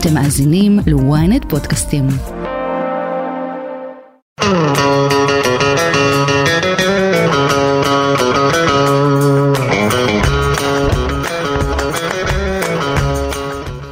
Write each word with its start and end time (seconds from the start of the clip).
אתם 0.00 0.14
מאזינים 0.14 0.78
ל-ynet 0.86 1.48
פודקאסטים. 1.48 2.06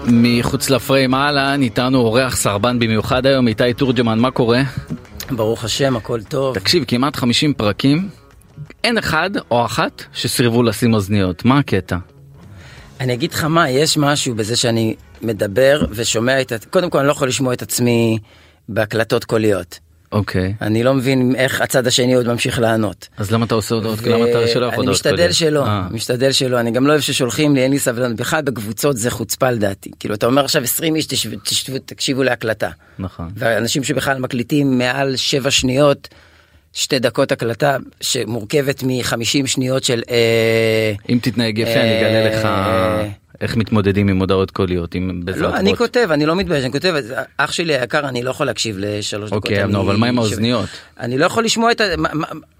מחוץ 0.06 0.70
לפריים 0.70 1.14
אהלן, 1.14 1.62
איתנו 1.62 1.98
אורח 1.98 2.36
סרבן 2.36 2.79
במיוחד 2.79 3.27
היום, 3.27 3.48
איתי 3.48 3.73
תורג'מן, 3.73 4.18
מה 4.18 4.30
קורה? 4.30 4.62
ברוך 5.30 5.64
השם, 5.64 5.96
הכל 5.96 6.23
טוב. 6.23 6.54
תקשיב, 6.54 6.84
כמעט 6.88 7.16
50 7.16 7.54
פרקים, 7.54 8.09
אין 8.84 8.98
אחד 8.98 9.30
או 9.50 9.64
אחת 9.64 10.04
שסירבו 10.12 10.62
לשים 10.62 10.95
אוזניות, 10.95 11.45
מה 11.45 11.59
הקטע? 11.59 11.96
אני 13.00 13.14
אגיד 13.14 13.32
לך 13.32 13.45
מה, 13.45 13.70
יש 13.70 13.96
משהו 13.96 14.34
בזה 14.34 14.57
שאני 14.57 14.95
מדבר 15.22 15.80
ושומע 15.90 16.41
את... 16.41 16.52
קודם 16.70 16.91
כל, 16.91 16.98
אני 16.98 17.06
לא 17.06 17.12
יכול 17.12 17.28
לשמוע 17.28 17.52
את 17.54 17.62
עצמי 17.62 18.18
בהקלטות 18.68 19.24
קוליות. 19.24 19.78
אוקיי, 20.12 20.54
אני 20.60 20.82
לא 20.82 20.95
מבין 20.95 21.34
איך 21.36 21.60
הצד 21.60 21.86
השני 21.86 22.14
עוד 22.14 22.28
ממשיך 22.28 22.58
לענות. 22.58 23.08
אז 23.16 23.30
למה 23.30 23.44
אתה 23.46 23.55
עושה 23.55 23.74
הודעות? 23.74 24.02
למה 24.02 24.30
אתה 24.30 24.46
שלא 24.48 24.66
יכול 24.66 24.68
אני 24.68 24.77
הודעות 24.77 24.88
משתדל? 24.88 25.32
שלא, 25.32 25.66
אה, 25.66 25.86
משתדל 25.91 26.32
שלא, 26.32 26.60
אני 26.60 26.70
גם 26.70 26.86
לא 26.86 26.92
אוהב 26.92 27.00
ששולחים 27.00 27.55
לי, 27.55 27.62
אין 27.62 27.70
לי 27.70 27.78
סבלנות, 27.78 28.16
בכלל 28.16 28.42
בקבוצות 28.42 28.96
זה 28.96 29.10
חוצפה 29.10 29.50
לדעתי, 29.50 29.91
כאילו 30.00 30.14
אתה 30.14 30.27
אומר 30.27 30.44
עכשיו 30.44 30.62
20 30.62 30.96
איש 30.96 31.06
תשב- 31.06 31.38
תשבו- 31.44 31.78
תקשיבו 31.78 32.22
להקלטה, 32.22 32.70
נכון. 32.98 33.28
ואנשים 33.36 33.84
שבכלל 33.84 34.19
מקליטים 34.19 34.78
מעל 34.78 35.16
7 35.16 35.50
שניות, 35.50 36.08
שתי 36.72 36.98
דקות 36.98 37.33
הקלטה 37.33 37.77
שמורכבת 38.00 38.83
מ-50 38.83 39.46
שניות 39.46 39.84
של 39.84 40.02
אה, 40.10 40.92
אם 41.08 41.19
תתנהג 41.22 41.58
יפה 41.58 41.80
אני 41.80 41.98
אגלה 41.98 42.30
לך 42.38 42.44
אה, 42.44 43.08
איך 43.40 43.56
מתמודדים 43.56 44.08
עם 44.08 44.20
הודעות 44.20 44.50
קוליות, 44.50 44.95
עם 44.95 45.20
בעזרת 45.24 45.52
לא, 45.52 45.56
אני. 45.56 45.77
כותב, 45.77 46.08
אני 46.10 46.27
לא 46.27 46.36
מתבייש, 46.36 46.64
אני 46.64 46.72
כותב, 46.72 46.94
אח 47.36 47.52
שלי 47.52 47.78
היקר, 47.78 48.08
אני 48.08 48.22
לא 48.22 48.30
יכול 48.30 48.47
להקשיב 48.47 48.77
לשלוש 48.78 49.30
דקות. 49.30 49.42
אוקיי, 49.42 49.64
אבל 49.64 49.97
מה 49.97 50.06
עם 50.06 50.19
האוזניות? 50.19 50.69
אני 51.00 51.19
לא 51.19 51.27
יכול 51.27 51.44
לשמוע 51.44 51.72
את 51.72 51.80
ה... 51.80 51.84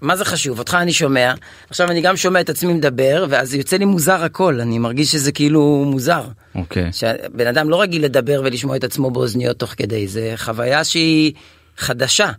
מה 0.01 0.15
זה 0.15 0.25
חשוב? 0.25 0.59
אותך 0.59 0.77
אני 0.81 0.93
שומע, 0.93 1.33
עכשיו 1.69 1.91
אני 1.91 2.01
גם 2.01 2.17
שומע 2.17 2.41
את 2.41 2.49
עצמי 2.49 2.73
מדבר, 2.73 3.25
ואז 3.29 3.53
יוצא 3.53 3.77
לי 3.77 3.85
מוזר 3.85 4.23
הכל, 4.23 4.59
אני 4.59 4.79
מרגיש 4.79 5.11
שזה 5.11 5.31
כאילו 5.31 5.83
מוזר. 5.87 6.23
אוקיי. 6.55 6.89
שבן 6.93 7.47
אדם 7.47 7.69
לא 7.69 7.81
רגיל 7.81 8.03
לדבר 8.03 8.41
ולשמוע 8.45 8.75
את 8.75 8.83
עצמו 8.83 9.11
באוזניות 9.11 9.59
תוך 9.59 9.73
כדי, 9.77 10.07
זה 10.07 10.33
חוויה 10.35 10.83
שהיא 10.83 11.33
חדשה. 11.77 12.31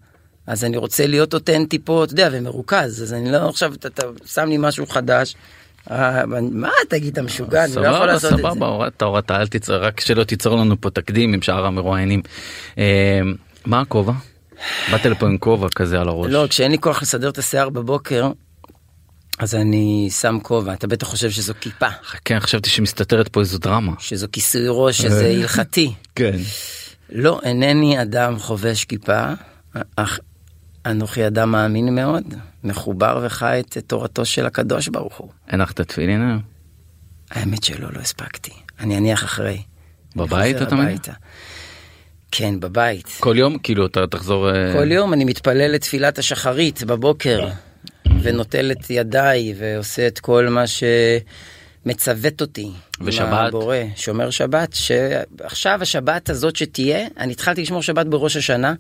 אז 0.47 0.65
אני 0.65 0.77
רוצה 0.77 1.07
להיות 1.07 1.35
אותנטי 1.35 1.79
פה, 1.79 2.05
אתה 2.05 2.13
יודע, 2.13 2.29
ומרוכז, 2.33 3.03
אז 3.03 3.15
אני 3.15 3.33
לא 3.33 3.49
עכשיו, 3.49 3.75
אתה, 3.75 3.89
אתה 3.89 4.03
שם 4.27 4.49
לי 4.49 4.57
משהו 4.59 4.87
חדש. 4.87 5.35
אה, 5.91 6.27
מה 6.53 6.71
תגיד, 6.89 7.13
אתה 7.13 7.23
משוגע, 7.23 7.65
אני 7.65 7.75
לא 7.75 7.81
יכול 7.81 7.93
סבבה, 7.93 8.07
לעשות 8.07 8.33
את 8.33 8.37
זה. 8.37 8.43
סבבה, 8.43 8.67
הורדת, 8.67 9.03
הורדת, 9.03 9.31
אל 9.31 9.47
תיצור, 9.47 9.77
רק 9.77 10.01
שלא 10.01 10.25
תיצור 10.25 10.57
לנו 10.57 10.81
פה 10.81 10.91
תקדים 10.91 11.35
עם 11.35 11.43
שאר 11.43 11.67
המרואיינים. 11.67 12.23
אה, 12.79 13.21
מה 13.67 13.81
הכובע? 13.81 14.13
באת 14.93 15.07
לפה 15.07 15.27
עם 15.27 15.39
כובע 15.39 15.69
כזה 15.75 16.01
על 16.01 16.09
הראש. 16.09 16.31
לא, 16.31 16.47
כשאין 16.51 16.71
לי 16.71 16.79
כוח 16.79 17.03
לסדר 17.03 17.29
את 17.29 17.39
השיער 17.39 17.69
בבוקר, 17.69 18.31
אז 19.39 19.55
אני 19.55 20.09
שם 20.21 20.39
כובע. 20.43 20.73
אתה 20.73 20.87
בטח 20.87 21.07
חושב 21.07 21.31
שזו 21.31 21.55
כיפה, 21.61 21.87
כן, 22.25 22.41
חשבתי 22.41 22.71
שמסתתרת 22.71 23.29
פה 23.29 23.41
איזו 23.41 23.59
דרמה. 23.59 23.93
שזו 23.99 24.27
כיסוי 24.33 24.65
ראש, 24.69 24.99
שזה 24.99 25.27
הלכתי. 25.27 25.93
כן. 26.15 26.37
לא, 27.13 27.41
אינני 27.45 28.03
אדם 28.03 28.39
חובש 28.39 28.85
כיפה, 28.85 29.25
אך 29.97 30.21
אנוכי 30.87 31.27
אדם 31.27 31.51
מאמין 31.53 31.95
מאוד, 31.95 32.35
מחובר 32.65 33.21
וחי 33.27 33.61
את 33.61 33.79
תורתו 33.87 34.25
של 34.25 34.47
הקדוש 34.47 34.89
ברוך 34.89 35.17
הוא. 35.17 35.31
הנחת 35.49 35.81
תפילין 35.81 36.21
היום? 36.23 36.41
האמת 37.31 37.65
שלא, 37.65 37.89
לא 37.93 38.01
הספקתי. 38.01 38.53
אני 38.81 38.99
אניח 38.99 39.25
אחרי. 39.25 39.63
בבית 40.17 40.63
אתה 40.63 40.75
מניח? 40.75 40.89
הביתה. 40.89 41.13
כן, 42.31 42.61
בבית. 42.61 43.07
כל 43.21 43.35
יום? 43.39 43.59
כאילו 43.59 43.87
אתה 43.87 44.07
תחזור... 44.07 44.51
אה, 44.51 44.73
כל 44.73 44.93
יום 44.93 45.13
אני 45.13 45.25
מתפלל 45.25 45.73
לתפילת 45.73 46.19
השחרית 46.19 46.83
בבוקר, 46.83 47.49
ונוטל 48.23 48.73
את 48.73 48.91
ידיי, 48.91 49.55
ועושה 49.59 50.07
את 50.07 50.19
כל 50.19 50.49
מה 50.49 50.65
שמצוות 50.67 52.41
אותי. 52.41 52.71
ושבת? 53.01 53.49
הבורא, 53.49 53.77
שומר 53.97 54.31
שבת, 54.31 54.73
שעכשיו 54.73 55.79
השבת 55.83 56.31
הזאת 56.31 56.57
שתהיה, 56.57 57.07
אני 57.17 57.33
התחלתי 57.33 57.63
לשמור 57.63 57.83
שבת 57.83 58.07
בראש 58.07 58.37
השנה. 58.37 58.75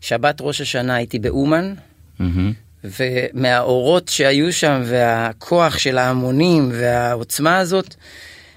שבת 0.00 0.36
ראש 0.40 0.60
השנה 0.60 0.94
הייתי 0.94 1.18
באומן, 1.18 1.74
מהמם. 2.18 2.52
ומהאורות 2.84 4.08
שהיו 4.08 4.52
שם, 4.52 4.82
והכוח 4.84 5.78
של 5.78 5.98
ההמונים, 5.98 6.70
והעוצמה 6.72 7.58
הזאת, 7.58 7.94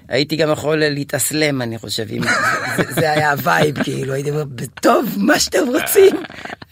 הייתי 0.08 0.36
גם 0.36 0.50
יכול 0.50 0.78
להתאסלם, 0.78 1.62
אני 1.62 1.78
חושב, 1.78 2.06
אם 2.10 2.22
זה, 2.76 2.82
זה 2.92 3.12
היה 3.12 3.30
ה 3.30 3.39
vibe, 3.39 3.82
כאילו, 3.82 4.12
הייתי 4.12 4.30
אומר, 4.30 4.44
טוב, 4.80 5.14
מה 5.16 5.38
שאתם 5.38 5.66
רוצים, 5.66 6.16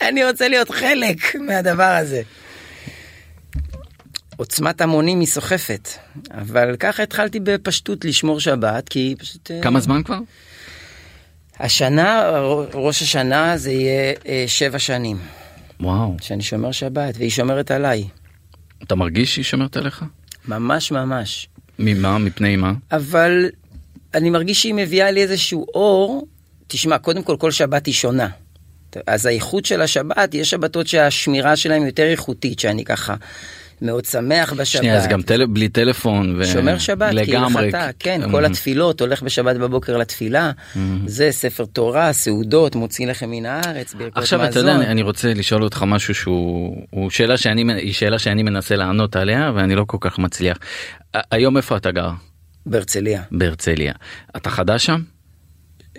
אני 0.00 0.24
רוצה 0.24 0.48
להיות 0.48 0.70
חלק 0.70 1.36
מהדבר 1.36 1.96
הזה. 2.00 2.22
עוצמת 4.36 4.80
המונים 4.80 5.20
היא 5.20 5.28
סוחפת, 5.28 5.88
אבל 6.30 6.76
ככה 6.76 7.02
התחלתי 7.02 7.40
בפשטות 7.40 8.04
לשמור 8.04 8.40
שבת, 8.40 8.88
כי 8.88 9.14
פשוט... 9.18 9.50
אה, 9.50 9.62
כמה 9.62 9.80
זמן 9.80 10.02
כבר? 10.02 10.18
השנה, 11.60 12.30
ראש 12.74 13.02
השנה 13.02 13.56
זה 13.56 13.72
יהיה 13.72 14.14
אה, 14.28 14.44
שבע 14.46 14.78
שנים, 14.78 15.16
וואו. 15.80 16.16
שאני 16.20 16.42
שומר 16.42 16.72
שבת, 16.72 17.14
והיא 17.18 17.30
שומרת 17.30 17.70
עליי. 17.70 18.04
אתה 18.82 18.94
מרגיש 18.94 19.34
שהיא 19.34 19.44
שומרת 19.44 19.76
עליך? 19.76 20.04
ממש 20.48 20.92
ממש. 20.92 21.48
ממה? 21.78 22.18
מפני 22.18 22.56
מה? 22.56 22.72
אבל 22.92 23.50
אני 24.14 24.30
מרגיש 24.30 24.62
שהיא 24.62 24.74
מביאה 24.74 25.10
לי 25.10 25.22
איזשהו 25.22 25.66
אור. 25.74 26.26
תשמע, 26.66 26.98
קודם 26.98 27.22
כל, 27.22 27.36
כל 27.36 27.50
שבת 27.50 27.86
היא 27.86 27.94
שונה. 27.94 28.28
אז 29.06 29.26
האיכות 29.26 29.64
של 29.64 29.82
השבת, 29.82 30.34
יש 30.34 30.50
שבתות 30.50 30.86
שהשמירה 30.86 31.56
שלהם 31.56 31.86
יותר 31.86 32.10
איכותית, 32.10 32.58
שאני 32.58 32.84
ככה 32.84 33.14
מאוד 33.82 34.04
שמח 34.04 34.52
בשבת. 34.52 34.66
שנייה, 34.66 34.96
אז 34.96 35.06
גם 35.06 35.22
טל... 35.22 35.46
בלי 35.46 35.68
טלפון 35.68 36.36
ו... 36.40 36.44
שומר 36.46 36.78
שבת, 36.78 37.12
לגמרי. 37.14 37.52
כהלכתה, 37.72 37.90
כן, 37.98 38.22
אמ, 38.22 38.30
כל 38.30 38.44
התפילות, 38.44 39.00
הולך 39.00 39.22
בשבת 39.22 39.56
בבוקר 39.56 39.96
לתפילה, 39.96 40.50
זה 41.06 41.28
ספר 41.30 41.64
תורה, 41.64 42.12
סעודות, 42.12 42.74
מוציא 42.76 43.06
לחם 43.06 43.30
מן 43.30 43.46
הארץ, 43.46 43.94
ברכות 43.94 44.16
עכשיו 44.18 44.38
מזון. 44.38 44.50
אתה 44.50 44.58
יודע, 44.58 44.74
אני- 44.74 44.86
אני 44.86 45.02
רוצה 45.02 45.34
לשאול 45.34 45.62
אותך 45.64 45.82
משהו 45.86 46.14
שהוא 46.14 46.76
הוא 46.90 47.10
שאלה 47.10 47.36
שאני 47.36 47.72
היא 47.74 47.92
שאלה 47.92 48.18
שאני 48.18 48.42
מנסה 48.42 48.76
לענות 48.76 49.16
עליה 49.16 49.52
ואני 49.54 49.74
לא 49.74 49.84
כל 49.86 49.98
כך 50.00 50.18
מצליח. 50.18 50.56
היום 51.14 51.56
איפה 51.56 51.76
אתה 51.76 51.90
גר? 51.90 52.10
בהרצליה, 52.66 53.22
בהרצליה. 53.30 53.92
אתה 54.36 54.50
חדש 54.50 54.86
שם? 54.86 55.00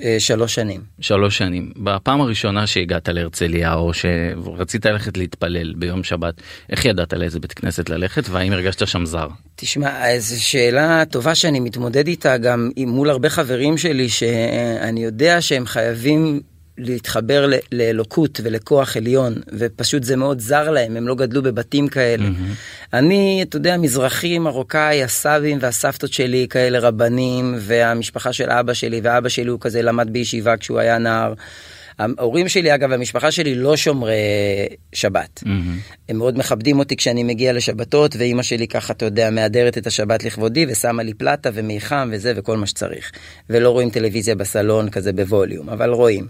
אה, 0.03 0.15
שלוש 0.19 0.55
שנים. 0.55 0.81
שלוש 0.99 1.37
שנים. 1.37 1.71
בפעם 1.77 2.21
הראשונה 2.21 2.67
שהגעת 2.67 3.09
להרצליה 3.09 3.73
או 3.73 3.91
שרצית 3.93 4.85
ללכת 4.85 5.17
להתפלל 5.17 5.73
ביום 5.73 6.03
שבת, 6.03 6.41
איך 6.69 6.85
ידעת 6.85 7.13
לאיזה 7.13 7.39
בית 7.39 7.53
כנסת 7.53 7.89
ללכת 7.89 8.29
והאם 8.29 8.53
הרגשת 8.53 8.87
שם 8.87 9.05
זר? 9.05 9.27
תשמע, 9.55 10.19
זו 10.19 10.43
שאלה 10.43 11.03
טובה 11.05 11.35
שאני 11.35 11.59
מתמודד 11.59 12.07
איתה 12.07 12.37
גם 12.37 12.69
מול 12.77 13.09
הרבה 13.09 13.29
חברים 13.29 13.77
שלי, 13.77 14.09
שאני 14.09 15.03
יודע 15.03 15.41
שהם 15.41 15.65
חייבים 15.65 16.41
להתחבר 16.79 17.45
ל- 17.45 17.53
לאלוקות 17.71 18.39
ולכוח 18.43 18.97
עליון, 18.97 19.33
ופשוט 19.57 20.03
זה 20.03 20.15
מאוד 20.15 20.39
זר 20.39 20.69
להם, 20.71 20.97
הם 20.97 21.07
לא 21.07 21.15
גדלו 21.15 21.41
בבתים 21.43 21.87
כאלה. 21.87 22.27
אני, 22.93 23.39
אתה 23.43 23.57
יודע, 23.57 23.77
מזרחי, 23.77 24.39
מרוקאי, 24.39 25.03
הסבים 25.03 25.57
והסבתות 25.61 26.13
שלי 26.13 26.47
כאלה 26.49 26.79
רבנים, 26.79 27.55
והמשפחה 27.57 28.33
של 28.33 28.49
אבא 28.49 28.73
שלי, 28.73 29.01
ואבא 29.03 29.29
שלי 29.29 29.49
הוא 29.49 29.59
כזה 29.59 29.81
למד 29.81 30.09
בישיבה 30.13 30.57
כשהוא 30.57 30.79
היה 30.79 30.97
נער. 30.97 31.33
ההורים 31.99 32.49
שלי, 32.49 32.75
אגב, 32.75 32.91
המשפחה 32.91 33.31
שלי 33.31 33.55
לא 33.55 33.77
שומרי 33.77 34.15
שבת. 34.93 35.43
הם 36.09 36.17
מאוד 36.17 36.37
מכבדים 36.37 36.79
אותי 36.79 36.95
כשאני 36.95 37.23
מגיע 37.23 37.53
לשבתות, 37.53 38.15
ואימא 38.15 38.43
שלי 38.43 38.67
ככה, 38.67 38.93
אתה 38.93 39.05
יודע, 39.05 39.29
מהדרת 39.29 39.77
את 39.77 39.87
השבת 39.87 40.23
לכבודי, 40.23 40.65
ושמה 40.69 41.03
לי 41.03 41.13
פלטה 41.13 41.49
ומיחם 41.53 42.09
וזה 42.13 42.33
וכל 42.35 42.57
מה 42.57 42.67
שצריך. 42.67 43.11
ולא 43.49 43.69
רואים 43.69 43.89
טלוויזיה 43.89 44.35
בסלון 44.35 44.89
כזה 44.89 45.13
בווליום, 45.13 45.69
אבל 45.69 45.89
רואים. 45.89 46.27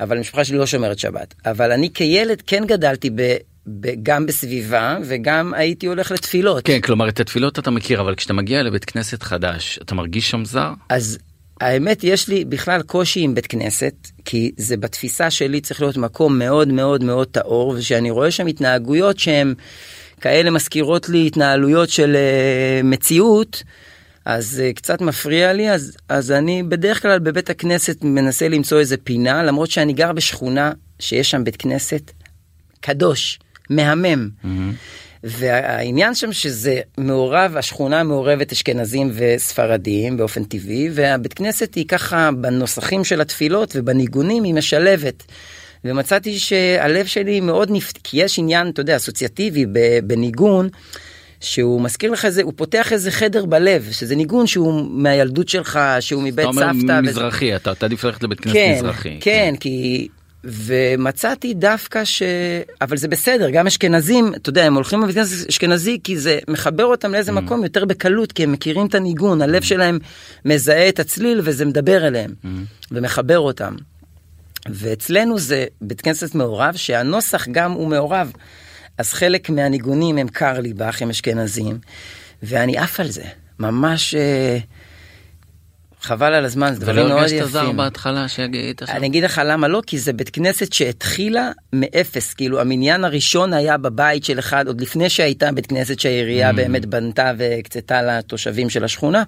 אבל 0.00 0.16
המשפחה 0.16 0.44
שלי 0.44 0.58
לא 0.58 0.66
שומרת 0.66 0.98
שבת. 0.98 1.34
אבל 1.46 1.72
אני 1.72 1.92
כילד 1.92 2.42
כן 2.46 2.64
גדלתי 2.66 3.10
ב... 3.14 3.36
גם 4.02 4.26
בסביבה 4.26 4.98
וגם 5.04 5.54
הייתי 5.54 5.86
הולך 5.86 6.10
לתפילות. 6.10 6.64
כן, 6.64 6.80
כלומר 6.80 7.08
את 7.08 7.20
התפילות 7.20 7.58
אתה 7.58 7.70
מכיר, 7.70 8.00
אבל 8.00 8.14
כשאתה 8.14 8.32
מגיע 8.32 8.62
לבית 8.62 8.84
כנסת 8.84 9.22
חדש, 9.22 9.78
אתה 9.82 9.94
מרגיש 9.94 10.30
שם 10.30 10.44
זר? 10.44 10.72
אז 10.88 11.18
האמת 11.60 12.04
יש 12.04 12.28
לי 12.28 12.44
בכלל 12.44 12.82
קושי 12.82 13.20
עם 13.20 13.34
בית 13.34 13.46
כנסת 13.46 13.94
כי 14.24 14.52
זה 14.56 14.76
בתפיסה 14.76 15.30
שלי 15.30 15.60
צריך 15.60 15.80
להיות 15.80 15.96
מקום 15.96 16.38
מאוד 16.38 16.68
מאוד 16.68 17.04
מאוד 17.04 17.28
טהור 17.28 17.68
ושאני 17.68 18.10
רואה 18.10 18.30
שם 18.30 18.46
התנהגויות 18.46 19.18
שהן 19.18 19.54
כאלה 20.20 20.50
מזכירות 20.50 21.08
לי 21.08 21.26
התנהלויות 21.26 21.88
של 21.88 22.16
uh, 22.16 22.86
מציאות 22.86 23.62
אז 24.24 24.62
uh, 24.62 24.74
קצת 24.74 25.00
מפריע 25.00 25.52
לי 25.52 25.70
אז 25.70 25.96
אז 26.08 26.32
אני 26.32 26.62
בדרך 26.62 27.02
כלל 27.02 27.18
בבית 27.18 27.50
הכנסת 27.50 27.96
מנסה 28.02 28.48
למצוא 28.48 28.80
איזה 28.80 28.96
פינה 28.96 29.42
למרות 29.42 29.70
שאני 29.70 29.92
גר 29.92 30.12
בשכונה 30.12 30.72
שיש 30.98 31.30
שם 31.30 31.44
בית 31.44 31.56
כנסת 31.56 32.10
קדוש 32.80 33.38
מהמם. 33.70 34.28
והעניין 35.24 36.14
שם 36.14 36.32
שזה 36.32 36.80
מעורב, 36.98 37.56
השכונה 37.56 38.02
מעורבת 38.02 38.52
אשכנזים 38.52 39.10
וספרדים 39.14 40.16
באופן 40.16 40.44
טבעי, 40.44 40.88
והבית 40.92 41.32
כנסת 41.32 41.74
היא 41.74 41.88
ככה 41.88 42.30
בנוסחים 42.32 43.04
של 43.04 43.20
התפילות 43.20 43.72
ובניגונים 43.76 44.44
היא 44.44 44.54
משלבת. 44.54 45.22
ומצאתי 45.84 46.38
שהלב 46.38 47.06
שלי 47.06 47.40
מאוד 47.40 47.68
נפ... 47.70 47.92
כי 48.04 48.22
יש 48.22 48.38
עניין, 48.38 48.70
אתה 48.70 48.80
יודע, 48.80 48.96
אסוציאטיבי 48.96 49.66
בניגון. 50.04 50.68
שהוא 51.40 51.80
מזכיר 51.80 52.10
לך 52.10 52.24
איזה, 52.24 52.42
הוא 52.42 52.52
פותח 52.56 52.92
איזה 52.92 53.10
חדר 53.10 53.44
בלב, 53.44 53.88
שזה 53.90 54.16
ניגון 54.16 54.46
שהוא 54.46 54.86
מהילדות 54.90 55.48
שלך, 55.48 55.78
שהוא 56.00 56.22
מבית 56.22 56.46
סבתא. 56.46 56.58
אתה 56.60 56.70
אומר 56.70 56.74
וזה- 56.84 57.00
מזרחי, 57.10 57.56
אתה 57.56 57.72
עדיף 57.80 58.04
ללכת 58.04 58.22
לבית 58.22 58.40
כנסת 58.40 58.54
כן, 58.56 58.74
מזרחי. 58.76 59.18
כן, 59.20 59.54
כי... 59.60 60.08
ומצאתי 60.44 61.54
דווקא 61.54 62.04
ש... 62.04 62.22
אבל 62.80 62.96
זה 62.96 63.08
בסדר, 63.08 63.50
גם 63.50 63.66
אשכנזים, 63.66 64.34
אתה 64.34 64.50
יודע, 64.50 64.64
הם 64.64 64.74
הולכים 64.74 65.02
לבית 65.02 65.14
כנסת 65.14 65.48
אשכנזי 65.48 65.98
כי 66.04 66.18
זה 66.18 66.38
מחבר 66.48 66.84
אותם 66.84 67.12
לאיזה 67.12 67.32
מקום 67.32 67.62
יותר 67.64 67.84
בקלות, 67.84 68.32
כי 68.32 68.42
הם 68.42 68.52
מכירים 68.52 68.86
את 68.86 68.94
הניגון, 68.94 69.42
הלב 69.42 69.62
שלהם 69.62 69.98
מזהה 70.44 70.88
את 70.88 70.98
הצליל 71.00 71.40
וזה 71.44 71.64
מדבר 71.64 72.06
אליהם, 72.06 72.34
ומחבר 72.92 73.38
אותם. 73.38 73.74
ואצלנו 74.68 75.38
זה 75.38 75.66
בית 75.80 76.00
כנסת 76.00 76.34
מעורב, 76.34 76.74
שהנוסח 76.76 77.48
גם 77.52 77.72
הוא 77.72 77.88
מעורב. 77.88 78.32
אז 79.00 79.12
חלק 79.12 79.50
מהניגונים 79.50 80.18
הם 80.18 80.28
קרליבך, 80.28 81.02
הם 81.02 81.10
אשכנזים, 81.10 81.78
ואני 82.42 82.78
עף 82.78 83.00
על 83.00 83.08
זה, 83.08 83.24
ממש... 83.58 84.14
אה, 84.14 84.58
חבל 86.02 86.34
על 86.34 86.44
הזמן, 86.44 86.74
זה 86.74 86.80
דברים 86.80 86.98
ולא 86.98 87.08
מאוד 87.08 87.20
הרגשת 87.20 87.44
זר 87.44 87.62
יפים. 87.62 87.76
בהתחלה 87.76 88.28
שהיית 88.28 88.82
שם? 88.86 88.92
אני 88.92 89.06
אגיד 89.06 89.24
לך 89.24 89.40
למה 89.44 89.68
לא, 89.68 89.82
כי 89.86 89.98
זה 89.98 90.12
בית 90.12 90.30
כנסת 90.30 90.72
שהתחילה 90.72 91.50
מאפס, 91.72 92.34
כאילו 92.34 92.60
המניין 92.60 93.04
הראשון 93.04 93.52
היה 93.52 93.78
בבית 93.78 94.24
של 94.24 94.38
אחד, 94.38 94.66
עוד 94.66 94.80
לפני 94.80 95.10
שהייתה 95.10 95.52
בית 95.52 95.66
כנסת 95.66 96.00
שהעירייה 96.00 96.50
Mm. 96.50 96.52
באמת 96.52 96.86
בנתה 96.86 97.32
והקצתה 97.38 98.02
לתושבים 98.02 98.70
של 98.70 98.84
השכונה. 98.84 99.22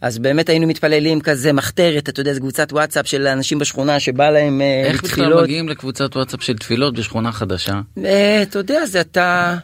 אז 0.00 0.18
באמת 0.18 0.48
היינו 0.48 0.66
מתפללים 0.66 1.20
כזה 1.20 1.52
מחתרת, 1.52 2.08
אתה 2.08 2.20
יודע, 2.20 2.32
זו 2.34 2.40
קבוצת 2.40 2.72
וואטסאפ 2.72 3.06
של 3.06 3.26
אנשים 3.26 3.58
בשכונה 3.58 4.00
שבא 4.00 4.30
להם 4.30 4.60
אה, 4.60 4.82
איך 4.84 5.04
בכלל. 5.04 5.42
מגיעים 5.42 5.68
לקבוצת 5.68 6.16
וואטסאפ 6.16 6.42
של 6.42 6.56
תפילות 6.58 6.94
בשכונה 6.94 7.32
חדשה? 7.32 7.80
אה, 8.04 8.42
אתה 8.42 8.58
יודע, 8.58 8.86
זה 8.86 9.00
אתה, 9.00 9.56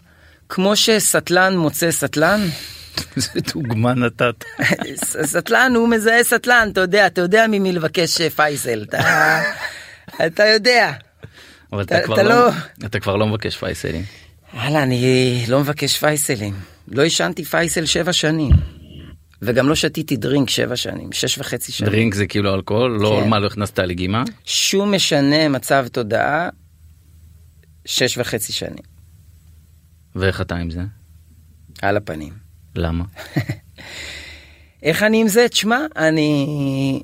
כמו 0.49 0.77
שסטלן 0.77 1.57
מוצא 1.57 1.91
סטלן, 1.91 2.41
איזה 3.17 3.29
דוגמה 3.55 3.95
נתת. 3.95 4.45
סטלן 5.25 5.73
הוא 5.77 5.89
מזהה 5.89 6.25
סטלן, 6.25 6.69
אתה 6.73 6.81
יודע, 6.81 7.07
אתה 7.07 7.21
יודע 7.21 7.47
ממי 7.47 7.73
לבקש 7.73 8.21
אה, 8.21 8.31
פייסל, 8.31 8.83
אתה, 8.89 8.99
אתה 10.27 10.45
יודע. 10.47 10.93
אבל 11.73 11.83
אתה 11.83 11.97
אתה- 11.99 12.05
כבר 12.05 12.15
אתה 12.15 12.23
לא- 12.23 12.47
לא- 12.47 12.53
אתה 12.87 13.01
כבר 13.01 13.17
לא 13.17 13.27
מבקש 13.27 13.57
פייסלים. 13.57 14.03
וואלה, 14.55 14.83
אני 14.83 15.45
לא 15.49 15.61
מבקש 15.61 15.97
פייסלים. 15.99 16.55
לא 16.89 17.03
עישנתי 17.03 17.45
פייסל 17.45 17.87
שבע 17.87 18.13
שנים. 18.13 18.51
וגם 19.43 19.69
לא 19.69 19.75
שתיתי 19.75 20.17
דרינק 20.17 20.51
שבע 20.51 20.77
שנים, 20.77 21.13
שש 21.13 21.39
וחצי 21.39 21.73
שנים. 21.73 21.93
דרינק 21.93 22.15
זה 22.15 22.27
כאילו 22.27 22.55
אלכוהול? 22.55 22.99
לא, 23.01 23.21
כן. 23.23 23.31
מה, 23.31 23.39
לא 23.39 23.47
הכנסת 23.47 23.79
לגימה? 23.79 24.25
שום 24.45 24.95
משנה 24.95 25.49
מצב 25.49 25.87
תודעה, 25.93 26.49
שש 27.85 28.19
וחצי 28.19 28.53
שנים. 28.53 28.85
ואיך 30.15 30.41
אתה 30.41 30.57
עם 30.57 30.71
זה? 30.71 30.81
על 31.83 31.97
הפנים. 31.97 32.33
למה? 32.75 33.05
איך 34.83 35.03
אני 35.03 35.21
עם 35.21 35.29
זה? 35.29 35.49
תשמע, 35.49 35.79
אני... 35.97 37.01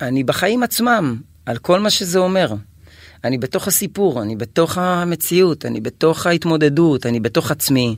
אני 0.00 0.24
בחיים 0.24 0.62
עצמם, 0.62 1.20
על 1.46 1.58
כל 1.58 1.80
מה 1.80 1.90
שזה 1.90 2.18
אומר. 2.18 2.54
אני 3.24 3.38
בתוך 3.38 3.68
הסיפור, 3.68 4.22
אני 4.22 4.36
בתוך 4.36 4.78
המציאות, 4.78 5.66
אני 5.66 5.80
בתוך 5.80 6.26
ההתמודדות, 6.26 7.06
אני 7.06 7.20
בתוך 7.20 7.50
עצמי. 7.50 7.96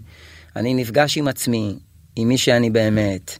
אני 0.57 0.75
נפגש 0.75 1.19
עם 1.19 1.29
עצמי, 1.29 1.79
עם 2.21 2.29
מי 2.29 2.39
שאני 2.39 2.71
באמת. 2.71 3.39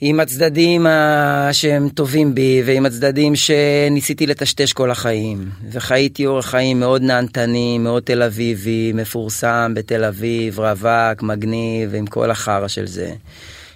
עם 0.00 0.20
הצדדים 0.20 0.86
ה- 0.86 1.48
שהם 1.52 1.88
טובים 1.88 2.34
בי 2.34 2.62
ועם 2.66 2.86
הצדדים 2.86 3.36
שניסיתי 3.36 4.26
לטשטש 4.26 4.72
כל 4.72 4.90
החיים. 4.90 5.50
וחייתי 5.70 6.26
אורח 6.26 6.46
חיים 6.50 6.80
מאוד 6.80 7.02
נהנתני, 7.02 7.78
מאוד 7.78 8.02
תל 8.02 8.22
אביבי, 8.22 8.92
מפורסם 8.94 9.72
בתל 9.76 10.04
אביב, 10.04 10.58
רווק, 10.60 11.22
מגניב, 11.22 11.94
עם 11.94 12.06
כל 12.06 12.30
החרא 12.30 12.68
של 12.68 12.86
זה. 12.86 13.12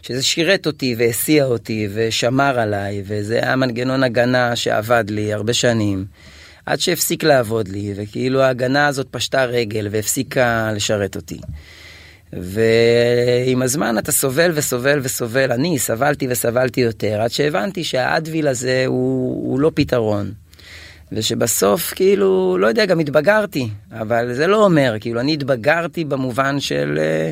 שזה 0.03 0.23
שירת 0.23 0.67
אותי 0.67 0.95
והסיע 0.99 1.45
אותי 1.45 1.89
ושמר 1.95 2.59
עליי, 2.61 3.03
וזה 3.07 3.39
היה 3.43 3.57
מנגנון 3.57 4.03
הגנה 4.03 4.57
שעבד 4.57 5.05
לי 5.09 5.33
הרבה 5.33 5.53
שנים. 5.53 6.05
עד 6.67 6.81
שהפסיק 6.81 7.25
לעבוד 7.25 7.69
לי, 7.69 7.93
וכאילו 7.97 8.43
ההגנה 8.43 8.87
הזאת 8.87 9.07
פשטה 9.11 9.45
רגל 9.45 9.89
והפסיקה 9.91 10.73
לשרת 10.75 11.17
אותי. 11.17 11.39
ועם 12.33 13.63
הזמן 13.63 13.99
אתה 13.99 14.13
סובל 14.13 14.51
וסובל 14.55 15.01
וסובל, 15.03 15.53
אני 15.53 15.79
סבלתי 15.79 16.27
וסבלתי 16.31 16.81
יותר, 16.81 17.21
עד 17.21 17.31
שהבנתי 17.31 17.85
שהאדוויל 17.85 18.49
הזה 18.49 18.85
הוא, 18.87 19.51
הוא 19.51 19.61
לא 19.61 19.71
פתרון. 19.75 20.33
ושבסוף 21.13 21.93
כאילו, 21.97 22.59
לא 22.59 22.67
יודע, 22.67 22.85
גם 22.85 23.01
התבגרתי, 23.01 23.69
אבל 23.93 24.35
זה 24.35 24.47
לא 24.47 24.65
אומר, 24.65 24.97
כאילו 25.01 25.21
אני 25.21 25.33
התבגרתי 25.33 26.05
במובן 26.05 26.61
של, 26.61 26.99
אה, 27.01 27.31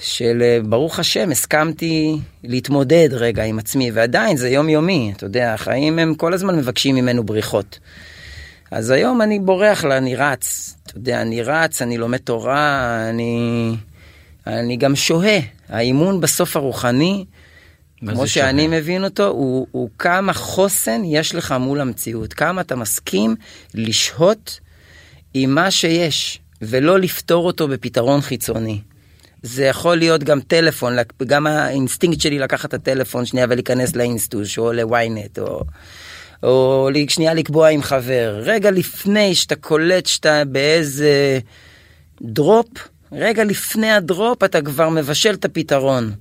של 0.00 0.42
אה, 0.42 0.58
ברוך 0.64 0.98
השם, 0.98 1.30
הסכמתי 1.30 2.18
להתמודד 2.44 3.08
רגע 3.12 3.44
עם 3.44 3.58
עצמי, 3.58 3.90
ועדיין 3.90 4.36
זה 4.36 4.48
יומיומי, 4.48 5.12
אתה 5.16 5.26
יודע, 5.26 5.54
החיים 5.54 5.98
הם 5.98 6.14
כל 6.14 6.34
הזמן 6.34 6.56
מבקשים 6.56 6.94
ממנו 6.94 7.24
בריחות. 7.24 7.78
אז 8.70 8.90
היום 8.90 9.22
אני 9.22 9.38
בורח 9.38 9.84
לה, 9.84 9.96
אני 9.96 10.16
רץ, 10.16 10.74
אתה 10.86 10.98
יודע, 10.98 11.22
אני 11.22 11.42
רץ, 11.42 11.82
אני 11.82 11.98
לומד 11.98 12.18
תורה, 12.18 12.96
אני, 13.10 13.74
אני 14.48 14.76
גם 14.76 14.96
שוהה. 14.96 15.38
האימון 15.68 16.20
בסוף 16.20 16.56
הרוחני, 16.56 17.24
כמו 18.00 18.26
שאני 18.26 18.66
שוהה? 18.66 18.80
מבין 18.80 19.04
אותו, 19.04 19.26
הוא, 19.26 19.66
הוא 19.70 19.90
כמה 19.98 20.32
חוסן 20.32 21.02
יש 21.04 21.34
לך 21.34 21.54
מול 21.60 21.80
המציאות, 21.80 22.32
כמה 22.32 22.60
אתה 22.60 22.76
מסכים 22.76 23.36
לשהות 23.74 24.60
עם 25.34 25.54
מה 25.54 25.70
שיש, 25.70 26.40
ולא 26.62 26.98
לפתור 26.98 27.46
אותו 27.46 27.68
בפתרון 27.68 28.20
חיצוני. 28.20 28.80
זה 29.42 29.64
יכול 29.64 29.96
להיות 29.96 30.24
גם 30.24 30.40
טלפון, 30.40 30.96
גם 31.26 31.46
האינסטינקט 31.46 32.20
שלי 32.20 32.38
לקחת 32.38 32.68
את 32.68 32.74
הטלפון 32.74 33.26
שנייה 33.26 33.46
ולהיכנס 33.48 33.96
לאינסטוש 33.96 34.58
או 34.58 34.72
ל 34.72 34.85
Ynet 34.85 35.38
או, 35.38 35.62
או 36.42 36.88
שנייה 37.08 37.34
לקבוע 37.34 37.68
עם 37.68 37.82
חבר. 37.82 38.40
רגע 38.42 38.70
לפני 38.70 39.34
שאתה 39.34 39.56
קולט 39.56 40.06
שאתה 40.06 40.44
באיזה 40.44 41.38
drop, 42.22 42.68
רגע 43.12 43.44
לפני 43.44 43.90
ה 43.92 44.02
drop 44.02 44.44
אתה 44.44 44.62
כבר 44.62 44.88
מבשל 44.88 45.34
את 45.34 45.44
הפתרון. 45.44 46.12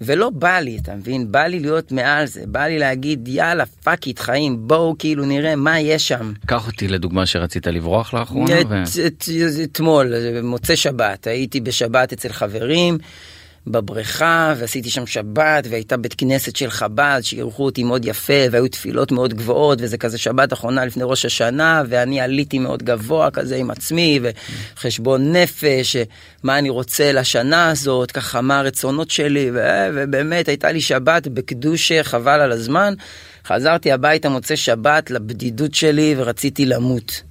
ולא 0.00 0.30
בא 0.30 0.58
לי, 0.58 0.78
אתה 0.82 0.94
מבין? 0.94 1.32
בא 1.32 1.42
לי 1.42 1.60
להיות 1.60 1.92
מעל 1.92 2.26
זה, 2.26 2.42
בא 2.46 2.66
לי 2.66 2.78
להגיד 2.78 3.28
יאללה 3.28 3.66
fuck 3.66 4.06
it 4.06 4.18
חיים, 4.18 4.68
בואו 4.68 4.94
כאילו 4.98 5.24
נראה 5.24 5.56
מה 5.56 5.80
יש 5.80 6.08
שם. 6.08 6.32
קח 6.46 6.66
אותי 6.66 6.88
לדוגמה 6.88 7.26
שרצית 7.26 7.66
לברוח 7.66 8.14
לאחרונה. 8.14 8.54
אתמול, 9.64 10.12
מוצאי 10.42 10.76
שבת, 10.76 11.26
הייתי 11.26 11.60
בשבת 11.60 12.12
אצל 12.12 12.32
חברים 12.32 12.98
בבריכה 13.66 14.54
ועשיתי 14.56 14.90
שם 14.90 15.06
שבת 15.06 15.66
והייתה 15.70 15.96
בית 15.96 16.14
כנסת 16.14 16.56
של 16.56 16.70
חב"ד 16.70 17.20
שאירחו 17.22 17.64
אותי 17.64 17.84
מאוד 17.84 18.04
יפה 18.04 18.32
והיו 18.50 18.68
תפילות 18.68 19.12
מאוד 19.12 19.34
גבוהות 19.34 19.78
וזה 19.82 19.98
כזה 19.98 20.18
שבת 20.18 20.52
אחרונה 20.52 20.84
לפני 20.84 21.02
ראש 21.06 21.24
השנה 21.24 21.82
ואני 21.88 22.20
עליתי 22.20 22.58
מאוד 22.58 22.82
גבוה 22.82 23.30
כזה 23.30 23.56
עם 23.56 23.70
עצמי 23.70 24.20
וחשבון 24.22 25.36
נפש 25.36 25.96
מה 26.42 26.58
אני 26.58 26.70
רוצה 26.70 27.12
לשנה 27.12 27.70
הזאת 27.70 28.10
ככה 28.10 28.40
מה 28.40 28.58
הרצונות 28.58 29.10
שלי 29.10 29.50
ו- 29.54 29.88
ובאמת 29.94 30.48
הייתה 30.48 30.72
לי 30.72 30.80
שבת 30.80 31.28
בקדושה 31.28 32.02
חבל 32.02 32.40
על 32.40 32.52
הזמן 32.52 32.94
חזרתי 33.46 33.92
הביתה 33.92 34.28
מוצא 34.28 34.56
שבת 34.56 35.10
לבדידות 35.10 35.74
שלי 35.74 36.14
ורציתי 36.18 36.66
למות. 36.66 37.22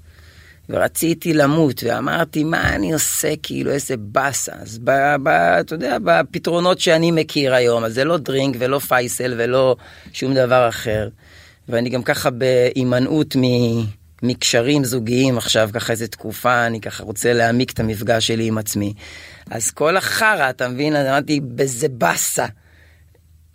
ורציתי 0.69 1.34
למות, 1.34 1.84
ואמרתי, 1.84 2.43
מה 2.43 2.75
אני 2.75 2.93
עושה, 2.93 3.34
כאילו, 3.43 3.72
איזה 3.72 3.98
באסה. 3.98 4.51
אז 4.62 4.79
ב, 4.84 4.91
ב, 5.24 5.27
אתה 5.27 5.75
יודע, 5.75 5.98
בפתרונות 6.03 6.79
שאני 6.79 7.12
מכיר 7.12 7.53
היום, 7.53 7.84
אז 7.84 7.93
זה 7.93 8.03
לא 8.03 8.17
דרינק 8.17 8.55
ולא 8.60 8.79
פייסל 8.79 9.34
ולא 9.38 9.75
שום 10.13 10.34
דבר 10.34 10.69
אחר. 10.69 11.10
ואני 11.69 11.89
גם 11.89 12.03
ככה 12.03 12.29
בהימנעות 12.29 13.36
מ... 13.36 13.41
מקשרים 14.24 14.84
זוגיים 14.84 15.38
עכשיו, 15.38 15.69
ככה 15.74 15.93
איזה 15.93 16.07
תקופה, 16.07 16.65
אני 16.65 16.81
ככה 16.81 17.03
רוצה 17.03 17.34
להעמיק 17.34 17.72
את 17.72 17.79
המפגש 17.79 18.27
שלי 18.27 18.48
עם 18.48 18.57
עצמי. 18.57 18.93
אז 19.51 19.72
כל 19.72 19.98
החרא, 19.98 20.50
אתה 20.50 20.67
מבין, 20.67 20.95
אמרתי, 20.95 21.39
בזה 21.39 21.88
באסה. 21.88 22.45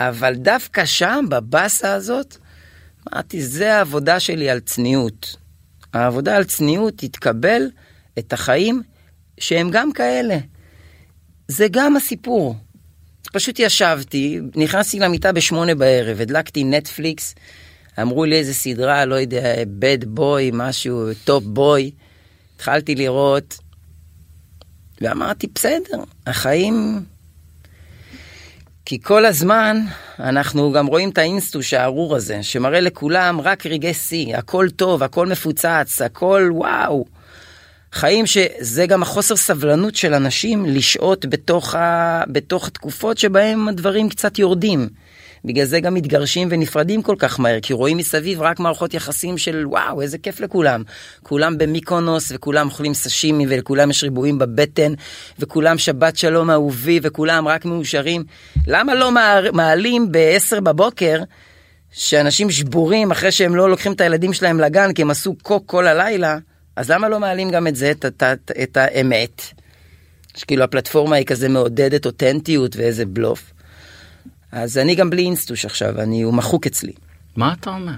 אבל 0.01 0.35
דווקא 0.35 0.85
שם, 0.85 1.25
בבאסה 1.29 1.93
הזאת, 1.93 2.37
אמרתי, 3.13 3.43
זה 3.43 3.75
העבודה 3.75 4.21
שלי 4.21 4.51
על 4.51 4.61
צניעות. 4.61 5.37
העבודה 5.93 6.37
על 6.37 6.45
צניעות 6.45 6.95
תתקבל 6.97 7.63
את 8.19 8.33
החיים 8.33 8.83
שהם 9.41 9.71
גם 9.71 9.93
כאלה. 9.93 10.39
זה 11.49 11.67
גם 11.71 11.97
הסיפור. 11.97 12.57
פשוט 13.33 13.59
ישבתי, 13.59 14.41
נכנסתי 14.57 14.99
למיטה 14.99 15.33
בשמונה 15.33 15.75
בערב, 15.75 16.21
הדלקתי 16.21 16.65
נטפליקס, 16.65 17.35
אמרו 18.01 18.25
לי 18.25 18.37
איזה 18.37 18.55
סדרה, 18.55 19.05
לא 19.05 19.15
יודע, 19.15 19.55
Bad 19.67 20.05
Boy, 20.05 20.51
משהו, 20.55 21.09
Top 21.25 21.45
Boy. 21.45 21.91
התחלתי 22.57 22.95
לראות, 22.95 23.59
ואמרתי, 25.01 25.47
בסדר, 25.55 26.03
החיים... 26.27 27.05
כי 28.91 29.01
כל 29.03 29.27
הזמן 29.27 29.85
אנחנו 30.21 30.73
גם 30.73 30.87
רואים 30.87 31.11
את 31.11 31.19
האינסטוש 31.19 31.75
הארור 31.75 32.17
הזה, 32.17 32.43
שמראה 32.43 32.81
לכולם 32.81 33.41
רק 33.41 33.67
רגעי 33.67 33.95
שיא, 33.95 34.37
הכל 34.37 34.69
טוב, 34.77 35.03
הכל 35.03 35.27
מפוצץ, 35.27 36.03
הכל 36.05 36.51
וואו. 36.53 37.05
חיים 37.93 38.27
שזה 38.27 38.87
גם 38.87 39.03
החוסר 39.03 39.37
סבלנות 39.37 39.97
של 39.97 40.15
אנשים 40.15 40.67
לשהות 40.67 41.27
בתוך, 41.27 41.75
ה... 41.75 42.23
בתוך 42.29 42.69
תקופות 42.69 43.19
שבהם 43.19 43.69
הדברים 43.69 44.09
קצת 44.09 44.39
יורדים. 44.39 44.89
בגלל 45.45 45.65
זה 45.65 45.81
גם 45.81 45.95
מתגרשים 45.95 46.49
ונפרדים 46.51 47.03
כל 47.03 47.17
כך 47.19 47.41
מהר, 47.41 47.61
כי 47.63 47.73
רואים 47.73 47.97
מסביב 47.97 48.43
רק 48.43 48.61
מערכות 48.61 48.95
יחסים 48.95 49.39
של 49.39 49.67
וואו, 49.67 50.03
איזה 50.03 50.19
כיף 50.19 50.41
לכולם. 50.41 50.83
כולם 51.23 51.59
במיקונוס, 51.59 52.33
וכולם 52.35 52.67
אוכלים 52.67 52.95
סשימי, 52.95 53.47
ולכולם 53.49 53.91
יש 53.91 54.05
ריבועים 54.05 54.39
בבטן, 54.39 54.93
וכולם 55.39 55.79
שבת 55.79 56.17
שלום 56.17 56.51
אהובי, 56.51 57.01
וכולם 57.03 57.49
רק 57.49 57.65
מאושרים. 57.65 58.25
למה 58.67 58.95
לא 58.95 59.11
מעלים 59.53 60.13
ב-10 60.13 60.61
בבוקר, 60.61 61.23
שאנשים 61.93 62.51
שבורים 62.51 63.11
אחרי 63.11 63.33
שהם 63.33 63.57
לא 63.57 63.71
לוקחים 63.71 63.93
את 63.93 64.01
הילדים 64.01 64.33
שלהם 64.33 64.61
לגן, 64.61 64.93
כי 64.93 65.03
הם 65.03 65.11
עשו 65.11 65.35
קוק 65.43 65.63
כל 65.67 65.87
הלילה, 65.87 66.39
אז 66.77 66.91
למה 66.91 67.09
לא 67.09 67.21
מעלים 67.21 67.51
גם 67.51 67.67
את 67.67 67.77
זה, 67.77 67.91
את, 67.91 68.05
את, 68.05 68.23
את, 68.23 68.51
את 68.63 68.77
האמת? 68.77 69.43
שכאילו 70.37 70.65
הפלטפורמה 70.65 71.17
היא 71.17 71.27
כזה 71.27 71.49
מעודדת 71.49 72.07
אותנטיות 72.07 72.77
ואיזה 72.77 73.07
בלוף. 73.07 73.53
אז 74.53 74.79
אני 74.79 74.95
גם 74.95 75.11
בלי 75.11 75.23
אינסטוש 75.23 75.65
עכשיו, 75.65 76.01
אני, 76.01 76.23
הוא 76.23 76.35
מחוק 76.35 76.67
אצלי. 76.67 76.93
מה 77.37 77.53
אתה 77.53 77.71
אומר? 77.71 77.93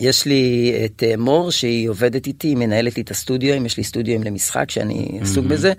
יש 0.00 0.26
לי 0.26 0.72
את 0.84 1.02
uh, 1.02 1.16
מור 1.16 1.50
שהיא 1.50 1.88
עובדת 1.88 2.26
איתי, 2.26 2.48
היא 2.48 2.56
מנהלת 2.56 2.96
לי 2.96 3.02
את 3.02 3.10
הסטודיו, 3.10 3.66
יש 3.66 3.76
לי 3.76 3.84
סטודיו 3.84 4.24
למשחק 4.24 4.70
שאני 4.70 5.18
עסוק 5.22 5.44
mm-hmm. 5.44 5.48
בזה. 5.48 5.72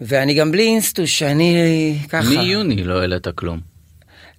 ואני 0.00 0.34
גם 0.34 0.52
בלי 0.52 0.62
אינסטוש, 0.62 1.18
שאני 1.18 1.96
ככה. 2.08 2.28
מיוני 2.28 2.84
לא 2.84 3.00
העלית 3.00 3.28
כלום. 3.28 3.60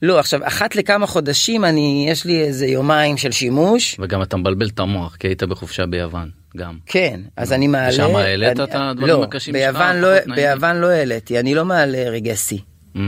לא, 0.01 0.19
עכשיו, 0.19 0.47
אחת 0.47 0.75
לכמה 0.75 1.07
חודשים 1.07 1.65
אני, 1.65 2.05
יש 2.09 2.25
לי 2.25 2.43
איזה 2.43 2.67
יומיים 2.67 3.17
של 3.17 3.31
שימוש. 3.31 3.95
וגם 3.99 4.21
אתה 4.21 4.37
מבלבל 4.37 4.67
את 4.67 4.79
המוח, 4.79 5.15
כי 5.15 5.27
היית 5.27 5.43
בחופשה 5.43 5.85
ביוון, 5.85 6.29
גם. 6.57 6.77
כן, 6.85 7.19
אז 7.37 7.53
אני 7.53 7.67
מעלה... 7.67 7.89
ושם 7.89 8.15
העלית 8.15 8.59
את 8.59 8.69
הדברים 8.75 9.21
הקשים 9.21 9.55
שלך? 9.57 9.83
לא, 9.95 10.09
ביוון 10.35 10.75
לא 10.75 10.87
העליתי, 10.87 11.39
אני 11.39 11.55
לא 11.55 11.65
מעלה 11.65 12.09
רגעי 12.09 12.35
שיא. 12.35 12.59
Mm. 12.95 12.99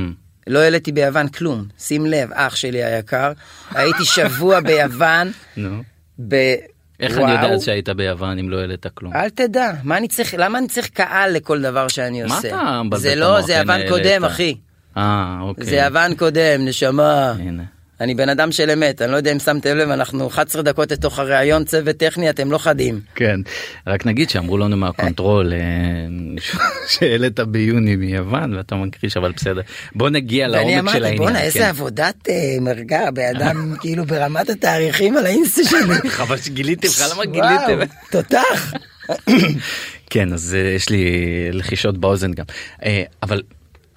לא 0.47 0.59
העליתי 0.59 0.91
ביוון 0.91 1.27
כלום, 1.27 1.65
שים 1.79 2.05
לב, 2.05 2.29
אח 2.33 2.55
שלי 2.55 2.83
היקר, 2.83 3.31
הייתי 3.71 4.05
שבוע 4.05 4.59
ביוון. 4.69 5.31
נו. 5.57 5.83
ב... 6.27 6.55
איך 6.99 7.17
וואו. 7.17 7.25
אני 7.25 7.45
יודעת 7.45 7.61
שהיית 7.61 7.89
ביוון 7.89 8.39
אם 8.39 8.49
לא 8.49 8.59
העלית 8.59 8.85
כלום? 8.93 9.13
אל 9.15 9.29
תדע, 9.29 9.71
מה 9.83 9.97
אני 9.97 10.07
צריך, 10.07 10.35
למה 10.37 10.57
אני 10.57 10.67
צריך 10.67 10.89
קהל 10.89 11.33
לכל 11.33 11.61
דבר 11.61 11.87
שאני 11.87 12.23
עושה? 12.23 12.51
מה 12.55 12.59
אתה 12.59 12.83
מבלבל 12.83 13.01
זה 13.01 13.15
לא, 13.15 13.41
זה 13.41 13.53
יוון 13.53 13.79
קודם, 13.89 14.25
אחי. 14.25 14.55
אה, 14.97 15.37
אוקיי. 15.41 15.65
זה 15.65 15.75
יוון 15.75 16.15
קודם, 16.15 16.65
נשמה. 16.65 17.31
הנה. 17.31 17.63
אני 18.01 18.15
בן 18.15 18.29
אדם 18.29 18.51
של 18.51 18.69
אמת, 18.69 19.01
אני 19.01 19.11
לא 19.11 19.17
יודע 19.17 19.31
אם 19.31 19.39
שמתם 19.39 19.77
לב, 19.77 19.89
אנחנו 19.89 20.27
11 20.27 20.61
דקות 20.61 20.91
לתוך 20.91 21.19
הראיון 21.19 21.65
צוות 21.65 21.97
טכני, 21.97 22.29
אתם 22.29 22.51
לא 22.51 22.57
חדים. 22.57 22.99
כן, 23.15 23.39
רק 23.87 24.05
נגיד 24.05 24.29
שאמרו 24.29 24.57
לנו 24.57 24.77
מהקונטרול 24.77 25.53
אה, 25.53 25.59
שהעלית 26.87 27.39
ביוני 27.39 27.95
מיוון 27.95 28.53
ואתה 28.53 28.75
מכחיש, 28.75 29.17
אבל 29.17 29.31
בסדר. 29.31 29.61
בוא 29.95 30.09
נגיע 30.09 30.47
לעומק 30.47 30.63
של 30.63 30.67
העניין. 30.67 30.87
ואני 30.87 30.99
אמרתי, 31.01 31.17
בואנה, 31.17 31.41
איזה 31.41 31.59
כן. 31.59 31.65
עבודת 31.65 32.29
אה, 32.29 32.57
מרגע, 32.61 33.11
באדם 33.11 33.73
כאילו 33.81 34.05
ברמת 34.05 34.49
התאריכים 34.49 35.17
על 35.17 35.25
האינסטה 35.25 35.63
שלי. 35.63 36.09
חבל 36.17 36.37
שגיליתם, 36.37 36.87
למה 37.11 37.25
גיליתם? 37.25 37.93
תותח. 38.11 38.73
כן, 40.09 40.33
אז 40.33 40.55
אה, 40.59 40.69
יש 40.75 40.89
לי 40.89 41.05
לחישות 41.51 41.97
באוזן 41.97 42.31
גם. 42.33 42.45
אבל 43.23 43.41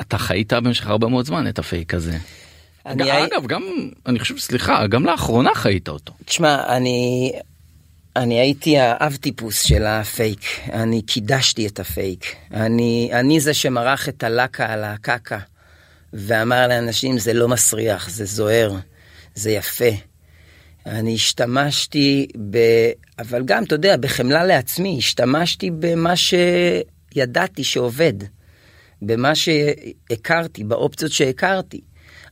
אתה 0.00 0.19
חיית 0.19 0.52
במשך 0.52 0.87
הרבה 0.87 1.09
מאוד 1.09 1.26
זמן 1.26 1.49
את 1.49 1.59
הפייק 1.59 1.95
הזה. 1.95 2.12
אני 2.87 3.25
אגב, 3.25 3.46
גם, 3.46 3.62
אני 4.06 4.18
חושב, 4.18 4.38
סליחה, 4.38 4.87
גם 4.87 5.06
לאחרונה 5.06 5.50
חיית 5.54 5.88
אותו. 5.88 6.12
תשמע, 6.25 6.76
אני, 6.76 7.32
אני 8.16 8.40
הייתי 8.40 8.78
האב 8.78 9.16
טיפוס 9.16 9.62
של 9.62 9.87
הפייק, 9.87 10.40
אני 10.72 11.02
קידשתי 11.02 11.66
את 11.66 11.80
הפייק. 11.80 12.37
אני, 12.54 13.10
אני 13.12 13.40
זה 13.40 13.54
שמרח 13.54 14.08
את 14.08 14.22
הלקה 14.22 14.72
על 14.72 14.84
הקקה, 14.84 15.38
ואמר 16.12 16.68
לאנשים, 16.68 17.18
זה 17.18 17.32
לא 17.32 17.49
מסריח, 17.49 18.10
זה 18.10 18.25
זוהר, 18.25 18.75
זה 19.34 19.50
יפה. 19.50 19.90
אני 20.87 21.14
השתמשתי 21.14 22.26
ב... 22.50 22.58
אבל 23.18 23.42
גם, 23.44 23.64
אתה 23.64 23.75
יודע, 23.75 23.96
בחמלה 23.96 24.44
לעצמי, 24.44 24.96
השתמשתי 24.99 25.70
במה 25.70 26.14
שידעתי 26.16 27.64
שעובד, 27.64 28.14
במה 29.02 29.34
שהכרתי, 29.34 30.64
באופציות 30.64 31.12
שהכרתי. 31.12 31.80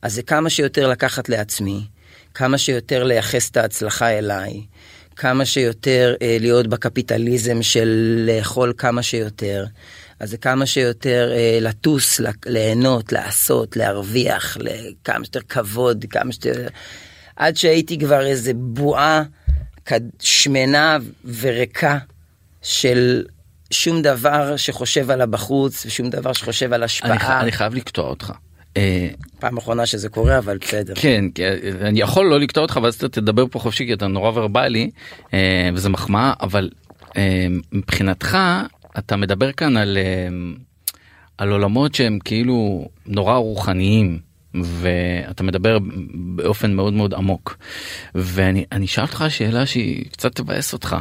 אז 0.02 0.14
זה 0.14 0.22
כמה 0.22 0.50
שיותר 0.50 0.88
לקחת 0.88 1.28
לעצמי, 1.28 1.86
כמה 2.34 2.58
שיותר 2.58 3.04
לייחס 3.04 3.50
את 3.50 3.56
ההצלחה 3.56 4.08
אליי, 4.08 4.62
כמה 5.16 5.44
שיותר 5.44 6.14
אה, 6.22 6.36
להיות 6.40 6.66
בקפיטליזם 6.66 7.62
של 7.62 8.18
לאכול 8.26 8.72
כמה 8.78 9.02
שיותר. 9.02 9.66
אז 10.20 10.30
זה 10.30 10.36
כמה 10.36 10.66
שיותר 10.66 11.32
אה, 11.32 11.58
לטוס, 11.60 12.20
ליהנות, 12.46 13.12
לעשות, 13.12 13.76
להרוויח, 13.76 14.56
לכמה 14.60 15.24
שיותר 15.24 15.40
כבוד, 15.48 16.04
כמה 16.10 16.32
שיותר... 16.32 16.68
עד 17.36 17.56
שהייתי 17.56 17.98
כבר 17.98 18.26
איזה 18.26 18.52
בועה 18.54 19.22
שמנה 20.20 20.98
וריקה 21.40 21.98
של 22.62 23.24
שום 23.70 24.02
דבר 24.02 24.56
שחושב 24.56 25.10
על 25.10 25.20
הבחוץ 25.20 25.86
ושום 25.86 26.10
דבר 26.10 26.32
שחושב 26.32 26.72
על 26.72 26.82
השפעה. 26.82 27.10
אני, 27.10 27.42
אני 27.42 27.52
חייב 27.52 27.74
לקטוע 27.74 28.08
אותך. 28.08 28.32
אה, 28.76 29.08
פעם 29.38 29.56
אחרונה 29.56 29.86
שזה 29.86 30.08
קורה 30.08 30.38
אבל 30.38 30.58
בסדר. 30.58 30.94
כן, 30.96 31.24
אני 31.80 32.00
יכול 32.00 32.26
לא 32.26 32.40
לקטוע 32.40 32.62
אותך 32.62 32.80
ואז 32.82 32.94
אתה 32.94 33.08
תדבר 33.08 33.44
פה 33.50 33.58
חופשי 33.58 33.86
כי 33.86 33.92
אתה 33.92 34.06
נורא 34.06 34.30
ורבלי 34.34 34.90
אה, 35.34 35.70
וזה 35.74 35.88
מחמאה 35.88 36.32
אבל 36.40 36.70
אה, 37.16 37.46
מבחינתך 37.72 38.38
אתה 38.98 39.16
מדבר 39.16 39.52
כאן 39.52 39.76
על 39.76 39.98
על 41.38 41.52
עולמות 41.52 41.94
שהם 41.94 42.18
כאילו 42.24 42.88
נורא 43.06 43.36
רוחניים 43.36 44.18
ואתה 44.54 45.42
מדבר 45.42 45.78
באופן 46.14 46.74
מאוד 46.74 46.92
מאוד 46.92 47.14
עמוק. 47.14 47.56
ואני 48.14 48.64
אשאל 48.84 49.04
אותך 49.04 49.24
שאלה 49.28 49.66
שהיא 49.66 50.04
קצת 50.12 50.34
תבאס 50.34 50.72
אותך. 50.72 50.96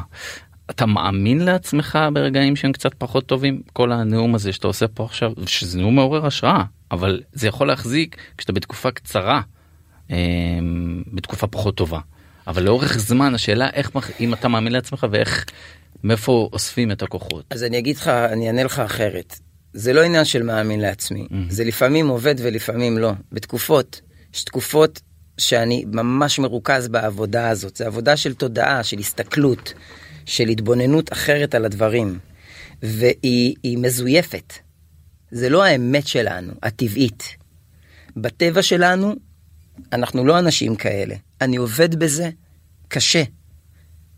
אתה 0.69 0.85
מאמין 0.85 1.39
לעצמך 1.39 1.99
ברגעים 2.13 2.55
שהם 2.55 2.71
קצת 2.71 2.93
פחות 2.97 3.25
טובים? 3.25 3.61
כל 3.73 3.91
הנאום 3.91 4.35
הזה 4.35 4.53
שאתה 4.53 4.67
עושה 4.67 4.87
פה 4.87 5.05
עכשיו 5.05 5.31
שזה 5.45 5.79
נאום 5.79 5.95
מעורר 5.95 6.25
השראה 6.25 6.63
אבל 6.91 7.21
זה 7.33 7.47
יכול 7.47 7.67
להחזיק 7.67 8.17
כשאתה 8.37 8.53
בתקופה 8.53 8.91
קצרה 8.91 9.41
אמ, 10.09 11.03
בתקופה 11.13 11.47
פחות 11.47 11.75
טובה 11.75 11.99
אבל 12.47 12.63
לאורך 12.63 12.97
זמן 12.97 13.35
השאלה 13.35 13.69
איך 13.69 13.91
אם 14.19 14.33
אתה 14.33 14.47
מאמין 14.47 14.73
לעצמך 14.73 15.07
ואיך 15.11 15.45
מאיפה 16.03 16.49
אוספים 16.53 16.91
את 16.91 17.01
הכוחות. 17.01 17.45
אז 17.49 17.63
אני 17.63 17.77
אגיד 17.77 17.95
לך 17.95 18.07
אני 18.07 18.47
אענה 18.47 18.63
לך 18.63 18.79
אחרת 18.79 19.39
זה 19.73 19.93
לא 19.93 20.03
עניין 20.03 20.25
של 20.25 20.43
מאמין 20.43 20.79
לעצמי 20.79 21.27
mm-hmm. 21.31 21.35
זה 21.49 21.63
לפעמים 21.63 22.07
עובד 22.07 22.35
ולפעמים 22.37 22.97
לא 22.97 23.11
בתקופות 23.31 24.01
יש 24.33 24.43
תקופות 24.43 25.01
שאני 25.37 25.85
ממש 25.87 26.39
מרוכז 26.39 26.87
בעבודה 26.87 27.49
הזאת 27.49 27.75
זה 27.75 27.87
עבודה 27.87 28.17
של 28.17 28.33
תודעה 28.33 28.83
של 28.83 28.99
הסתכלות. 28.99 29.73
של 30.27 30.47
התבוננות 30.47 31.13
אחרת 31.13 31.55
על 31.55 31.65
הדברים, 31.65 32.19
והיא 32.83 33.77
מזויפת. 33.77 34.53
זה 35.31 35.49
לא 35.49 35.63
האמת 35.63 36.07
שלנו, 36.07 36.53
הטבעית. 36.63 37.35
בטבע 38.17 38.61
שלנו, 38.61 39.15
אנחנו 39.93 40.25
לא 40.25 40.39
אנשים 40.39 40.75
כאלה. 40.75 41.15
אני 41.41 41.57
עובד 41.57 41.95
בזה 41.95 42.29
קשה, 42.87 43.23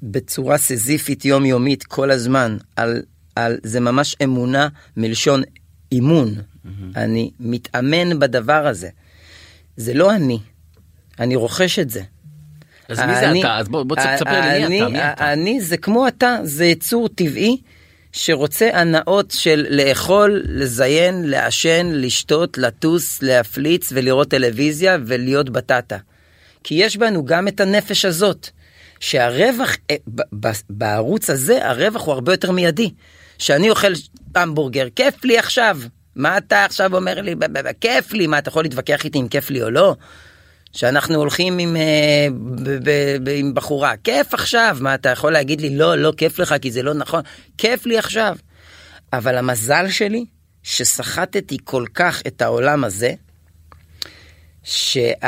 בצורה 0.04 0.58
סיזיפית 0.58 1.25
יומיומית 1.25 1.84
כל 1.84 2.12
הזמן, 2.12 2.58
על, 2.75 3.01
על 3.36 3.58
זה 3.63 3.80
ממש 3.80 4.16
אמונה 4.24 4.68
מלשון 4.98 5.44
אימון. 5.92 6.36
Mm-hmm. 6.36 6.70
אני 6.96 7.32
מתאמן 7.39 8.20
בדבר 8.20 8.68
הזה. 8.68 8.89
זה 9.78 9.94
לא 9.94 10.16
אני, 10.16 10.39
אני 11.20 11.36
רוכש 11.36 11.80
את 11.80 11.89
זה. 11.89 12.01
אז 12.89 13.00
מי 13.00 13.16
זה 13.20 13.39
אתה? 13.39 13.58
אז 13.58 13.68
בוא, 13.68 13.84
בוא 13.84 13.96
תספר 13.96 14.42
לי 14.42 14.68
מי 14.68 14.82
אתה, 14.82 14.89
מי 14.89 15.00
אתה. 15.00 15.34
אני 15.34 15.62
זה 15.62 15.78
כמו 15.78 16.08
אתה, 16.08 16.38
זה 16.44 16.66
יצור 16.66 17.10
טבעי 17.10 17.62
שרוצה 18.12 18.70
הנאות 18.74 19.32
של 19.32 19.66
לאכול, 19.70 20.44
לזיין, 20.46 21.30
לעשן, 21.30 21.92
לשתות, 21.94 22.58
לטוס, 22.58 23.22
להפליץ 23.22 23.89
ולראות 23.94 24.30
טלוויזיה 24.30 24.98
ולהיות 25.06 25.50
בטטה. 25.50 25.98
כי 26.63 26.75
יש 26.75 26.98
בנו 26.98 27.25
גם 27.25 27.48
את 27.48 27.60
הנפש 27.60 28.06
הזאת, 28.06 28.50
שהרווח, 29.00 29.75
אה, 29.92 29.96
בערוץ 30.70 31.30
הזה 31.30 31.68
הרווח 31.68 32.06
הוא 32.06 32.13
הרבה 32.13 32.34
יותר 32.34 32.51
מיידי. 32.51 32.92
שאני 33.39 33.70
אוכל 33.70 33.92
המבורגר, 34.36 34.88
כיף 34.96 35.25
לי 35.25 35.38
עכשיו. 35.38 35.80
מה 36.16 36.38
אתה 36.38 36.66
עכשיו 36.66 36.96
אומר 36.96 37.22
לי, 37.22 37.36
כיף 37.82 38.13
לי, 38.13 38.28
מה 38.28 38.39
אתה 38.39 38.50
יכול 38.50 38.63
להתווכח 38.63 39.06
איתי 39.06 39.20
אם 39.20 39.28
כיף 39.28 39.50
לי 39.50 39.63
או 39.63 39.70
לא? 39.70 39.96
שאנחנו 40.71 41.15
הולכים 41.15 41.57
עם, 41.57 41.75
אה, 41.75 42.27
ב, 42.63 42.69
ב, 42.83 43.17
ב, 43.23 43.29
עם 43.35 43.53
בחורה, 43.53 43.93
כיף 44.03 44.33
עכשיו, 44.33 44.77
מה 44.79 44.95
אתה 44.95 45.09
יכול 45.09 45.31
להגיד 45.31 45.61
לי 45.61 45.75
לא, 45.75 45.95
לא 45.95 46.13
כיף 46.17 46.39
לך 46.39 46.55
כי 46.61 46.71
זה 46.71 46.83
לא 46.83 46.93
נכון, 46.93 47.21
כיף 47.57 47.85
לי 47.85 47.97
עכשיו. 47.97 48.35
אבל 49.13 49.38
המזל 49.38 49.89
שלי, 49.89 50.25
שסחטתי 50.63 51.57
כל 51.63 51.85
כך 51.93 52.21
את 52.27 52.41
העולם 52.41 52.83
הזה, 52.83 53.13
שהסבל 54.63 55.19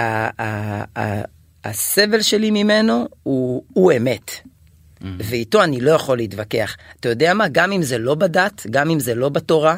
שלי 2.21 2.51
ממנו 2.51 3.07
הוא, 3.23 3.63
הוא 3.73 3.91
אמת. 3.97 4.31
Mm-hmm. 4.31 5.05
ואיתו 5.19 5.63
אני 5.63 5.81
לא 5.81 5.91
יכול 5.91 6.17
להתווכח. 6.17 6.75
אתה 6.99 7.09
יודע 7.09 7.33
מה? 7.33 7.47
גם 7.47 7.71
אם 7.71 7.83
זה 7.83 7.97
לא 7.97 8.15
בדת, 8.15 8.67
גם 8.69 8.89
אם 8.89 8.99
זה 8.99 9.15
לא 9.15 9.29
בתורה, 9.29 9.75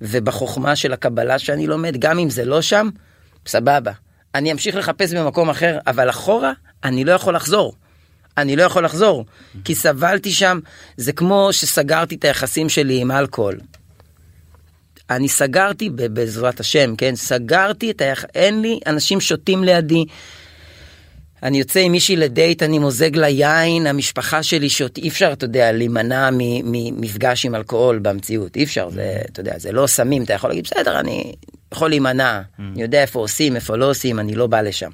ובחוכמה 0.00 0.76
של 0.76 0.92
הקבלה 0.92 1.38
שאני 1.38 1.66
לומד, 1.66 1.96
גם 1.98 2.18
אם 2.18 2.30
זה 2.30 2.44
לא 2.44 2.62
שם, 2.62 2.88
סבבה. 3.46 3.92
אני 4.36 4.52
אמשיך 4.52 4.76
לחפש 4.76 5.12
במקום 5.14 5.50
אחר, 5.50 5.78
אבל 5.86 6.10
אחורה 6.10 6.52
אני 6.84 7.04
לא 7.04 7.12
יכול 7.12 7.36
לחזור. 7.36 7.74
אני 8.38 8.56
לא 8.56 8.62
יכול 8.62 8.84
לחזור, 8.84 9.24
כי 9.64 9.74
סבלתי 9.74 10.30
שם, 10.30 10.60
זה 10.96 11.12
כמו 11.12 11.48
שסגרתי 11.52 12.14
את 12.14 12.24
היחסים 12.24 12.68
שלי 12.68 13.00
עם 13.00 13.10
אלכוהול. 13.10 13.60
אני 15.10 15.28
סגרתי, 15.28 15.90
בעזרת 15.90 16.60
השם, 16.60 16.96
כן? 16.96 17.16
סגרתי 17.16 17.90
את 17.90 18.00
היחסים, 18.00 18.30
אין 18.34 18.62
לי 18.62 18.80
אנשים 18.86 19.20
שותים 19.20 19.64
לידי. 19.64 20.04
אני 21.42 21.58
יוצא 21.58 21.80
עם 21.80 21.92
מישהי 21.92 22.16
לדייט, 22.16 22.62
אני 22.62 22.78
מוזג 22.78 23.16
לה 23.16 23.28
יין, 23.28 23.86
המשפחה 23.86 24.42
שלי 24.42 24.68
שותה, 24.68 25.00
אי 25.00 25.08
אפשר, 25.08 25.32
אתה 25.32 25.44
יודע, 25.44 25.72
להימנע 25.72 26.30
ממפגש 26.32 27.46
עם 27.46 27.54
אלכוהול 27.54 27.98
במציאות, 27.98 28.56
אי 28.56 28.64
אפשר, 28.64 28.90
זה, 28.90 29.18
אתה 29.32 29.40
יודע, 29.40 29.58
זה 29.58 29.72
לא 29.72 29.86
סמים, 29.86 30.22
אתה 30.22 30.32
יכול 30.32 30.50
להגיד, 30.50 30.64
בסדר, 30.64 31.00
אני 31.00 31.34
יכול 31.76 31.88
להימנע, 31.88 32.40
אני 32.58 32.82
יודע 32.82 33.02
איפה 33.02 33.18
עושים, 33.18 33.56
איפה 33.56 33.76
לא 33.76 33.90
עושים, 33.90 34.18
אני 34.18 34.34
לא 34.34 34.46
בא 34.46 34.60
לשם. 34.60 34.90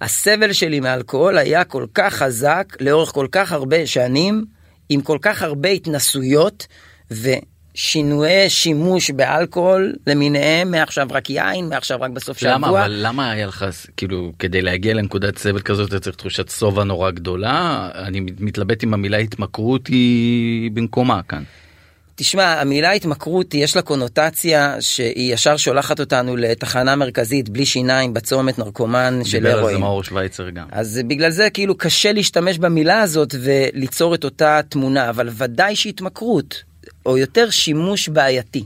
הסבל 0.00 0.52
שלי 0.52 0.80
מאלכוהול 0.80 1.38
היה 1.38 1.64
כל 1.64 1.86
כך 1.94 2.14
חזק 2.14 2.76
לאורך 2.80 3.10
כל 3.12 3.26
כך 3.32 3.52
הרבה 3.52 3.86
שנים, 3.86 4.44
עם 4.88 5.00
כל 5.00 5.18
כך 5.22 5.42
הרבה 5.42 5.68
התנסויות 5.68 6.66
ושינויי 7.10 8.50
שימוש 8.50 9.10
באלכוהול 9.10 9.92
למיניהם, 10.06 10.70
מעכשיו 10.70 11.08
רק 11.10 11.30
יין, 11.30 11.68
מעכשיו 11.68 11.98
רק 12.00 12.10
בסוף 12.10 12.38
שבוע. 12.38 12.52
למה, 12.52 12.68
אבל 12.68 12.96
למה 12.98 13.30
היה 13.30 13.46
לך, 13.46 13.64
כאילו, 13.96 14.32
כדי 14.38 14.62
להגיע 14.62 14.94
לנקודת 14.94 15.38
סבל 15.38 15.60
כזאת 15.60 15.88
אתה 15.88 16.00
צריך 16.00 16.16
תחושת 16.16 16.48
שובע 16.48 16.84
נורא 16.84 17.10
גדולה? 17.10 17.88
אני 17.94 18.20
מתלבט 18.20 18.84
אם 18.84 18.94
המילה 18.94 19.16
התמכרות 19.16 19.86
היא 19.86 20.70
במקומה 20.70 21.20
כאן. 21.22 21.42
תשמע, 22.16 22.60
המילה 22.60 22.92
התמכרות 22.92 23.54
יש 23.54 23.76
לה 23.76 23.82
קונוטציה 23.82 24.76
שהיא 24.80 25.34
ישר 25.34 25.56
שולחת 25.56 26.00
אותנו 26.00 26.36
לתחנה 26.36 26.96
מרכזית 26.96 27.48
בלי 27.48 27.66
שיניים 27.66 28.14
בצומת 28.14 28.58
נרקומן 28.58 29.20
של 29.24 29.46
הרואין. 29.46 29.56
דיבר 29.56 29.68
על 29.68 29.74
זה 29.74 29.78
מאור 29.78 30.04
שווייצר 30.04 30.50
גם. 30.50 30.66
אז 30.72 31.00
בגלל 31.06 31.30
זה 31.30 31.50
כאילו 31.50 31.76
קשה 31.78 32.12
להשתמש 32.12 32.58
במילה 32.58 33.00
הזאת 33.00 33.34
וליצור 33.40 34.14
את 34.14 34.24
אותה 34.24 34.60
תמונה, 34.68 35.10
אבל 35.10 35.28
ודאי 35.32 35.76
שהתמכרות, 35.76 36.62
או 37.06 37.18
יותר 37.18 37.50
שימוש 37.50 38.08
בעייתי. 38.08 38.64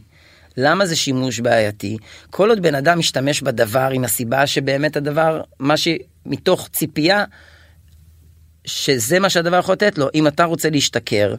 למה 0.57 0.87
זה 0.87 0.97
שימוש 0.97 1.40
בעייתי? 1.40 1.97
כל 2.31 2.50
עוד 2.50 2.62
בן 2.62 2.75
אדם 2.75 2.99
משתמש 2.99 3.43
בדבר 3.43 3.88
עם 3.93 4.05
הסיבה 4.05 4.47
שבאמת 4.47 4.97
הדבר, 4.97 5.40
מה 5.59 5.75
שמתוך 5.76 6.69
ציפייה, 6.73 7.25
שזה 8.64 9.19
מה 9.19 9.31
שהדבר 9.31 9.59
יכול 9.59 9.73
לתת 9.73 9.99
לו, 9.99 10.09
אם 10.14 10.26
אתה 10.26 10.45
רוצה 10.45 10.71
להשתכר, 10.71 11.35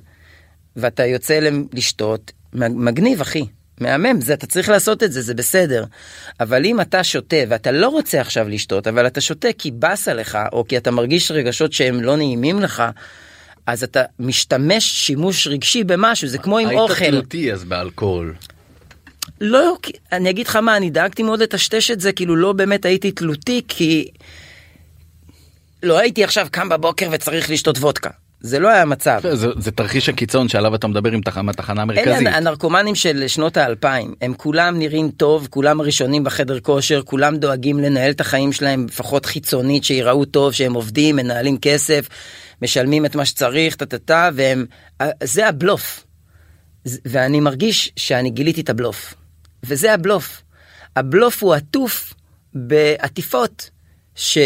ואתה 0.80 1.06
יוצא 1.06 1.40
לשתות, 1.74 2.32
מגניב 2.54 3.22
אחי, 3.22 3.46
מהמם, 3.80 4.22
זה, 4.22 4.34
אתה 4.34 4.48
צריך 4.48 4.70
לעשות 4.70 5.04
את 5.04 5.12
זה, 5.12 5.22
זה 5.22 5.34
בסדר. 5.34 5.86
אבל 6.40 6.66
אם 6.66 6.82
אתה 6.82 7.04
שותה 7.04 7.36
ואתה 7.50 7.72
לא 7.72 7.88
רוצה 7.88 8.22
עכשיו 8.22 8.50
לשתות, 8.50 8.88
אבל 8.88 9.08
אתה 9.08 9.22
שותה 9.22 9.48
כי 9.58 9.72
באסה 9.72 10.14
לך, 10.14 10.38
או 10.54 10.68
כי 10.68 10.78
אתה 10.78 10.92
מרגיש 10.92 11.32
רגשות 11.32 11.74
שהם 11.74 12.02
לא 12.02 12.18
נעימים 12.18 12.60
לך, 12.60 12.84
אז 13.66 13.84
אתה 13.84 14.04
משתמש 14.20 14.86
שימוש 14.86 15.48
רגשי 15.48 15.84
במשהו, 15.84 16.28
זה 16.28 16.38
כמו 16.38 16.58
עם 16.58 16.70
אוכל. 16.78 17.04
היית 17.04 17.14
תלותי 17.14 17.54
אז 17.54 17.64
באלכוהול. 17.64 18.36
לא, 19.42 19.78
אני 20.12 20.30
אגיד 20.30 20.48
לך 20.48 20.56
מה, 20.56 20.78
אני 20.78 20.90
דאגתי 20.90 21.24
מאוד 21.24 21.42
לטשטש 21.42 21.92
את 21.92 22.00
זה, 22.00 22.12
כאילו 22.12 22.36
לא 22.36 22.54
באמת 22.54 22.86
הייתי 22.86 23.12
תלותי, 23.12 23.62
כי 23.68 24.08
לא 25.84 25.98
הייתי 25.98 26.24
עכשיו 26.24 26.48
קם 26.52 26.70
בבוקר 26.70 27.10
וצריך 27.12 27.50
לשתות 27.50 27.78
וודקה. 27.78 28.10
זה 28.42 28.60
לא 28.60 28.70
היה 28.70 28.86
מצב. 28.86 29.20
זה, 29.34 29.48
זה 29.58 29.72
תרחיש 29.72 30.10
הקיצון 30.10 30.50
שעליו 30.50 30.76
אתה 30.76 30.88
מדבר 30.88 31.12
עם 31.12 31.22
תחנה, 31.22 31.54
תחנה 31.54 31.86
מרכזית. 31.86 32.08
אלה 32.08 32.38
הנרקומנים 32.38 32.96
של 32.96 33.28
שנות 33.28 33.58
האלפיים, 33.58 34.14
הם 34.22 34.34
כולם 34.34 34.80
נראים 34.80 35.12
טוב, 35.12 35.48
כולם 35.50 35.80
הראשונים 35.80 36.24
בחדר 36.24 36.60
כושר, 36.60 37.02
כולם 37.02 37.38
דואגים 37.38 37.80
לנהל 37.80 38.12
את 38.12 38.22
החיים 38.22 38.54
שלהם 38.54 38.86
לפחות 38.86 39.26
חיצונית, 39.26 39.84
שיראו 39.84 40.26
טוב, 40.26 40.54
שהם 40.54 40.74
עובדים, 40.74 41.16
מנהלים 41.16 41.58
כסף, 41.58 42.10
משלמים 42.62 43.06
את 43.06 43.16
מה 43.16 43.26
שצריך, 43.26 43.76
טה-טה-טה, 43.76 44.30
והם... 44.34 44.66
זה 45.24 45.48
הבלוף. 45.48 46.06
ואני 46.86 47.40
מרגיש 47.40 47.92
שאני 47.96 48.30
גיליתי 48.30 48.62
את 48.62 48.70
הבלוף. 48.70 49.14
וזה 49.64 49.94
הבלוף. 49.94 50.42
הבלוף 50.96 51.44
הוא 51.44 51.54
עטוף 51.54 52.14
בעטיפות 52.54 53.70
ש... 54.16 54.38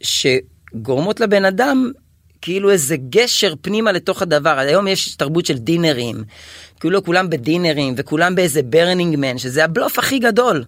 שגורמות 0.00 1.20
לבן 1.20 1.44
אדם 1.44 1.90
כאילו 2.42 2.70
איזה 2.70 2.96
גשר 3.10 3.54
פנימה 3.60 3.92
לתוך 3.92 4.22
הדבר. 4.22 4.58
היום 4.58 4.88
יש 4.88 5.14
תרבות 5.14 5.46
של 5.46 5.58
דינרים, 5.58 6.24
כאילו 6.80 7.04
כולם 7.04 7.30
בדינרים 7.30 7.94
וכולם 7.96 8.34
באיזה 8.34 8.62
Burning 8.62 9.16
Man, 9.18 9.38
שזה 9.38 9.64
הבלוף 9.64 9.98
הכי 9.98 10.18
גדול. 10.18 10.64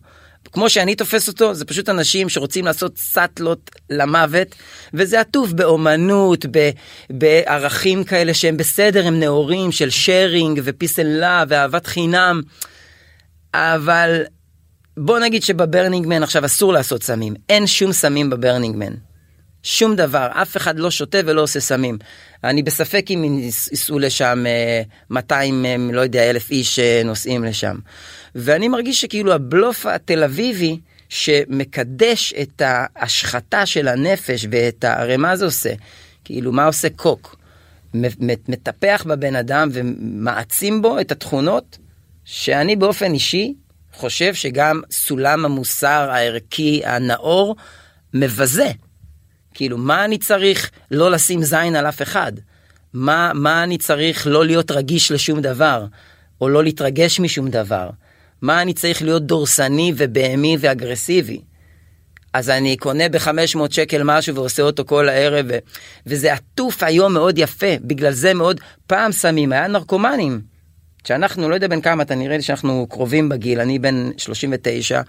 כמו 0.53 0.71
שאני 0.71 0.95
תופס 0.95 1.29
אותו, 1.29 1.55
זה 1.55 1.65
פשוט 1.65 1.89
אנשים 1.89 2.29
שרוצים 2.29 2.65
לעשות 2.65 2.99
סטלות 2.99 3.71
למוות, 3.91 4.49
וזה 4.95 5.21
עטוף 5.21 5.53
באומנות, 5.53 6.47
ב, 6.51 6.71
בערכים 7.11 8.05
כאלה 8.05 8.35
שהם 8.35 8.57
בסדר, 8.57 9.07
הם 9.07 9.21
נאורים 9.21 9.73
של 9.73 9.91
sharing 9.91 10.61
ו 10.65 10.70
peace 10.70 10.99
and 10.99 11.21
love 11.21 11.47
ואהבת 11.51 11.87
חינם, 11.87 12.41
אבל 13.55 14.23
בוא 14.97 15.19
נגיד 15.19 15.43
שב 15.43 15.62
Burning 15.62 16.07
Man 16.07 16.23
עכשיו 16.23 16.45
אסור 16.45 16.73
לעשות 16.73 17.03
סמים, 17.03 17.35
אין 17.49 17.67
שום 17.67 17.93
סמים 17.93 18.31
ב 18.31 18.36
Burning 18.36 18.77
Man. 18.77 19.10
שום 19.63 19.97
דבר, 19.97 20.29
אף 20.33 20.57
אחד 20.57 20.79
לא 20.79 20.91
שותה 20.91 21.19
ולא 21.25 21.43
עושה 21.43 21.61
סמים. 21.61 21.99
אני 22.45 22.63
בספק 22.63 23.07
אם 23.11 23.41
ייסעו 23.71 23.99
לשם 23.99 24.45
200, 25.11 25.67
אה, 25.67 25.71
אה, 25.71 25.77
לא 25.93 26.01
יודע, 26.01 26.31
אלף 26.31 26.51
איש 26.51 26.79
אה, 26.79 27.03
לשם. 27.43 27.77
ואני 28.35 28.69
מרגיש 28.69 29.01
שכאילו 29.01 29.33
הבלוף 29.33 29.87
התל 29.87 30.25
אביבי, 30.25 30.79
שמקדש 31.09 32.35
את 32.43 32.63
ההשחתה 32.65 33.67
של 33.67 33.89
הנפש 33.89 34.47
ואת 34.51 34.85
ה... 34.85 35.01
הרי 35.01 35.17
מה 35.17 35.37
זה 35.37 35.45
עושה? 35.45 35.73
כאילו, 36.25 36.53
מה 36.53 36.65
עושה 36.65 36.89
קוק? 36.97 37.37
מטפח 38.49 39.05
בבן 39.07 39.37
אדם 39.37 39.69
ומעצים 39.73 40.83
בו 40.83 41.01
את 41.01 41.13
התכונות 41.13 41.79
שאני 42.25 42.77
באופן 42.77 43.13
אישי 43.13 43.55
חושב 43.93 44.35
שגם 44.35 44.81
סולם 44.91 45.45
המוסר 45.45 46.09
הערכי 46.11 46.83
הנאור 46.85 47.57
מבזה. 48.15 48.71
כאילו, 49.61 49.79
מה 49.79 50.05
אני 50.05 50.19
צריך 50.19 50.71
לא 50.91 51.11
לשים 51.11 51.43
זין 51.43 51.77
על 51.77 51.87
אף 51.87 52.03
אחד? 52.03 52.33
מה, 52.93 53.33
מה 53.35 53.63
אני 53.63 53.79
צריך 53.79 54.27
לא 54.27 54.47
להיות 54.47 54.71
רגיש 54.71 55.11
לשום 55.11 55.41
דבר, 55.41 55.87
או 56.41 56.49
לא 56.49 56.65
להתרגש 56.65 57.21
משום 57.21 57.49
דבר? 57.49 57.91
מה 58.43 58.63
אני 58.63 58.75
צריך 58.75 59.03
להיות 59.03 59.27
דורסני 59.27 59.93
ובהמי 59.97 60.57
ואגרסיבי? 60.61 61.41
אז 62.33 62.51
אני 62.51 62.77
קונה 62.77 63.09
ב-500 63.09 63.59
שקל 63.71 64.03
משהו 64.05 64.35
ועושה 64.35 64.63
אותו 64.63 64.85
כל 64.85 65.09
הערב, 65.09 65.47
ו... 65.49 65.59
וזה 66.07 66.33
עטוף 66.33 66.83
היום 66.83 67.13
מאוד 67.13 67.39
יפה, 67.39 67.75
בגלל 67.81 68.13
זה 68.13 68.35
מאוד, 68.35 68.61
פעם 68.87 69.13
שמים, 69.13 69.53
היה 69.53 69.69
נרקומנים, 69.69 70.41
שאנחנו, 71.05 71.49
לא 71.49 71.55
יודע 71.55 71.69
בין 71.69 71.81
כמה, 71.81 72.03
אתה 72.03 72.15
נראה 72.15 72.37
לי 72.37 72.43
שאנחנו 72.43 72.87
קרובים 72.91 73.29
בגיל, 73.29 73.61
אני 73.61 73.79
בן 73.79 74.11
39, 74.17 75.01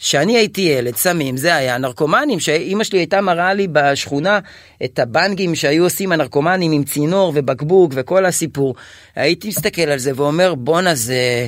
כשאני 0.00 0.36
הייתי 0.36 0.60
ילד, 0.60 0.96
סמים, 0.96 1.36
זה 1.36 1.54
היה 1.54 1.78
נרקומנים, 1.78 2.40
שאימא 2.40 2.84
שלי 2.84 2.98
הייתה 2.98 3.20
מראה 3.20 3.54
לי 3.54 3.68
בשכונה 3.72 4.38
את 4.84 4.98
הבנגים 4.98 5.54
שהיו 5.54 5.84
עושים 5.84 6.12
הנרקומנים 6.12 6.72
עם 6.72 6.84
צינור 6.84 7.32
ובקבוק 7.34 7.92
וכל 7.94 8.26
הסיפור. 8.26 8.74
הייתי 9.16 9.48
מסתכל 9.48 9.82
על 9.82 9.98
זה 9.98 10.12
ואומר, 10.16 10.54
בואנה 10.54 10.94
זה, 10.94 11.46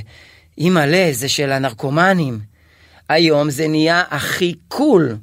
אימא'לה, 0.59 1.09
זה 1.13 1.29
של 1.29 1.53
הנרקומנים. 1.53 2.39
היום 3.09 3.51
זה 3.51 3.69
נהיה 3.69 4.03
הכי 4.11 4.55
קול. 4.69 5.17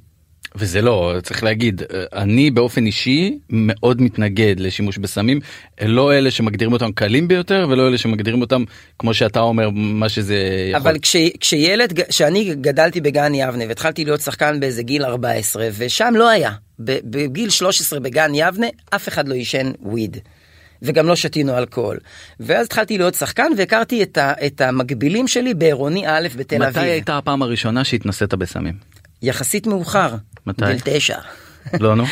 וזה 0.60 0.82
לא 0.82 1.14
צריך 1.24 1.44
להגיד 1.44 1.82
אני 2.14 2.52
באופן 2.52 2.86
אישי 2.86 3.40
מאוד 3.50 4.02
מתנגד 4.02 4.60
לשימוש 4.60 4.98
בסמים 4.98 5.40
לא 5.82 6.14
אלה 6.14 6.32
שמגדירים 6.32 6.74
אותם 6.74 6.92
קלים 6.92 7.28
ביותר 7.28 7.68
ולא 7.70 7.88
אלה 7.88 7.98
שמגדירים 7.98 8.42
אותם 8.42 8.64
כמו 9.00 9.14
שאתה 9.14 9.40
אומר 9.40 9.70
מה 9.74 10.10
שזה 10.10 10.36
יכול. 10.72 10.82
אבל 10.82 11.00
כש, 11.00 11.16
כשילד 11.40 12.00
כשאני 12.10 12.56
גדלתי 12.56 13.02
בגן 13.02 13.36
יבנה 13.36 13.64
והתחלתי 13.68 14.06
להיות 14.06 14.22
שחקן 14.22 14.60
באיזה 14.60 14.84
גיל 14.84 15.06
14 15.06 15.68
ושם 15.78 16.14
לא 16.16 16.30
היה 16.30 16.52
בגיל 16.80 17.50
13 17.50 18.00
בגן 18.00 18.32
יבנה 18.36 18.68
אף 18.90 19.08
אחד 19.08 19.28
לא 19.28 19.34
עישן 19.34 19.72
וויד. 19.82 20.18
וגם 20.82 21.08
לא 21.08 21.16
שתינו 21.16 21.58
אלכוהול. 21.58 21.98
ואז 22.40 22.66
התחלתי 22.66 22.98
להיות 22.98 23.14
שחקן 23.14 23.52
והכרתי 23.58 24.04
את, 24.04 24.18
ה, 24.18 24.34
את 24.46 24.62
המקבילים 24.62 25.28
שלי 25.28 25.54
בעירוני 25.54 26.08
א' 26.08 26.28
בתל 26.38 26.56
מתי 26.56 26.68
אביב. 26.68 26.78
מתי 26.78 26.90
הייתה 26.90 27.18
הפעם 27.18 27.42
הראשונה 27.42 27.84
שהתנסית 27.84 28.34
בסמים? 28.34 28.74
יחסית 29.22 29.68
מאוחר. 29.68 30.16
מתי? 30.46 30.66
גיל 30.66 30.80
תשע. 30.84 31.18
לא 31.80 31.96
נו. 31.96 32.04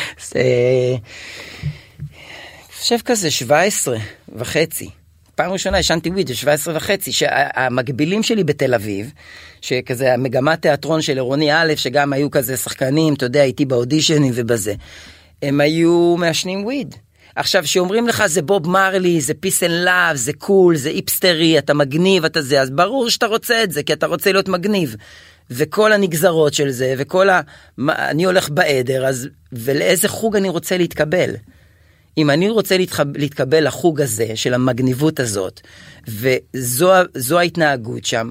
חושב 2.80 2.98
כזה 3.04 3.30
17 3.30 3.96
וחצי. 4.36 4.90
פעם 5.34 5.52
ראשונה 5.52 5.76
עישנתי 5.76 6.10
weed, 6.10 6.34
17 6.34 6.76
וחצי, 6.76 7.12
שהמקבילים 7.12 8.22
שלי 8.22 8.44
בתל 8.44 8.74
אביב, 8.74 9.12
שכזה 9.60 10.14
המגמת 10.14 10.62
תיאטרון 10.62 11.02
של 11.02 11.12
עירוני 11.12 11.52
א', 11.52 11.72
שגם 11.76 12.12
היו 12.12 12.30
כזה 12.30 12.56
שחקנים, 12.56 13.14
אתה 13.14 13.26
יודע, 13.26 13.42
איתי 13.42 13.64
באודישנים 13.64 14.32
ובזה, 14.36 14.74
הם 15.42 15.60
היו 15.60 16.16
מעשנים 16.18 16.64
weed. 16.64 16.94
עכשיו 17.36 17.66
שאומרים 17.66 18.08
לך 18.08 18.26
זה 18.26 18.42
בוב 18.42 18.68
מרלי 18.68 19.20
זה 19.20 19.34
peace 19.34 19.62
and 19.62 19.70
love 19.70 20.16
זה 20.16 20.32
cool 20.32 20.76
זה 20.76 20.90
היפסטרי 20.90 21.58
אתה 21.58 21.74
מגניב 21.74 22.24
אתה 22.24 22.42
זה 22.42 22.60
אז 22.60 22.70
ברור 22.70 23.10
שאתה 23.10 23.26
רוצה 23.26 23.62
את 23.62 23.72
זה 23.72 23.82
כי 23.82 23.92
אתה 23.92 24.06
רוצה 24.06 24.32
להיות 24.32 24.48
מגניב. 24.48 24.96
וכל 25.50 25.92
הנגזרות 25.92 26.54
של 26.54 26.70
זה 26.70 26.94
וכל 26.98 27.30
ה... 27.30 27.40
מה, 27.76 28.10
אני 28.10 28.24
הולך 28.24 28.50
בעדר 28.50 29.06
אז 29.06 29.28
ולאיזה 29.52 30.08
חוג 30.08 30.36
אני 30.36 30.48
רוצה 30.48 30.78
להתקבל. 30.78 31.30
אם 32.18 32.30
אני 32.30 32.50
רוצה 32.50 32.76
להתחב, 32.76 33.16
להתקבל 33.16 33.66
לחוג 33.66 34.00
הזה 34.00 34.26
של 34.34 34.54
המגניבות 34.54 35.20
הזאת 35.20 35.60
וזו 36.08 37.38
ההתנהגות 37.38 38.04
שם. 38.04 38.30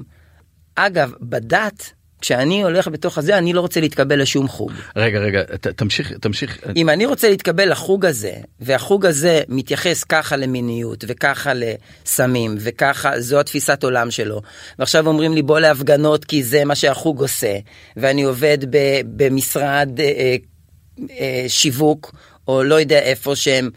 אגב 0.74 1.12
בדת 1.20 1.92
כשאני 2.20 2.62
הולך 2.62 2.88
בתוך 2.88 3.18
הזה 3.18 3.38
אני 3.38 3.52
לא 3.52 3.60
רוצה 3.60 3.80
להתקבל 3.80 4.22
לשום 4.22 4.48
חוג. 4.48 4.72
רגע 4.96 5.18
רגע 5.18 5.42
ת, 5.42 5.66
תמשיך 5.66 6.12
תמשיך 6.12 6.58
אם 6.76 6.88
אני 6.88 7.06
רוצה 7.06 7.28
להתקבל 7.28 7.70
לחוג 7.70 8.06
הזה 8.06 8.32
והחוג 8.60 9.06
הזה 9.06 9.42
מתייחס 9.48 10.04
ככה 10.04 10.36
למיניות 10.36 11.04
וככה 11.08 11.52
לסמים 11.54 12.54
וככה 12.58 13.20
זו 13.20 13.40
התפיסת 13.40 13.84
עולם 13.84 14.10
שלו 14.10 14.42
ועכשיו 14.78 15.06
אומרים 15.06 15.34
לי 15.34 15.42
בוא 15.42 15.60
להפגנות 15.60 16.24
כי 16.24 16.42
זה 16.42 16.64
מה 16.64 16.74
שהחוג 16.74 17.20
עושה 17.20 17.58
ואני 17.96 18.22
עובד 18.22 18.58
ב, 18.70 19.00
במשרד 19.04 20.00
אה, 20.00 20.04
אה, 20.04 20.36
אה, 21.20 21.44
שיווק 21.48 22.14
או 22.48 22.62
לא 22.62 22.74
יודע 22.74 22.98
איפה 22.98 23.36
שהם. 23.36 23.70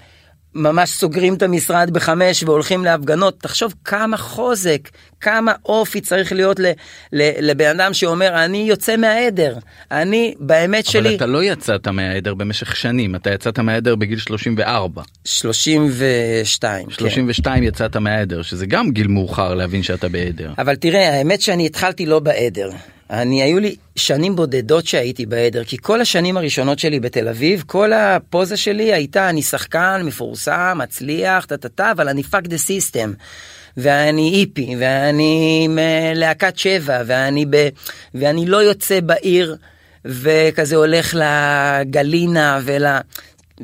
ממש 0.55 0.89
סוגרים 0.89 1.33
את 1.33 1.41
המשרד 1.41 1.89
בחמש 1.93 2.43
והולכים 2.43 2.85
להפגנות, 2.85 3.39
תחשוב 3.39 3.73
כמה 3.83 4.17
חוזק, 4.17 4.89
כמה 5.21 5.53
אופי 5.65 6.01
צריך 6.01 6.31
להיות 6.31 6.59
ל, 6.59 6.65
ל, 7.13 7.49
לבן 7.49 7.79
אדם 7.79 7.93
שאומר 7.93 8.45
אני 8.45 8.57
יוצא 8.57 8.97
מהעדר, 8.97 9.55
אני 9.91 10.33
באמת 10.39 10.83
אבל 10.85 10.91
שלי... 10.91 11.09
אבל 11.09 11.15
אתה 11.15 11.25
לא 11.25 11.43
יצאת 11.43 11.87
מהעדר 11.87 12.33
במשך 12.33 12.75
שנים, 12.75 13.15
אתה 13.15 13.33
יצאת 13.33 13.59
מהעדר 13.59 13.95
בגיל 13.95 14.19
34. 14.19 15.01
32. 15.25 16.89
32 16.89 17.55
כן. 17.55 17.63
יצאת 17.63 17.97
מהעדר, 17.97 18.41
שזה 18.41 18.65
גם 18.65 18.91
גיל 18.91 19.07
מאוחר 19.07 19.53
להבין 19.53 19.83
שאתה 19.83 20.09
בעדר. 20.09 20.51
אבל 20.57 20.75
תראה, 20.75 21.13
האמת 21.13 21.41
שאני 21.41 21.65
התחלתי 21.65 22.05
לא 22.05 22.19
בעדר. 22.19 22.69
אני, 23.11 23.43
היו 23.43 23.59
לי 23.59 23.75
שנים 23.95 24.35
בודדות 24.35 24.85
שהייתי 24.87 25.25
בעדר, 25.25 25.63
כי 25.63 25.77
כל 25.81 26.01
השנים 26.01 26.37
הראשונות 26.37 26.79
שלי 26.79 26.99
בתל 26.99 27.27
אביב, 27.27 27.63
כל 27.67 27.93
הפוזה 27.93 28.57
שלי 28.57 28.93
הייתה, 28.93 29.29
אני 29.29 29.41
שחקן, 29.41 30.01
מפורסם, 30.05 30.77
מצליח, 30.81 31.45
טה 31.45 31.57
טה 31.57 31.69
טה, 31.69 31.91
אבל 31.91 32.09
אני 32.09 32.23
fuck 32.23 32.47
the 32.47 32.57
system. 32.57 33.13
ואני 33.77 34.39
היפי, 34.39 34.75
ואני 34.79 35.67
מלהקת 35.69 36.57
שבע, 36.57 37.01
ואני, 37.05 37.45
ב, 37.49 37.69
ואני 38.15 38.45
לא 38.45 38.57
יוצא 38.57 38.99
בעיר, 38.99 39.55
וכזה 40.05 40.75
הולך 40.75 41.15
לגלינה 41.15 42.59
ול... 42.63 42.85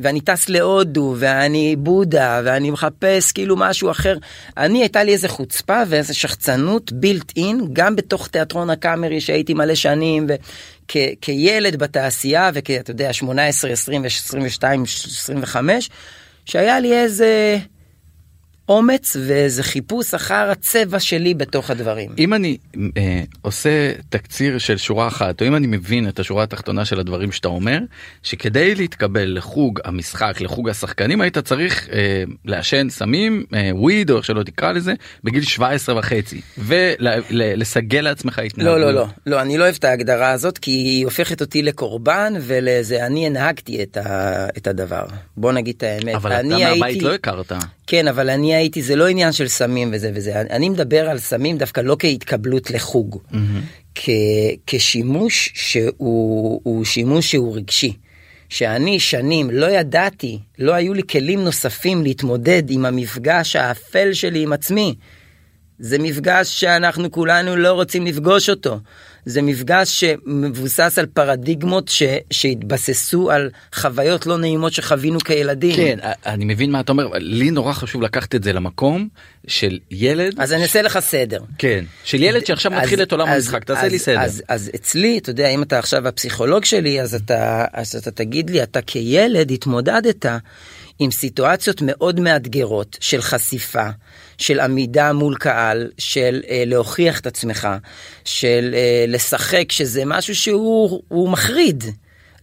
ואני 0.03 0.21
טס 0.21 0.49
להודו 0.49 1.15
ואני 1.17 1.75
בודה 1.75 2.41
ואני 2.43 2.71
מחפש 2.71 3.31
כאילו 3.31 3.55
משהו 3.57 3.91
אחר. 3.91 4.17
אני 4.57 4.81
הייתה 4.81 5.03
לי 5.03 5.13
איזה 5.13 5.27
חוצפה 5.27 5.83
ואיזה 5.87 6.13
שחצנות 6.13 6.91
בילט 6.91 7.33
אין 7.37 7.67
גם 7.73 7.95
בתוך 7.95 8.27
תיאטרון 8.27 8.69
הקאמרי 8.69 9.21
שהייתי 9.21 9.53
מלא 9.53 9.75
שנים 9.75 10.27
וכילד 10.85 11.75
בתעשייה 11.75 12.49
וכאתה 12.53 12.91
יודע 12.91 13.13
18 13.13 13.71
20 13.71 14.05
22 14.05 14.83
25 14.83 15.89
שהיה 16.45 16.79
לי 16.79 16.93
איזה. 16.93 17.57
אומץ 18.69 19.17
ואיזה 19.27 19.63
חיפוש 19.63 20.13
אחר 20.13 20.49
הצבע 20.51 20.99
שלי 20.99 21.33
בתוך 21.33 21.69
הדברים. 21.69 22.11
אם 22.17 22.33
אני 22.33 22.57
אה, 22.97 23.21
עושה 23.41 23.91
תקציר 24.09 24.57
של 24.57 24.77
שורה 24.77 25.07
אחת, 25.07 25.41
או 25.41 25.47
אם 25.47 25.55
אני 25.55 25.67
מבין 25.67 26.07
את 26.07 26.19
השורה 26.19 26.43
התחתונה 26.43 26.85
של 26.85 26.99
הדברים 26.99 27.31
שאתה 27.31 27.47
אומר, 27.47 27.79
שכדי 28.23 28.75
להתקבל 28.75 29.37
לחוג 29.37 29.79
המשחק, 29.85 30.41
לחוג 30.41 30.69
השחקנים, 30.69 31.21
היית 31.21 31.37
צריך 31.37 31.89
אה, 31.89 32.23
לעשן 32.45 32.89
סמים, 32.89 33.43
אה, 33.53 33.69
וויד 33.73 34.11
או 34.11 34.17
איך 34.17 34.25
שלא 34.25 34.43
תקרא 34.43 34.71
לזה, 34.71 34.93
בגיל 35.23 35.43
17 35.43 35.99
וחצי, 35.99 36.41
ולסגל 36.57 38.01
לעצמך 38.01 38.39
התנהגות. 38.39 38.73
לא, 38.73 38.81
לא, 38.81 38.93
לא, 38.93 39.05
לא, 39.25 39.41
אני 39.41 39.57
לא 39.57 39.63
אוהב 39.63 39.75
את 39.79 39.83
ההגדרה 39.83 40.31
הזאת, 40.31 40.57
כי 40.57 40.71
היא 40.71 41.05
הופכת 41.05 41.41
אותי 41.41 41.61
לקורבן, 41.61 42.33
ולזה 42.41 43.05
אני 43.05 43.25
הנהגתי 43.25 43.83
את, 43.83 43.97
ה, 43.97 44.47
את 44.57 44.67
הדבר. 44.67 45.05
בוא 45.37 45.51
נגיד 45.51 45.75
את 45.77 45.83
האמת. 45.83 46.15
אבל 46.15 46.33
אתה 46.33 46.47
מהבית 46.47 46.83
הייתי... 46.83 47.05
לא 47.05 47.13
הכרת. 47.13 47.51
כן, 47.87 48.07
אבל 48.07 48.29
אני 48.29 48.55
הייתי, 48.55 48.81
זה 48.81 48.95
לא 48.95 49.07
עניין 49.07 49.31
של 49.31 49.47
סמים 49.47 49.89
וזה 49.93 50.11
וזה, 50.13 50.41
אני 50.41 50.69
מדבר 50.69 51.09
על 51.09 51.19
סמים 51.19 51.57
דווקא 51.57 51.81
לא 51.81 51.95
כהתקבלות 51.99 52.71
לחוג, 52.71 53.21
mm-hmm. 53.31 53.35
כ, 53.95 54.09
כשימוש 54.67 55.51
שהוא 55.55 56.85
שימוש 56.85 57.31
שהוא 57.31 57.55
רגשי. 57.55 57.93
שאני 58.49 58.99
שנים 58.99 59.51
לא 59.51 59.65
ידעתי, 59.65 60.39
לא 60.59 60.73
היו 60.73 60.93
לי 60.93 61.01
כלים 61.09 61.43
נוספים 61.43 62.03
להתמודד 62.03 62.63
עם 62.69 62.85
המפגש 62.85 63.55
האפל 63.55 64.13
שלי 64.13 64.43
עם 64.43 64.53
עצמי. 64.53 64.95
זה 65.79 65.99
מפגש 65.99 66.59
שאנחנו 66.59 67.11
כולנו 67.11 67.55
לא 67.55 67.73
רוצים 67.73 68.05
לפגוש 68.05 68.49
אותו. 68.49 68.79
זה 69.25 69.41
מפגש 69.41 69.99
שמבוסס 69.99 70.99
על 70.99 71.05
פרדיגמות 71.05 71.87
ש, 71.87 72.03
שהתבססו 72.31 73.31
על 73.31 73.49
חוויות 73.75 74.25
לא 74.25 74.37
נעימות 74.37 74.73
שחווינו 74.73 75.19
כילדים. 75.19 75.75
כן, 75.75 75.99
אני 76.25 76.45
מבין 76.45 76.71
מה 76.71 76.79
אתה 76.79 76.91
אומר, 76.91 77.07
לי 77.13 77.51
נורא 77.51 77.73
חשוב 77.73 78.01
לקחת 78.01 78.35
את 78.35 78.43
זה 78.43 78.53
למקום 78.53 79.07
של 79.47 79.79
ילד. 79.91 80.39
אז 80.39 80.53
אני 80.53 80.63
אעשה 80.63 80.81
לך 80.81 80.99
סדר. 80.99 81.39
כן, 81.57 81.85
של 82.03 82.23
ילד 82.23 82.45
שעכשיו 82.45 82.73
אז, 82.73 82.81
מתחיל 82.81 83.01
את 83.01 83.11
עולם 83.11 83.27
אז, 83.27 83.45
המשחק, 83.45 83.63
תעשה 83.63 83.85
אז, 83.85 83.91
לי 83.91 83.99
סדר. 83.99 84.19
אז, 84.19 84.43
אז 84.47 84.71
אצלי, 84.75 85.17
אתה 85.17 85.29
יודע, 85.29 85.49
אם 85.49 85.63
אתה 85.63 85.79
עכשיו 85.79 86.07
הפסיכולוג 86.07 86.65
שלי, 86.65 87.01
אז 87.01 87.15
אתה, 87.15 87.65
אז 87.73 87.95
אתה 87.95 88.11
תגיד 88.11 88.49
לי, 88.49 88.63
אתה 88.63 88.81
כילד 88.81 89.51
התמודדת 89.51 90.25
עם 90.99 91.11
סיטואציות 91.11 91.81
מאוד 91.85 92.19
מאתגרות 92.19 92.97
של 92.99 93.21
חשיפה, 93.21 93.89
של 94.37 94.59
עמידה 94.59 95.13
מול 95.13 95.35
קהל, 95.35 95.91
של 95.97 96.41
אה, 96.49 96.63
להוכיח 96.65 97.19
את 97.19 97.27
עצמך, 97.27 97.67
של 98.25 98.71
אה, 98.73 99.05
לשחק, 99.07 99.71
שזה 99.71 100.03
משהו 100.05 100.35
שהוא 100.35 101.29
מחריד. 101.29 101.83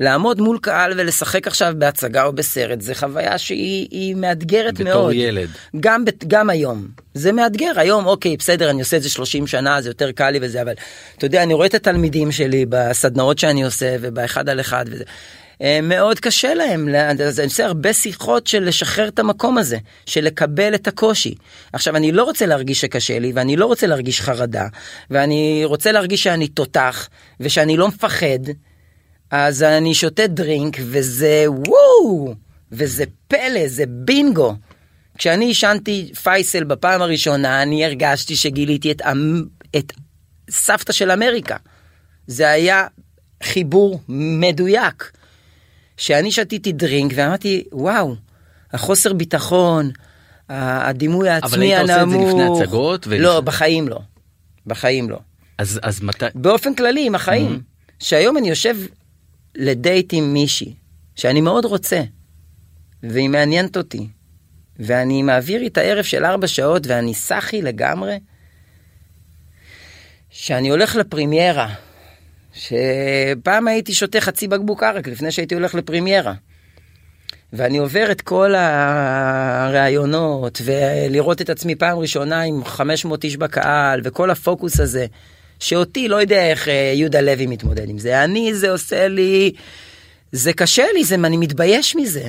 לעמוד 0.00 0.40
מול 0.40 0.58
קהל 0.62 0.92
ולשחק 0.96 1.46
עכשיו 1.46 1.74
בהצגה 1.78 2.24
או 2.24 2.32
בסרט 2.32 2.80
זה 2.80 2.94
חוויה 2.94 3.38
שהיא 3.38 4.14
מאתגרת 4.14 4.74
בתור 4.74 4.84
מאוד. 4.84 4.98
בתור 4.98 5.12
ילד. 5.12 5.48
גם, 5.80 6.04
גם 6.26 6.50
היום. 6.50 6.88
זה 7.14 7.32
מאתגר 7.32 7.72
היום 7.76 8.06
אוקיי 8.06 8.36
בסדר 8.36 8.70
אני 8.70 8.80
עושה 8.80 8.96
את 8.96 9.02
זה 9.02 9.10
30 9.10 9.46
שנה 9.46 9.80
זה 9.80 9.90
יותר 9.90 10.12
קל 10.12 10.30
לי 10.30 10.38
וזה 10.42 10.62
אבל 10.62 10.72
אתה 11.16 11.26
יודע 11.26 11.42
אני 11.42 11.54
רואה 11.54 11.66
את 11.66 11.74
התלמידים 11.74 12.32
שלי 12.32 12.66
בסדנאות 12.68 13.38
שאני 13.38 13.64
עושה 13.64 13.96
ובאחד 14.00 14.48
על 14.48 14.60
אחד 14.60 14.84
וזה. 14.90 15.04
אה, 15.62 15.80
מאוד 15.82 16.20
קשה 16.20 16.54
להם, 16.54 16.88
אז 17.24 17.40
אני 17.40 17.46
עושה 17.46 17.66
הרבה 17.66 17.92
שיחות 17.92 18.46
של 18.46 18.64
לשחרר 18.64 19.08
את 19.08 19.18
המקום 19.18 19.58
הזה, 19.58 19.78
של 20.06 20.24
לקבל 20.24 20.74
את 20.74 20.88
הקושי. 20.88 21.34
עכשיו 21.72 21.96
אני 21.96 22.12
לא 22.12 22.24
רוצה 22.24 22.46
להרגיש 22.46 22.80
שקשה 22.80 23.18
לי 23.18 23.32
ואני 23.34 23.56
לא 23.56 23.66
רוצה 23.66 23.86
להרגיש 23.86 24.20
חרדה 24.20 24.66
ואני 25.10 25.62
רוצה 25.64 25.92
להרגיש 25.92 26.22
שאני 26.22 26.48
תותח 26.48 27.08
ושאני 27.40 27.76
לא 27.76 27.88
מפחד, 27.88 28.38
אז 29.30 29.62
אני 29.62 29.94
שותה 29.94 30.26
דרינק 30.26 30.76
וזה 30.80 31.44
וואו, 31.48 32.34
וזה 32.72 33.04
פלא, 33.28 33.66
זה 33.66 33.84
בינגו. 33.86 34.54
כשאני 35.18 35.44
עישנתי 35.44 36.10
פייסל 36.22 36.64
בפעם 36.64 37.02
הראשונה 37.02 37.62
אני 37.62 37.84
הרגשתי 37.84 38.36
שגיליתי 38.36 38.92
את, 38.92 39.02
את 39.76 39.92
סבתא 40.50 40.92
של 40.92 41.10
אמריקה. 41.10 41.56
זה 42.26 42.50
היה 42.50 42.86
חיבור 43.42 44.00
מדויק. 44.08 45.12
שאני 45.96 46.32
שתיתי 46.32 46.72
דרינק 46.72 47.12
ואמרתי 47.14 47.64
וואו 47.72 48.14
החוסר 48.72 49.12
ביטחון 49.12 49.90
הדימוי 50.48 51.28
העצמי 51.28 51.74
הנמוך. 51.74 51.90
אבל 51.90 52.10
היית 52.10 52.18
עושה 52.18 52.18
את 52.18 52.28
זה 52.28 52.28
לפני 52.28 52.62
הצגות? 52.62 53.06
ולפני... 53.06 53.24
לא 53.24 53.40
בחיים 53.40 53.88
לא. 53.88 54.00
בחיים 54.66 55.10
לא. 55.10 55.18
אז 55.58 55.80
אז 55.82 56.02
מתי? 56.02 56.26
באופן 56.34 56.74
כללי 56.74 57.06
עם 57.06 57.14
החיים. 57.14 57.54
Mm-hmm. 57.54 58.04
שהיום 58.04 58.38
אני 58.38 58.48
יושב 58.48 58.76
לדייט 59.54 60.12
עם 60.12 60.32
מישהי 60.32 60.74
שאני 61.16 61.40
מאוד 61.40 61.64
רוצה 61.64 62.02
והיא 63.02 63.28
מעניינת 63.28 63.76
אותי 63.76 64.08
ואני 64.78 65.22
מעביר 65.22 65.60
איתה 65.60 65.80
ערב 65.80 66.04
של 66.04 66.24
ארבע 66.24 66.46
שעות 66.46 66.86
ואני 66.86 67.14
סאחי 67.14 67.62
לגמרי. 67.62 68.18
שאני 70.30 70.68
הולך 70.68 70.96
לפרימיירה 70.96 71.74
שפעם 72.54 73.68
הייתי 73.68 73.94
שותה 73.94 74.20
חצי 74.20 74.48
בקבוק 74.48 74.82
ערק 74.82 75.08
לפני 75.08 75.32
שהייתי 75.32 75.54
הולך 75.54 75.74
לפרימיירה. 75.74 76.32
ואני 77.52 77.78
עובר 77.78 78.10
את 78.10 78.20
כל 78.20 78.54
הראיונות 78.56 80.60
ולראות 80.64 81.40
את 81.40 81.50
עצמי 81.50 81.74
פעם 81.74 81.98
ראשונה 81.98 82.42
עם 82.42 82.64
500 82.64 83.24
איש 83.24 83.36
בקהל 83.36 84.00
וכל 84.04 84.30
הפוקוס 84.30 84.80
הזה 84.80 85.06
שאותי 85.60 86.08
לא 86.08 86.16
יודע 86.16 86.50
איך 86.50 86.68
אה, 86.68 86.92
יהודה 86.94 87.20
לוי 87.20 87.46
מתמודד 87.46 87.88
עם 87.88 87.98
זה 87.98 88.24
אני 88.24 88.54
זה 88.54 88.70
עושה 88.70 89.08
לי 89.08 89.52
זה 90.32 90.52
קשה 90.52 90.84
לי 90.94 91.04
זה 91.04 91.14
אני 91.14 91.36
מתבייש 91.36 91.96
מזה 91.96 92.28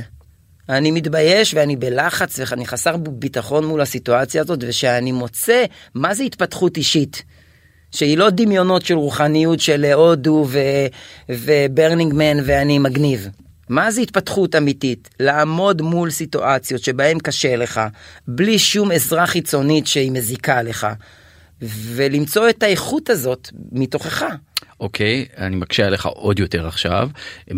אני 0.70 0.92
מתבייש 0.92 1.54
ואני 1.54 1.76
בלחץ 1.76 2.40
ואני 2.40 2.66
חסר 2.66 2.98
ביטחון 2.98 3.66
מול 3.66 3.82
הסיטואציה 3.82 4.42
הזאת 4.42 4.60
ושאני 4.68 5.12
מוצא 5.12 5.66
מה 5.96 6.14
זה 6.14 6.24
התפתחות 6.24 6.78
אישית. 6.78 7.24
שהיא 7.96 8.18
לא 8.18 8.30
דמיונות 8.30 8.86
של 8.86 8.94
רוחניות 8.94 9.60
של 9.60 9.86
הודו 9.86 10.48
ו 11.30 11.40
Burning 11.40 12.14
Man 12.14 12.38
ואני 12.46 12.80
מגניב. 12.80 13.30
מה 13.70 13.92
זה 13.92 14.02
התפתחות 14.02 14.56
אמיתית? 14.56 15.10
לעמוד 15.20 15.82
מול 15.82 16.10
סיטואציות 16.10 16.84
שבהן 16.84 17.20
קשה 17.20 17.56
לך, 17.56 17.82
בלי 18.28 18.60
שום 18.60 18.92
עזרה 18.92 19.28
חיצונית 19.28 19.88
שהיא 19.88 20.12
מזיקה 20.12 20.62
לך, 20.62 20.88
ולמצוא 21.62 22.50
את 22.50 22.64
האיכות 22.64 23.10
הזאת 23.10 23.50
מתוכך. 23.72 24.26
אוקיי, 24.80 25.26
אני 25.38 25.56
מקשה 25.56 25.88
עליך 25.88 26.06
עוד 26.06 26.40
יותר 26.40 26.68
עכשיו. 26.68 27.10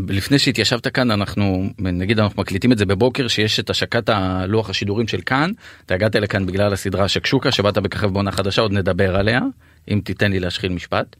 לפני 0.09 0.39
שהתיישבת 0.39 0.87
כאן, 0.87 1.11
אנחנו, 1.11 1.69
נגיד 1.79 2.19
אנחנו 2.19 2.41
מקליטים 2.41 2.71
את 2.71 2.77
זה 2.77 2.85
בבוקר, 2.85 3.27
שיש 3.27 3.59
את 3.59 3.69
השקת 3.69 4.09
הלוח 4.09 4.69
השידורים 4.69 5.07
של 5.07 5.21
כאן. 5.21 5.51
אתה 5.85 5.93
הגעת 5.93 6.15
לכאן 6.15 6.45
בגלל 6.45 6.73
הסדרה 6.73 7.07
שקשוקה, 7.07 7.51
שאתה 7.51 7.77
מככב 7.77 8.07
בעונה 8.07 8.31
חדשה, 8.31 8.61
עוד 8.61 8.71
נדבר 8.71 9.15
עליה, 9.15 9.39
אם 9.91 10.01
תיתן 10.03 10.31
לי 10.31 10.39
להשחיל 10.39 10.71
משפט. 10.71 11.15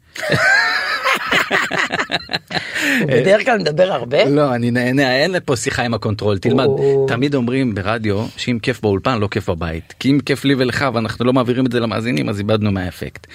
בדרך 3.06 3.44
כלל 3.44 3.58
מדבר 3.58 3.92
הרבה? 3.92 4.24
לא, 4.24 4.54
אני 4.54 4.70
נהנה, 4.70 5.16
אין 5.16 5.34
פה 5.44 5.56
שיחה 5.56 5.82
עם 5.82 5.94
ה 5.94 5.99
control, 5.99 6.38
תלמד. 6.38 6.66
תמיד 7.08 7.34
אומרים 7.34 7.74
ברדיו 7.74 8.26
שאם 8.36 8.58
כיף 8.62 8.80
באולפן 8.80 9.18
לא 9.18 9.28
כיף 9.30 9.50
בבית. 9.50 9.94
כי 10.00 10.10
אם 10.10 10.20
כיף 10.20 10.44
לי 10.44 10.54
ולך 10.58 10.84
ואנחנו 10.94 11.24
לא 11.24 11.32
מעבירים 11.32 11.66
את 11.66 11.72
זה 11.72 11.80
למאזינים 11.80 12.28
אז 12.28 12.38
איבדנו 12.38 12.72
מהאפקט. 12.72 13.26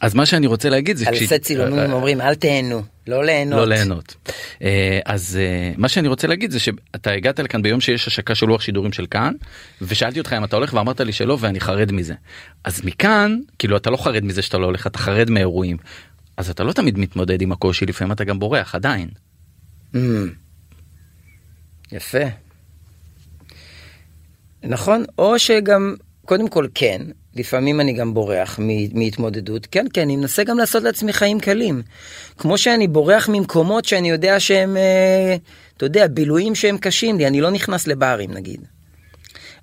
אז 0.00 0.14
מה 0.14 0.26
שאני 0.26 0.46
רוצה 0.46 0.68
להגיד 0.68 0.96
זה... 0.96 1.08
אלפי 1.08 1.38
צילומים 1.38 1.92
אומרים 1.92 2.20
אל 2.20 2.34
תהנו, 2.34 2.82
לא 3.06 3.24
ליהנות. 3.24 3.58
לא 3.58 3.66
ליהנות. 3.66 4.14
אה, 4.62 5.00
אז 5.04 5.38
אה, 5.40 5.72
מה 5.76 5.88
שאני 5.88 6.08
רוצה 6.08 6.26
להגיד 6.26 6.50
זה 6.50 6.58
שאתה 6.58 7.10
הגעת 7.10 7.40
לכאן 7.40 7.62
ביום 7.62 7.80
שיש 7.80 8.06
השקה 8.06 8.34
של 8.34 8.46
לוח 8.46 8.60
שידורים 8.60 8.92
של 8.92 9.06
כאן, 9.06 9.32
ושאלתי 9.82 10.18
אותך 10.18 10.32
אם 10.32 10.44
אתה 10.44 10.56
הולך 10.56 10.74
ואמרת 10.74 11.00
לי 11.00 11.12
שלא 11.12 11.36
ואני 11.40 11.60
חרד 11.60 11.92
מזה. 11.92 12.14
אז 12.64 12.84
מכאן, 12.84 13.38
כאילו 13.58 13.76
אתה 13.76 13.90
לא 13.90 13.96
חרד 13.96 14.24
מזה 14.24 14.42
שאתה 14.42 14.58
לא 14.58 14.66
הולך, 14.66 14.86
אתה 14.86 14.98
חרד 14.98 15.30
מאירועים. 15.30 15.76
אז 16.36 16.50
אתה 16.50 16.64
לא 16.64 16.72
תמיד 16.72 16.98
מתמודד 16.98 17.42
עם 17.42 17.52
הקושי, 17.52 17.86
לפעמים 17.86 18.12
אתה 18.12 18.24
גם 18.24 18.38
בורח 18.38 18.74
עדיין. 18.74 19.08
Mm. 19.94 19.98
יפה. 21.92 22.24
נכון, 24.62 25.04
או 25.18 25.38
שגם, 25.38 25.94
קודם 26.24 26.48
כל 26.48 26.66
כן, 26.74 27.02
לפעמים 27.38 27.80
אני 27.80 27.92
גם 27.92 28.14
בורח 28.14 28.58
מהתמודדות, 28.94 29.66
כן, 29.70 29.86
כן, 29.92 30.00
אני 30.00 30.16
מנסה 30.16 30.44
גם 30.44 30.58
לעשות 30.58 30.82
לעצמי 30.82 31.12
חיים 31.12 31.40
קלים. 31.40 31.82
כמו 32.38 32.58
שאני 32.58 32.88
בורח 32.88 33.28
ממקומות 33.28 33.84
שאני 33.84 34.10
יודע 34.10 34.40
שהם, 34.40 34.76
אה, 34.76 35.36
אתה 35.76 35.86
יודע, 35.86 36.06
בילויים 36.06 36.54
שהם 36.54 36.78
קשים 36.78 37.18
לי, 37.18 37.26
אני 37.26 37.40
לא 37.40 37.50
נכנס 37.50 37.86
לברים 37.86 38.32
נגיד. 38.32 38.60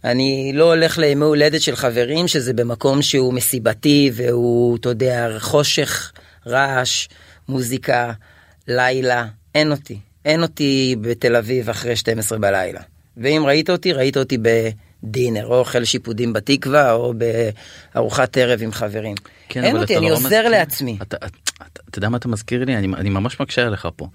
אני 0.03 0.51
לא 0.53 0.73
הולך 0.73 0.97
לימי 0.97 1.25
הולדת 1.25 1.61
של 1.61 1.75
חברים 1.75 2.27
שזה 2.27 2.53
במקום 2.53 3.01
שהוא 3.01 3.33
מסיבתי 3.33 4.11
והוא, 4.13 4.77
אתה 4.77 4.89
יודע, 4.89 5.29
חושך 5.39 6.11
רעש, 6.47 7.07
מוזיקה, 7.49 8.13
לילה, 8.67 9.25
אין 9.55 9.71
אותי. 9.71 9.99
אין 10.25 10.41
אותי 10.41 10.95
בתל 11.01 11.35
אביב 11.35 11.69
אחרי 11.69 11.95
12 11.95 12.38
בלילה. 12.38 12.81
ואם 13.17 13.43
ראית 13.45 13.69
אותי, 13.69 13.93
ראית 13.93 14.17
אותי 14.17 14.38
בדינר, 15.03 15.45
או 15.45 15.60
אוכל 15.60 15.84
שיפודים 15.84 16.34
בתקווה, 16.34 16.93
או 16.93 17.13
בארוחת 17.93 18.38
ערב 18.38 18.60
עם 18.63 18.71
חברים. 18.71 19.15
כן, 19.49 19.63
אין 19.63 19.77
אותי, 19.77 19.97
אני 19.97 20.10
לא 20.10 20.15
עוזר 20.15 20.25
מזכיר, 20.25 20.47
לעצמי. 20.49 20.97
אתה, 21.01 21.17
אתה, 21.17 21.27
אתה, 21.58 21.81
אתה 21.89 21.97
יודע 21.97 22.10
מה 22.10 22.17
אתה 22.17 22.27
מזכיר 22.27 22.65
לי? 22.65 22.75
אני, 22.75 22.88
אני 22.88 23.10
ממש 23.10 23.39
מקשה 23.39 23.67
עליך 23.67 23.88
פה. 23.95 24.08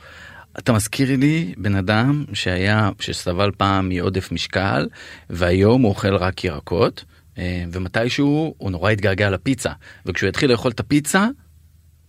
אתה 0.58 0.72
מזכיר 0.72 1.16
לי 1.16 1.54
בן 1.56 1.74
אדם 1.74 2.24
שהיה, 2.32 2.90
שסבל 3.00 3.50
פעם 3.56 3.88
מעודף 3.88 4.32
משקל, 4.32 4.88
והיום 5.30 5.82
הוא 5.82 5.88
אוכל 5.88 6.16
רק 6.16 6.44
ירקות, 6.44 7.04
אה, 7.38 7.64
ומתישהו 7.72 8.54
הוא 8.58 8.70
נורא 8.70 8.90
התגעגע 8.90 9.30
לפיצה, 9.30 9.70
וכשהוא 10.06 10.28
יתחיל 10.28 10.50
לאכול 10.50 10.70
את 10.70 10.80
הפיצה, 10.80 11.28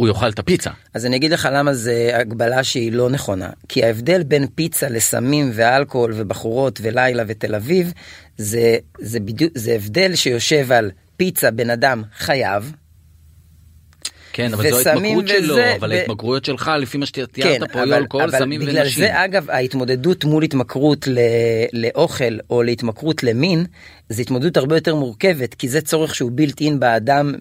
הוא 0.02 0.08
יאכל 0.08 0.30
את 0.30 0.40
הפיצה. 0.40 0.70
אז 0.94 1.06
אני 1.06 1.16
אגיד 1.16 1.32
לך 1.32 1.50
למה 1.54 1.74
זה 1.74 2.12
הגבלה 2.14 2.64
שהיא 2.64 2.92
לא 2.92 3.10
נכונה. 3.10 3.50
כי 3.70 3.84
ההבדל 3.86 4.24
בין 4.24 4.48
פיצה 4.56 4.90
לסמים 4.90 5.52
ואלכוהול 5.54 6.14
ובחורות 6.16 6.80
ולילה 6.82 7.24
ותל 7.28 7.56
אביב, 7.56 7.94
זה, 8.38 8.78
זה 9.00 9.20
בדיוק, 9.20 9.52
זה 9.56 9.72
הבדל 9.72 10.16
שיושב 10.16 10.72
על 10.72 10.92
פיצה 11.18 11.52
בן 11.52 11.70
אדם 11.70 12.04
חייב, 12.18 12.74
כן, 14.34 14.54
אבל 14.54 14.70
זו 14.70 14.90
ההתמכרות 14.90 15.28
שלו, 15.28 15.56
אבל 15.80 15.92
ההתמכרויות 15.92 16.46
שלך, 16.46 16.72
לפי 16.80 16.98
מה 16.98 17.06
שתיארת 17.06 17.30
כן, 17.34 17.60
פה, 17.72 17.82
היו 17.82 17.96
אלכוהול, 17.96 18.32
סמים 18.32 18.62
ונשים. 18.62 18.74
בגלל 18.74 18.90
זה, 18.90 19.26
אגב, 19.26 19.50
ההתמודדות 19.50 20.26
מול 20.26 20.44
התמכרות 20.44 21.08
לאוכל 21.74 22.38
או 22.50 22.64
להתמכרות 22.64 23.24
למין, 23.24 23.66
זו 24.10 24.22
התמודדות 24.22 24.58
הרבה 24.58 24.76
יותר 24.76 24.96
מורכבת, 24.96 25.54
כי 25.54 25.70
זה 25.70 25.82
צורך 25.82 26.16
שהוא 26.16 26.32
בלתי 26.34 26.66
אין 26.66 26.80
באדם 26.80 27.36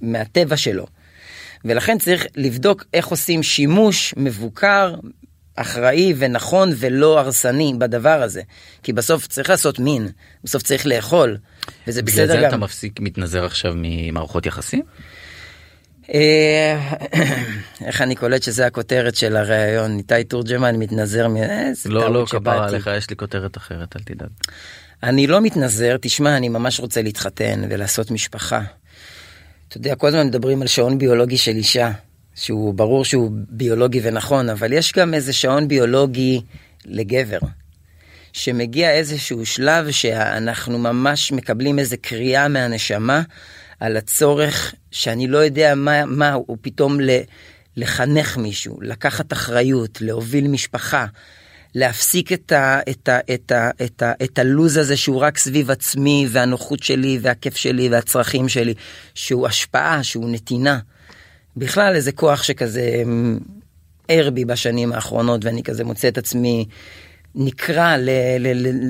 מהטבע 0.00 0.56
שלו. 0.56 0.86
ולכן 1.64 1.98
צריך 1.98 2.26
לבדוק 2.36 2.84
איך 2.94 3.06
עושים 3.06 3.42
שימוש 3.42 4.14
מבוקר, 4.16 4.94
אחראי 5.56 6.14
ונכון 6.16 6.70
ולא 6.76 7.18
הרסני 7.20 7.74
בדבר 7.78 8.22
הזה. 8.22 8.42
כי 8.82 8.92
בסוף 8.92 9.26
צריך 9.26 9.50
לעשות 9.50 9.78
מין, 9.78 10.08
בסוף 10.44 10.62
צריך 10.62 10.86
לאכול, 10.86 11.36
וזה 11.86 12.02
בסדר 12.02 12.22
גם. 12.22 12.28
בגלל 12.28 12.40
זה 12.40 12.48
אתה 12.48 12.56
מפסיק 12.56 13.00
מתנזר 13.00 13.44
עכשיו 13.44 13.72
ממערכות 13.76 14.46
יחסים? 14.46 14.82
אה, 16.14 16.94
איך 17.86 18.00
אני 18.00 18.14
קולט 18.14 18.42
שזה 18.42 18.66
הכותרת 18.66 19.14
של 19.14 19.36
הראיון 19.36 19.98
איתי 19.98 20.24
תורג'מן 20.24 20.76
מתנזר 20.76 21.28
מ... 21.28 21.36
לא 21.84 22.12
לא 22.12 22.26
כפרה 22.26 22.68
עליך 22.68 22.90
יש 22.96 23.10
לי 23.10 23.16
כותרת 23.16 23.56
אחרת 23.56 23.96
אל 23.96 24.02
תדאג. 24.04 24.28
אני 25.02 25.26
לא 25.26 25.40
מתנזר 25.40 25.96
תשמע 26.00 26.36
אני 26.36 26.48
ממש 26.48 26.80
רוצה 26.80 27.02
להתחתן 27.02 27.62
ולעשות 27.70 28.10
משפחה. 28.10 28.60
אתה 29.68 29.76
יודע, 29.76 29.94
כל 29.94 30.06
הזמן 30.06 30.26
מדברים 30.26 30.62
על 30.62 30.68
שעון 30.68 30.98
ביולוגי 30.98 31.36
של 31.36 31.56
אישה, 31.56 31.90
שהוא 32.34 32.74
ברור 32.74 33.04
שהוא 33.04 33.30
ביולוגי 33.48 34.00
ונכון, 34.02 34.48
אבל 34.48 34.72
יש 34.72 34.92
גם 34.92 35.14
איזה 35.14 35.32
שעון 35.32 35.68
ביולוגי 35.68 36.40
לגבר, 36.84 37.38
שמגיע 38.32 38.90
איזשהו 38.90 39.46
שלב 39.46 39.90
שאנחנו 39.90 40.78
ממש 40.78 41.32
מקבלים 41.32 41.78
איזה 41.78 41.96
קריאה 41.96 42.48
מהנשמה 42.48 43.22
על 43.80 43.96
הצורך 43.96 44.74
שאני 44.90 45.26
לא 45.26 45.38
יודע 45.38 45.74
מה, 45.74 46.06
מה 46.06 46.32
הוא 46.32 46.56
פתאום 46.60 46.98
לחנך 47.76 48.36
מישהו, 48.36 48.78
לקחת 48.82 49.32
אחריות, 49.32 50.00
להוביל 50.00 50.48
משפחה. 50.48 51.06
להפסיק 51.74 52.32
את, 52.32 52.52
ה, 52.52 52.80
את, 52.90 53.08
ה, 53.08 53.18
את, 53.34 53.52
ה, 53.52 53.70
את, 53.84 54.02
ה, 54.02 54.12
את 54.24 54.38
הלוז 54.38 54.76
הזה 54.76 54.96
שהוא 54.96 55.20
רק 55.20 55.38
סביב 55.38 55.70
עצמי 55.70 56.26
והנוחות 56.30 56.82
שלי 56.82 57.18
והכיף 57.22 57.56
שלי 57.56 57.88
והצרכים 57.88 58.48
שלי, 58.48 58.74
שהוא 59.14 59.46
השפעה, 59.46 60.02
שהוא 60.02 60.30
נתינה. 60.30 60.78
בכלל 61.56 61.94
איזה 61.94 62.12
כוח 62.12 62.42
שכזה 62.42 63.02
אמ, 63.02 63.38
ער 64.08 64.30
בי 64.30 64.44
בשנים 64.44 64.92
האחרונות 64.92 65.44
ואני 65.44 65.62
כזה 65.62 65.84
מוצא 65.84 66.08
את 66.08 66.18
עצמי 66.18 66.64
נקרא 67.34 67.96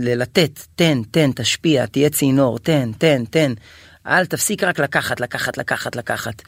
ללתת, 0.03 0.61
תן, 0.77 1.03
תן, 1.11 1.31
תשפיע, 1.35 1.87
תהיה 1.87 2.11
צינור, 2.11 2.59
תן, 2.59 2.91
תן, 2.99 3.25
תן. 3.31 3.53
אל 4.07 4.27
תפסיק 4.27 4.65
רק 4.65 4.79
לקחת, 4.79 5.21
לקחת, 5.21 5.59
לקחת, 5.59 5.97
לקחת. 5.97 6.43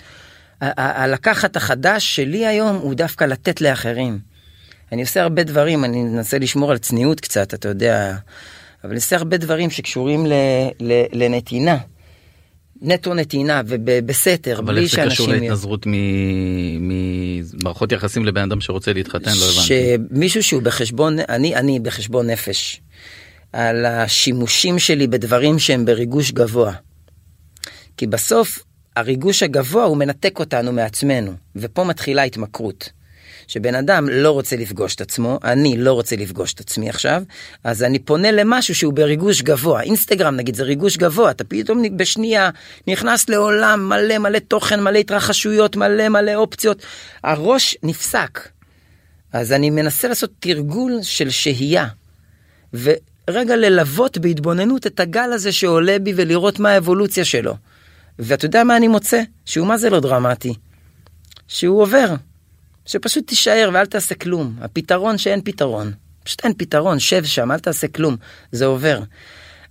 הלקחת 0.60 1.56
החדש 1.56 2.16
שלי 2.16 2.46
היום 2.46 2.76
הוא 2.76 2.94
דווקא 2.94 3.24
לתת 3.24 3.60
לאחרים. 3.60 4.35
אני 4.92 5.02
עושה 5.02 5.22
הרבה 5.22 5.42
דברים, 5.42 5.84
אני 5.84 6.02
מנסה 6.02 6.38
לשמור 6.38 6.70
על 6.70 6.78
צניעות 6.78 7.20
קצת, 7.20 7.54
אתה 7.54 7.68
יודע, 7.68 8.16
אבל 8.84 8.90
אני 8.90 8.96
עושה 8.96 9.16
הרבה 9.16 9.36
דברים 9.36 9.70
שקשורים 9.70 10.26
ל, 10.26 10.32
ל, 10.80 11.02
לנתינה. 11.12 11.78
נטו 12.82 13.14
נתינה 13.14 13.62
ובסתר, 13.66 14.60
בלי 14.60 14.88
שאנשים... 14.88 15.04
אבל 15.04 15.04
איך 15.04 15.08
זה 15.08 15.10
קשור 15.10 15.28
להתנזרות 15.28 15.86
ממערכות 16.76 17.92
יחסים 17.92 18.24
לבן 18.24 18.42
אדם 18.42 18.60
שרוצה 18.60 18.92
להתחתן? 18.92 19.30
לא 19.30 19.44
הבנתי. 19.44 19.96
שמישהו 20.10 20.42
שהוא 20.42 20.62
בחשבון, 20.62 21.16
אני, 21.28 21.56
אני 21.56 21.80
בחשבון 21.80 22.30
נפש, 22.30 22.80
על 23.52 23.86
השימושים 23.86 24.78
שלי 24.78 25.06
בדברים 25.06 25.58
שהם 25.58 25.84
בריגוש 25.84 26.32
גבוה. 26.32 26.72
כי 27.96 28.06
בסוף 28.06 28.58
הריגוש 28.96 29.42
הגבוה 29.42 29.84
הוא 29.84 29.96
מנתק 29.96 30.38
אותנו 30.38 30.72
מעצמנו, 30.72 31.32
ופה 31.56 31.84
מתחילה 31.84 32.22
התמכרות. 32.22 32.90
שבן 33.46 33.74
אדם 33.74 34.08
לא 34.08 34.30
רוצה 34.30 34.56
לפגוש 34.56 34.94
את 34.94 35.00
עצמו, 35.00 35.38
אני 35.44 35.76
לא 35.76 35.92
רוצה 35.92 36.16
לפגוש 36.16 36.54
את 36.54 36.60
עצמי 36.60 36.90
עכשיו, 36.90 37.22
אז 37.64 37.82
אני 37.82 37.98
פונה 37.98 38.30
למשהו 38.30 38.74
שהוא 38.74 38.92
בריגוש 38.92 39.42
גבוה. 39.42 39.82
אינסטגרם 39.82 40.36
נגיד 40.36 40.54
זה 40.54 40.62
ריגוש 40.62 40.96
גבוה, 40.96 41.30
אתה 41.30 41.44
פתאום 41.44 41.82
בשנייה 41.96 42.50
נכנס 42.86 43.28
לעולם 43.28 43.88
מלא 43.88 44.18
מלא 44.18 44.38
תוכן, 44.38 44.82
מלא 44.82 44.98
התרחשויות, 44.98 45.76
מלא 45.76 46.08
מלא 46.08 46.34
אופציות, 46.34 46.82
הראש 47.24 47.76
נפסק. 47.82 48.48
אז 49.32 49.52
אני 49.52 49.70
מנסה 49.70 50.08
לעשות 50.08 50.30
תרגול 50.40 50.98
של 51.02 51.30
שהייה. 51.30 51.86
ורגע 52.72 53.56
ללוות 53.56 54.18
בהתבוננות 54.18 54.86
את 54.86 55.00
הגל 55.00 55.30
הזה 55.32 55.52
שעולה 55.52 55.98
בי 55.98 56.12
ולראות 56.16 56.58
מה 56.58 56.70
האבולוציה 56.70 57.24
שלו. 57.24 57.54
ואתה 58.18 58.44
יודע 58.44 58.64
מה 58.64 58.76
אני 58.76 58.88
מוצא? 58.88 59.22
שהוא 59.44 59.66
מה 59.66 59.78
זה 59.78 59.90
לא 59.90 60.00
דרמטי. 60.00 60.54
שהוא 61.48 61.82
עובר. 61.82 62.14
שפשוט 62.86 63.26
תישאר 63.26 63.70
ואל 63.72 63.86
תעשה 63.86 64.14
כלום. 64.14 64.56
הפתרון 64.60 65.18
שאין 65.18 65.40
פתרון. 65.44 65.92
פשוט 66.24 66.44
אין 66.44 66.52
פתרון, 66.56 66.98
שב 66.98 67.24
שם, 67.24 67.52
אל 67.52 67.58
תעשה 67.58 67.88
כלום, 67.88 68.16
זה 68.52 68.66
עובר. 68.66 69.00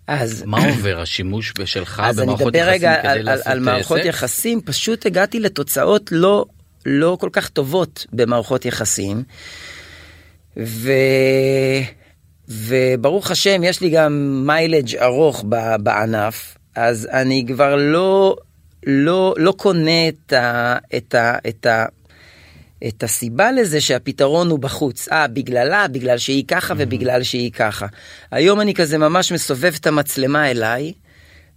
אז 0.07 0.43
מה 0.47 0.65
עובר 0.67 1.01
השימוש 1.01 1.53
שלך 1.65 2.01
אז 2.05 2.19
אני 2.19 2.25
במערכות 2.25 2.55
אדבר 2.55 2.59
יחסים 2.59 2.73
רגע 2.73 2.99
כדי 2.99 3.07
על, 3.07 3.17
על, 3.17 3.25
לעשות 3.25 3.47
על 3.47 3.59
מערכות? 3.59 3.99
יחסים, 4.03 4.61
פשוט 4.61 5.05
הגעתי 5.05 5.39
לתוצאות 5.39 6.11
לא, 6.11 6.45
לא 6.85 7.17
כל 7.19 7.29
כך 7.31 7.49
טובות 7.49 8.05
במערכות 8.13 8.65
יחסים. 8.65 9.23
ו... 10.57 10.91
וברוך 12.47 13.31
השם, 13.31 13.63
יש 13.63 13.81
לי 13.81 13.89
גם 13.89 14.43
מיילג' 14.47 14.95
ארוך 14.95 15.45
ב- 15.49 15.75
בענף, 15.79 16.57
אז 16.75 17.07
אני 17.11 17.45
כבר 17.47 17.75
לא, 17.75 18.35
לא, 18.85 19.35
לא 19.37 19.51
קונה 19.51 20.07
את, 20.07 20.33
ה, 20.33 20.77
את, 20.97 21.15
ה, 21.15 21.37
את, 21.47 21.65
ה, 21.65 21.85
את 22.87 23.03
הסיבה 23.03 23.51
לזה 23.51 23.81
שהפתרון 23.81 24.49
הוא 24.49 24.59
בחוץ. 24.59 25.07
אה, 25.11 25.27
בגללה, 25.27 25.87
בגלל 25.87 26.17
שהיא 26.17 26.43
ככה 26.47 26.73
ובגלל 26.77 27.23
שהיא 27.23 27.51
ככה. 27.51 27.85
היום 28.31 28.61
אני 28.61 28.73
כזה 28.73 28.97
ממש 28.97 29.31
מסובב 29.31 29.73
את 29.79 29.87
המצלמה 29.87 30.51
אליי, 30.51 30.93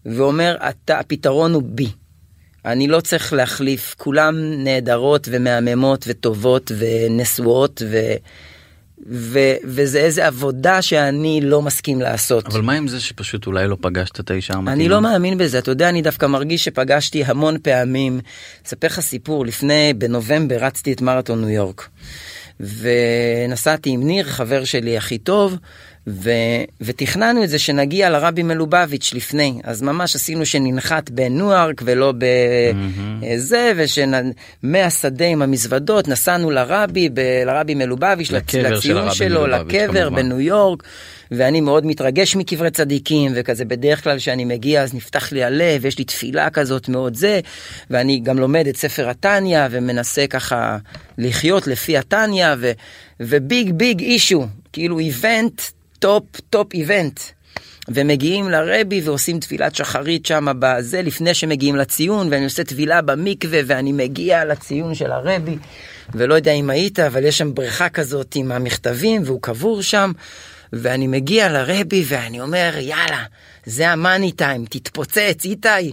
ואומר, 0.07 0.57
אתה, 0.69 0.99
הפתרון 0.99 1.55
הוא 1.55 1.63
בי. 1.67 1.89
אני 2.65 2.89
לא 2.89 3.01
צריך 3.01 3.33
להחליף, 3.33 3.95
כולם 3.99 4.35
נהדרות 4.65 5.29
ומהממות 5.31 6.05
וטובות 6.09 6.73
ונשואות 6.79 7.83
ו... 7.91 7.97
ו... 9.07 9.39
וזה 9.65 9.99
איזה 9.99 10.27
עבודה 10.27 10.83
שאני 10.83 11.41
לא 11.43 11.63
מסכים 11.63 12.01
לעשות. 12.01 12.47
אבל 12.47 12.61
מה 12.61 12.73
עם 12.73 12.89
זה 12.89 13.01
שפשוט 13.01 13.47
אולי 13.47 13.69
לא 13.69 13.77
פגשת 13.81 14.21
את 14.21 14.31
האישה 14.31 14.55
המתאימה? 14.55 14.73
אני 14.73 14.89
לא 14.89 15.01
מאמין 15.01 15.39
בזה, 15.39 15.59
אתה 15.59 15.71
יודע, 15.71 15.89
אני 15.89 16.03
דווקא 16.03 16.27
מרגיש 16.27 16.65
שפגשתי 16.65 17.25
המון 17.25 17.57
פעמים. 17.63 18.21
אספר 18.67 18.87
לך 18.87 19.01
סיפור, 19.01 19.47
לפני, 19.47 19.93
בנובמבר 19.99 20.57
רצתי 20.57 20.93
את 20.93 21.01
מרתון 21.01 21.41
ניו 21.41 21.51
יורק. 21.51 21.89
ונסעתי 22.61 23.91
עם 23.91 24.03
ניר, 24.07 24.25
חבר 24.25 24.65
שלי 24.65 24.97
הכי 24.97 25.19
טוב, 25.19 25.57
ו... 26.09 26.31
ותכננו 26.81 27.45
את 27.45 27.49
זה 27.49 27.59
שנגיע 27.59 28.11
לרבי 28.11 28.43
מלובביץ' 28.43 29.13
לפני. 29.15 29.61
אז 29.65 29.83
ממש 29.83 30.15
עשינו 30.15 30.47
שננחת 30.47 31.11
בניוארק 31.11 31.83
ולא 31.85 32.13
בזה, 32.19 33.73
ושמהשדה 33.77 35.27
עם 35.27 35.43
המזוודות 35.43 36.09
נסענו 36.09 36.51
לרבי, 36.51 37.09
ב... 37.09 37.21
לרבי 37.47 37.75
מלובביץ', 37.75 38.27
של 38.27 38.37
לציון 38.73 38.99
הרבי 38.99 39.15
שלו, 39.15 39.47
מלובביץ', 39.47 39.75
לקבר 39.75 40.09
כמובן. 40.09 40.23
בניו 40.23 40.41
יורק. 40.41 40.83
ואני 41.31 41.61
מאוד 41.61 41.87
מתרגש 41.87 42.37
מקברי 42.37 42.71
צדיקים 42.71 43.33
וכזה 43.35 43.65
בדרך 43.65 44.05
כלל 44.05 44.19
כשאני 44.19 44.45
מגיע 44.45 44.83
אז 44.83 44.95
נפתח 44.95 45.33
לי 45.33 45.45
הלב 45.45 45.85
יש 45.85 45.99
לי 45.99 46.05
תפילה 46.05 46.51
כזאת 46.51 46.89
מאוד 46.89 47.15
זה 47.15 47.41
ואני 47.91 48.21
גם 48.21 48.39
לומד 48.39 48.67
את 48.67 48.77
ספר 48.77 49.09
התניא 49.09 49.61
ומנסה 49.71 50.27
ככה 50.27 50.79
לחיות 51.19 51.67
לפי 51.67 51.99
התניא 51.99 52.49
ו 53.21 53.34
big 53.34 53.73
big 53.73 54.01
issue 54.01 54.47
כאילו 54.73 54.99
event 54.99 55.63
top 55.99 56.25
top 56.51 56.75
event 56.75 57.21
ומגיעים 57.89 58.49
לרבי 58.49 59.01
ועושים 59.05 59.41
תפילת 59.41 59.75
שחרית 59.75 60.27
שם 60.27 60.47
בזה 60.59 61.03
לפני 61.03 61.35
שמגיעים 61.35 61.77
לציון 61.77 62.29
ואני 62.31 62.45
עושה 62.45 62.65
טבילה 62.65 63.03
במקווה 63.03 63.61
ואני 63.67 63.93
מגיע 63.93 64.45
לציון 64.45 64.95
של 64.95 65.13
הרבי 65.13 65.59
ולא 66.15 66.35
יודע 66.35 66.53
אם 66.53 66.71
היית 66.71 66.99
אבל 66.99 67.25
יש 67.25 67.39
שם 67.39 67.55
בריכה 67.55 67.89
כזאת 67.89 68.35
עם 68.35 68.53
המכתבים 68.53 69.23
והוא 69.25 69.43
קבור 69.43 69.83
שם 69.83 70.13
ואני 70.73 71.07
מגיע 71.07 71.49
לרבי 71.49 72.05
ואני 72.07 72.41
אומר 72.41 72.75
יאללה 72.79 73.25
זה 73.67 73.91
המאני 73.91 74.33
טיים 74.33 74.65
תתפוצץ 74.65 75.45
איתי 75.45 75.93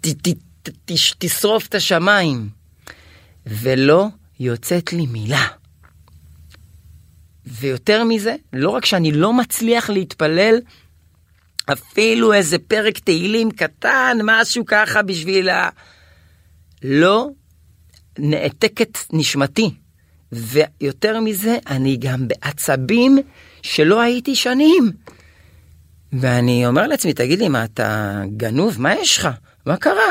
ת, 0.00 0.06
ת, 0.06 0.28
ת, 0.62 0.70
ת, 0.86 0.94
תשרוף 1.18 1.66
את 1.66 1.74
השמיים 1.74 2.48
ולא 3.46 4.06
יוצאת 4.40 4.92
לי 4.92 5.06
מילה. 5.06 5.57
ויותר 7.52 8.04
מזה, 8.04 8.36
לא 8.52 8.70
רק 8.70 8.84
שאני 8.84 9.12
לא 9.12 9.32
מצליח 9.32 9.90
להתפלל, 9.90 10.60
אפילו 11.72 12.32
איזה 12.32 12.58
פרק 12.58 12.98
תהילים 12.98 13.50
קטן, 13.50 14.18
משהו 14.24 14.66
ככה 14.66 15.02
בשביל 15.02 15.48
ה... 15.48 15.68
לא 16.82 17.28
נעתקת 18.18 18.98
נשמתי. 19.12 19.70
ויותר 20.32 21.20
מזה, 21.20 21.58
אני 21.66 21.96
גם 21.96 22.28
בעצבים 22.28 23.18
שלא 23.62 24.00
הייתי 24.00 24.34
שנים. 24.34 24.90
ואני 26.12 26.66
אומר 26.66 26.86
לעצמי, 26.86 27.12
תגיד 27.12 27.38
לי, 27.38 27.48
מה 27.48 27.64
אתה 27.64 28.20
גנוב? 28.36 28.80
מה 28.80 28.94
יש 28.94 29.18
לך? 29.18 29.28
מה 29.66 29.76
קרה? 29.76 30.10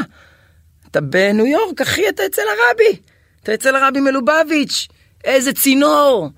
אתה 0.92 1.02
בניו 1.02 1.46
יורק, 1.46 1.82
אחי, 1.82 2.10
אתה 2.10 2.26
אצל 2.26 2.42
הרבי. 2.42 3.00
אתה 3.44 3.54
אצל 3.54 3.76
הרבי 3.76 4.00
מלובביץ'. 4.00 4.88
איזה 5.24 5.54
צינור. 5.54 6.30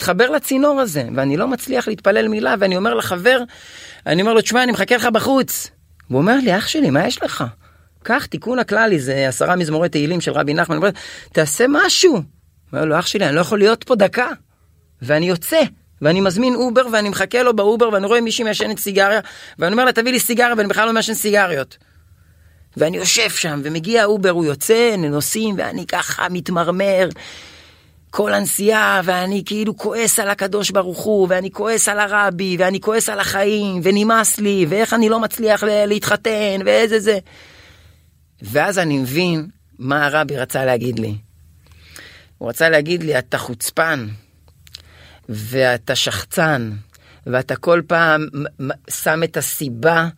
תתחבר 0.00 0.30
לצינור 0.30 0.80
הזה. 0.80 1.04
ואני 1.14 1.36
לא 1.36 1.48
מצליח 1.48 1.88
להתפלל 1.88 2.28
מילה, 2.28 2.54
ואני 2.58 2.76
אומר 2.76 2.94
לחבר, 2.94 3.42
אני 4.06 4.22
אומר 4.22 4.34
לו, 4.34 4.40
תשמע, 4.40 4.62
אני 4.62 4.72
מחכה 4.72 4.96
לך 4.96 5.06
בחוץ. 5.06 5.70
הוא 6.08 6.18
אומר 6.18 6.36
לי, 6.44 6.56
אח 6.58 6.66
שלי, 6.66 6.90
מה 6.90 7.06
יש 7.06 7.22
לך? 7.22 7.44
קח 8.02 8.26
תיקון 8.26 8.58
הכללי, 8.58 9.00
זה 9.00 9.28
עשרה 9.28 9.56
מזמורי 9.56 9.88
תהילים 9.88 10.20
של 10.20 10.32
רבי 10.32 10.54
נחמן, 10.54 10.78
תעשה 11.32 11.64
משהו. 11.68 12.22
אומר 12.72 12.84
לו, 12.84 12.98
אח 12.98 13.06
שלי, 13.06 13.26
אני 13.26 13.34
לא 13.34 13.40
יכול 13.40 13.58
להיות 13.58 13.84
פה 13.84 13.94
דקה. 13.94 14.28
ואני 15.02 15.28
יוצא, 15.28 15.60
ואני 16.02 16.20
מזמין 16.20 16.54
Uber, 16.54 16.82
ואני 16.92 17.08
מחכה 17.08 17.42
לו 17.42 17.56
ב 17.56 17.61
Uber, 17.61 17.88
ואני 17.92 18.06
רואה 18.06 18.20
מישהי 18.20 18.44
מעשנת 18.44 18.78
סיגריה, 18.78 19.20
ואני 19.58 19.72
אומר 19.72 19.84
לה, 19.84 19.92
תביא 19.92 20.12
לי 20.12 20.20
סיגריה, 20.20 20.54
ואני 20.56 20.68
בכלל 20.68 20.86
לא 20.86 20.92
מעשן 20.92 21.14
סיגריות. 21.14 21.76
ואני 22.76 22.96
יושב 22.96 23.30
שם, 23.30 23.60
ומגיע 23.64 24.04
Uber, 24.04 24.30
הוא 24.30 24.44
יוצא, 24.44 24.94
נוסעים, 24.98 25.54
ואני 25.58 25.86
ככה 25.86 26.28
מתמרמר. 26.30 27.08
כל 28.10 28.34
הנסיעה, 28.34 29.00
ואני 29.04 29.42
כאילו 29.46 29.76
כועס 29.76 30.18
על 30.18 30.30
הקדוש 30.30 30.70
ברוך 30.70 30.98
הוא, 30.98 31.26
ואני 31.30 31.50
כועס 31.50 31.88
על 31.88 31.98
הרבי, 31.98 32.56
ואני 32.58 32.80
כועס 32.80 33.08
על 33.08 33.20
החיים, 33.20 33.80
ונמאס 33.84 34.38
לי, 34.38 34.66
ואיך 34.68 34.94
אני 34.94 35.08
לא 35.08 35.20
מצליח 35.20 35.62
להתחתן, 35.62 36.60
ואיזה 36.64 37.00
זה. 37.00 37.18
ואז 38.42 38.78
אני 38.78 38.98
מבין 38.98 39.48
מה 39.78 40.06
הרבי 40.06 40.36
רצה 40.36 40.64
להגיד 40.64 40.98
לי. 40.98 41.14
הוא 42.38 42.48
רצה 42.48 42.68
להגיד 42.68 43.02
לי, 43.02 43.18
אתה 43.18 43.38
חוצפן, 43.38 44.08
ואתה 45.28 45.94
שחצן, 45.94 46.70
ואתה 47.26 47.56
כל 47.56 47.82
פעם 47.86 48.26
שם 48.90 49.22
את 49.22 49.36
הסיבה 49.36 50.08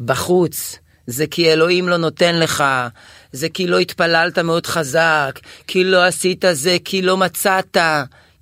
בחוץ. 0.00 0.78
זה 1.08 1.26
כי 1.26 1.52
אלוהים 1.52 1.88
לא 1.88 1.96
נותן 1.96 2.38
לך, 2.38 2.64
זה 3.32 3.48
כי 3.48 3.66
לא 3.66 3.78
התפללת 3.78 4.38
מאוד 4.38 4.66
חזק, 4.66 5.40
כי 5.66 5.84
לא 5.84 6.04
עשית 6.04 6.44
זה, 6.52 6.76
כי 6.84 7.02
לא 7.02 7.16
מצאת, 7.16 7.76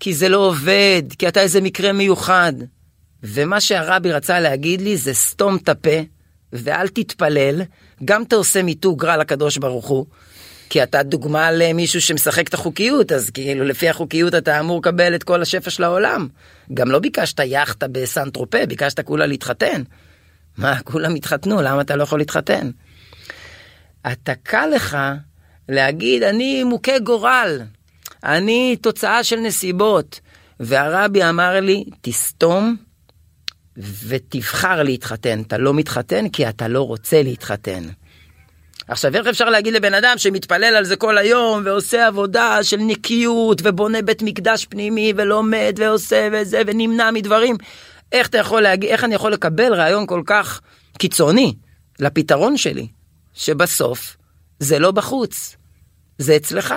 כי 0.00 0.14
זה 0.14 0.28
לא 0.28 0.38
עובד, 0.38 1.02
כי 1.18 1.28
אתה 1.28 1.40
איזה 1.40 1.60
מקרה 1.60 1.92
מיוחד. 1.92 2.52
ומה 3.22 3.60
שהרבי 3.60 4.12
רצה 4.12 4.40
להגיד 4.40 4.80
לי 4.80 4.96
זה 4.96 5.14
סתום 5.14 5.56
את 5.56 5.68
הפה, 5.68 6.00
ואל 6.52 6.88
תתפלל, 6.88 7.62
גם 8.04 8.22
אתה 8.22 8.36
עושה 8.36 8.62
מיתוג 8.62 9.04
רע 9.04 9.16
לקדוש 9.16 9.58
ברוך 9.58 9.86
הוא, 9.86 10.06
כי 10.70 10.82
אתה 10.82 11.02
דוגמה 11.02 11.52
למישהו 11.52 12.00
שמשחק 12.00 12.48
את 12.48 12.54
החוקיות, 12.54 13.12
אז 13.12 13.30
כאילו 13.30 13.64
לפי 13.64 13.88
החוקיות 13.88 14.34
אתה 14.34 14.60
אמור 14.60 14.78
לקבל 14.78 15.14
את 15.14 15.24
כל 15.24 15.42
השפע 15.42 15.70
של 15.70 15.84
העולם. 15.84 16.28
גם 16.74 16.90
לא 16.90 16.98
ביקשת 16.98 17.40
יאכטה 17.40 17.88
בסן 17.88 18.30
טרופה, 18.30 18.66
ביקשת 18.66 19.00
כולה 19.00 19.26
להתחתן. 19.26 19.82
מה, 20.58 20.80
כולם 20.84 21.14
התחתנו, 21.14 21.62
למה 21.62 21.80
אתה 21.80 21.96
לא 21.96 22.02
יכול 22.02 22.18
להתחתן? 22.18 22.70
אתה 24.12 24.34
קל 24.34 24.66
לך 24.66 24.98
להגיד, 25.68 26.22
אני 26.22 26.64
מוכה 26.64 26.98
גורל, 26.98 27.60
אני 28.24 28.76
תוצאה 28.80 29.24
של 29.24 29.36
נסיבות. 29.36 30.20
והרבי 30.60 31.24
אמר 31.24 31.60
לי, 31.60 31.84
תסתום 32.00 32.76
ותבחר 34.06 34.82
להתחתן. 34.82 35.40
אתה 35.40 35.58
לא 35.58 35.74
מתחתן 35.74 36.28
כי 36.28 36.48
אתה 36.48 36.68
לא 36.68 36.82
רוצה 36.82 37.22
להתחתן. 37.22 37.82
עכשיו 38.88 39.16
איך 39.16 39.26
אפשר 39.26 39.50
להגיד 39.50 39.74
לבן 39.74 39.94
אדם 39.94 40.18
שמתפלל 40.18 40.76
על 40.76 40.84
זה 40.84 40.96
כל 40.96 41.18
היום 41.18 41.62
ועושה 41.64 42.06
עבודה 42.06 42.58
של 42.62 42.76
נקיות 42.76 43.60
ובונה 43.64 44.02
בית 44.02 44.22
מקדש 44.22 44.66
פנימי 44.66 45.12
ולומד 45.16 45.74
ועושה 45.78 46.28
וזה 46.32 46.62
ונמנע 46.66 47.10
מדברים 47.10 47.56
איך 48.12 48.26
אתה 48.26 48.38
יכול 48.38 48.62
להגיד 48.62 48.90
איך 48.90 49.04
אני 49.04 49.14
יכול 49.14 49.32
לקבל 49.32 49.74
רעיון 49.74 50.06
כל 50.06 50.22
כך 50.26 50.60
קיצוני 50.98 51.54
לפתרון 51.98 52.56
שלי 52.56 52.88
שבסוף 53.34 54.16
זה 54.58 54.78
לא 54.78 54.90
בחוץ 54.90 55.56
זה 56.18 56.36
אצלך. 56.36 56.74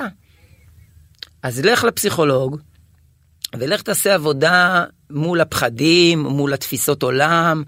אז 1.44 1.66
לך 1.66 1.84
לפסיכולוג 1.84 2.58
ולך 3.58 3.82
תעשה 3.82 4.16
עבודה 4.16 4.84
מול 5.10 5.42
הפחדים 5.42 6.20
מול 6.20 6.54
התפיסות 6.54 7.04
עולם. 7.04 7.64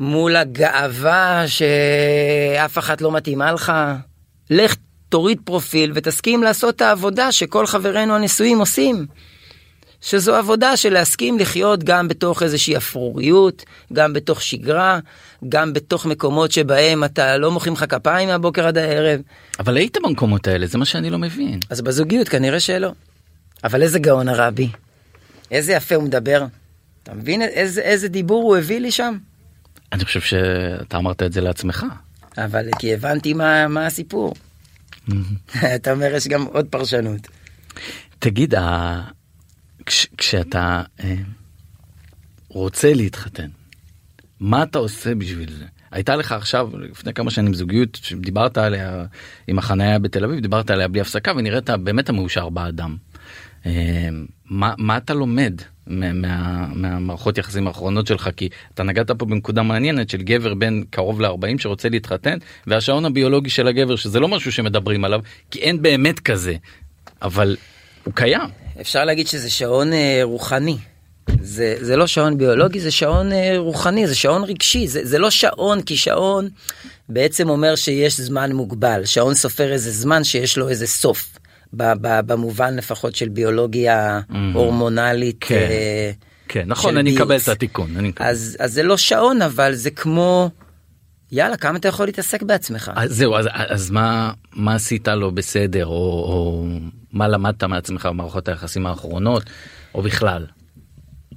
מול 0.00 0.36
הגאווה 0.36 1.44
שאף 1.46 2.78
אחת 2.78 3.00
לא 3.00 3.12
מתאימה 3.12 3.52
לך, 3.52 3.72
לך 4.50 4.74
תוריד 5.08 5.40
פרופיל 5.44 5.92
ותסכים 5.94 6.42
לעשות 6.42 6.76
את 6.76 6.80
העבודה 6.80 7.32
שכל 7.32 7.66
חברינו 7.66 8.14
הנשואים 8.14 8.58
עושים. 8.58 9.06
שזו 10.00 10.34
עבודה 10.34 10.76
של 10.76 10.92
להסכים 10.92 11.38
לחיות 11.38 11.84
גם 11.84 12.08
בתוך 12.08 12.42
איזושהי 12.42 12.76
אפרוריות, 12.76 13.64
גם 13.92 14.12
בתוך 14.12 14.42
שגרה, 14.42 14.98
גם 15.48 15.72
בתוך 15.72 16.06
מקומות 16.06 16.52
שבהם 16.52 17.04
אתה 17.04 17.36
לא 17.36 17.50
מוחאים 17.50 17.74
לך 17.74 17.84
כפיים 17.88 18.28
מהבוקר 18.28 18.66
עד 18.66 18.78
הערב. 18.78 19.20
אבל 19.58 19.76
היית 19.76 19.98
במקומות 20.04 20.48
האלה, 20.48 20.66
זה 20.66 20.78
מה 20.78 20.84
שאני 20.84 21.10
לא 21.10 21.18
מבין. 21.18 21.60
אז 21.70 21.80
בזוגיות 21.80 22.28
כנראה 22.28 22.60
שלא. 22.60 22.92
אבל 23.64 23.82
איזה 23.82 23.98
גאון 23.98 24.28
הרבי. 24.28 24.68
איזה 25.50 25.72
יפה 25.72 25.94
הוא 25.94 26.04
מדבר. 26.04 26.44
אתה 27.02 27.14
מבין 27.14 27.42
איזה, 27.42 27.80
איזה 27.80 28.08
דיבור 28.08 28.42
הוא 28.42 28.56
הביא 28.56 28.80
לי 28.80 28.90
שם? 28.90 29.16
אני 29.92 30.04
חושב 30.04 30.20
שאתה 30.20 30.96
אמרת 30.96 31.22
את 31.22 31.32
זה 31.32 31.40
לעצמך. 31.40 31.86
אבל 32.38 32.66
כי 32.78 32.94
הבנתי 32.94 33.32
מה, 33.32 33.68
מה 33.68 33.86
הסיפור. 33.86 34.34
אתה 35.76 35.92
אומר, 35.92 36.14
יש 36.14 36.28
גם 36.28 36.44
עוד 36.44 36.66
פרשנות. 36.70 37.20
תגיד. 38.18 38.54
כש, 39.90 40.06
כשאתה 40.16 40.82
אה, 41.04 41.14
רוצה 42.48 42.94
להתחתן, 42.94 43.48
מה 44.40 44.62
אתה 44.62 44.78
עושה 44.78 45.14
בשביל 45.14 45.52
זה? 45.52 45.64
הייתה 45.90 46.16
לך 46.16 46.32
עכשיו 46.32 46.70
לפני 46.78 47.14
כמה 47.14 47.30
שנים 47.30 47.54
זוגיות 47.54 47.98
שדיברת 48.02 48.58
עליה 48.58 49.04
עם 49.48 49.58
החניה 49.58 49.98
בתל 49.98 50.24
אביב 50.24 50.40
דיברת 50.40 50.70
עליה 50.70 50.88
בלי 50.88 51.00
הפסקה 51.00 51.32
ונראית 51.36 51.70
באמת 51.70 52.08
המאושר 52.08 52.48
באדם. 52.48 52.96
אה, 53.66 54.08
מה, 54.44 54.74
מה 54.78 54.96
אתה 54.96 55.14
לומד 55.14 55.60
מה, 55.86 56.66
מהמערכות 56.74 57.38
יחסים 57.38 57.66
האחרונות 57.66 58.06
שלך 58.06 58.30
כי 58.36 58.48
אתה 58.74 58.82
נגעת 58.82 59.10
פה 59.10 59.26
בנקודה 59.26 59.62
מעניינת 59.62 60.10
של 60.10 60.22
גבר 60.22 60.54
בן 60.54 60.82
קרוב 60.90 61.20
ל-40 61.20 61.58
שרוצה 61.58 61.88
להתחתן 61.88 62.38
והשעון 62.66 63.04
הביולוגי 63.04 63.50
של 63.50 63.66
הגבר 63.66 63.96
שזה 63.96 64.20
לא 64.20 64.28
משהו 64.28 64.52
שמדברים 64.52 65.04
עליו 65.04 65.20
כי 65.50 65.58
אין 65.58 65.82
באמת 65.82 66.20
כזה 66.20 66.54
אבל 67.22 67.56
הוא 68.04 68.14
קיים. 68.14 68.50
אפשר 68.80 69.04
להגיד 69.04 69.26
שזה 69.26 69.50
שעון 69.50 69.92
אה, 69.92 70.20
רוחני. 70.22 70.76
זה, 71.40 71.76
זה 71.80 71.96
לא 71.96 72.06
שעון 72.06 72.38
ביולוגי, 72.38 72.80
זה 72.80 72.90
שעון 72.90 73.32
אה, 73.32 73.58
רוחני, 73.58 74.06
זה 74.06 74.14
שעון 74.14 74.44
רגשי, 74.44 74.88
זה, 74.88 75.00
זה 75.04 75.18
לא 75.18 75.30
שעון 75.30 75.82
כי 75.82 75.96
שעון 75.96 76.48
בעצם 77.08 77.48
אומר 77.48 77.76
שיש 77.76 78.20
זמן 78.20 78.52
מוגבל, 78.52 79.04
שעון 79.04 79.34
סופר 79.34 79.72
איזה 79.72 79.90
זמן 79.90 80.24
שיש 80.24 80.58
לו 80.58 80.68
איזה 80.68 80.86
סוף. 80.86 81.38
במובן 81.72 82.76
לפחות 82.76 83.14
של 83.14 83.28
ביולוגיה 83.28 84.20
mm-hmm. 84.20 84.34
הורמונלית. 84.54 85.36
כן, 85.40 85.54
אה, 85.54 86.10
כן 86.48 86.62
נכון, 86.66 86.96
אני 86.96 87.16
אקבל 87.16 87.36
את 87.36 87.48
התיקון. 87.48 87.96
אני 87.96 88.12
אז, 88.16 88.56
אז 88.60 88.72
זה 88.72 88.82
לא 88.82 88.96
שעון, 88.96 89.42
אבל 89.42 89.74
זה 89.74 89.90
כמו, 89.90 90.50
יאללה, 91.32 91.56
כמה 91.56 91.78
אתה 91.78 91.88
יכול 91.88 92.06
להתעסק 92.06 92.42
בעצמך? 92.42 92.92
אז 92.96 93.10
זהו, 93.10 93.36
אז, 93.36 93.46
אז 93.52 93.90
מה, 93.90 94.32
מה 94.52 94.74
עשית 94.74 95.08
לא 95.08 95.30
בסדר, 95.30 95.86
או, 95.86 95.92
או 95.92 96.66
מה 97.12 97.28
למדת 97.28 97.64
מעצמך 97.64 98.06
במערכות 98.06 98.48
היחסים 98.48 98.86
האחרונות, 98.86 99.42
או 99.94 100.02
בכלל? 100.02 100.46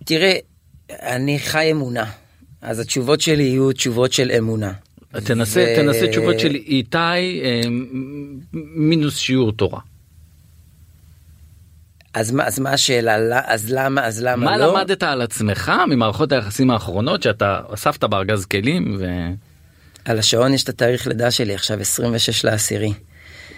תראה, 0.06 0.36
אני 0.90 1.40
חי 1.40 1.72
אמונה, 1.72 2.06
אז 2.62 2.80
התשובות 2.80 3.22
שלי 3.22 3.44
יהיו 3.44 3.72
תשובות 3.72 4.14
של 4.14 4.32
אמונה. 4.38 4.72
תנסה, 5.24 5.66
ו... 5.68 5.76
תנסה 5.76 6.08
תשובות 6.08 6.40
של 6.40 6.56
איתי 6.56 6.98
אה, 7.44 7.62
מינוס 8.54 9.18
שיעור 9.18 9.52
תורה. 9.52 9.80
אז 12.14 12.32
מה, 12.32 12.48
אז 12.48 12.60
מה 12.60 12.70
השאלה? 12.70 13.42
אז 13.46 13.72
למה, 13.72 14.06
אז 14.06 14.24
למה 14.24 14.46
מה 14.46 14.58
לא? 14.58 14.74
מה 14.74 14.80
למדת 14.80 15.04
על 15.04 15.22
עצמך 15.22 15.72
ממערכות 15.90 16.32
היחסים 16.32 16.72
האחרונות 16.72 17.24
שאתה 17.24 17.62
אספת 17.74 18.04
בארגז 18.04 18.46
כלים 18.46 18.96
ו... 19.00 19.06
על 20.06 20.20
השעון 20.20 20.54
יש 20.54 20.64
את 20.64 20.70
התאריך 20.70 21.08
לידה 21.08 21.32
שלי 21.32 21.54
עכשיו 21.54 21.80
26 21.80 22.46
לעשירי. 22.46 22.94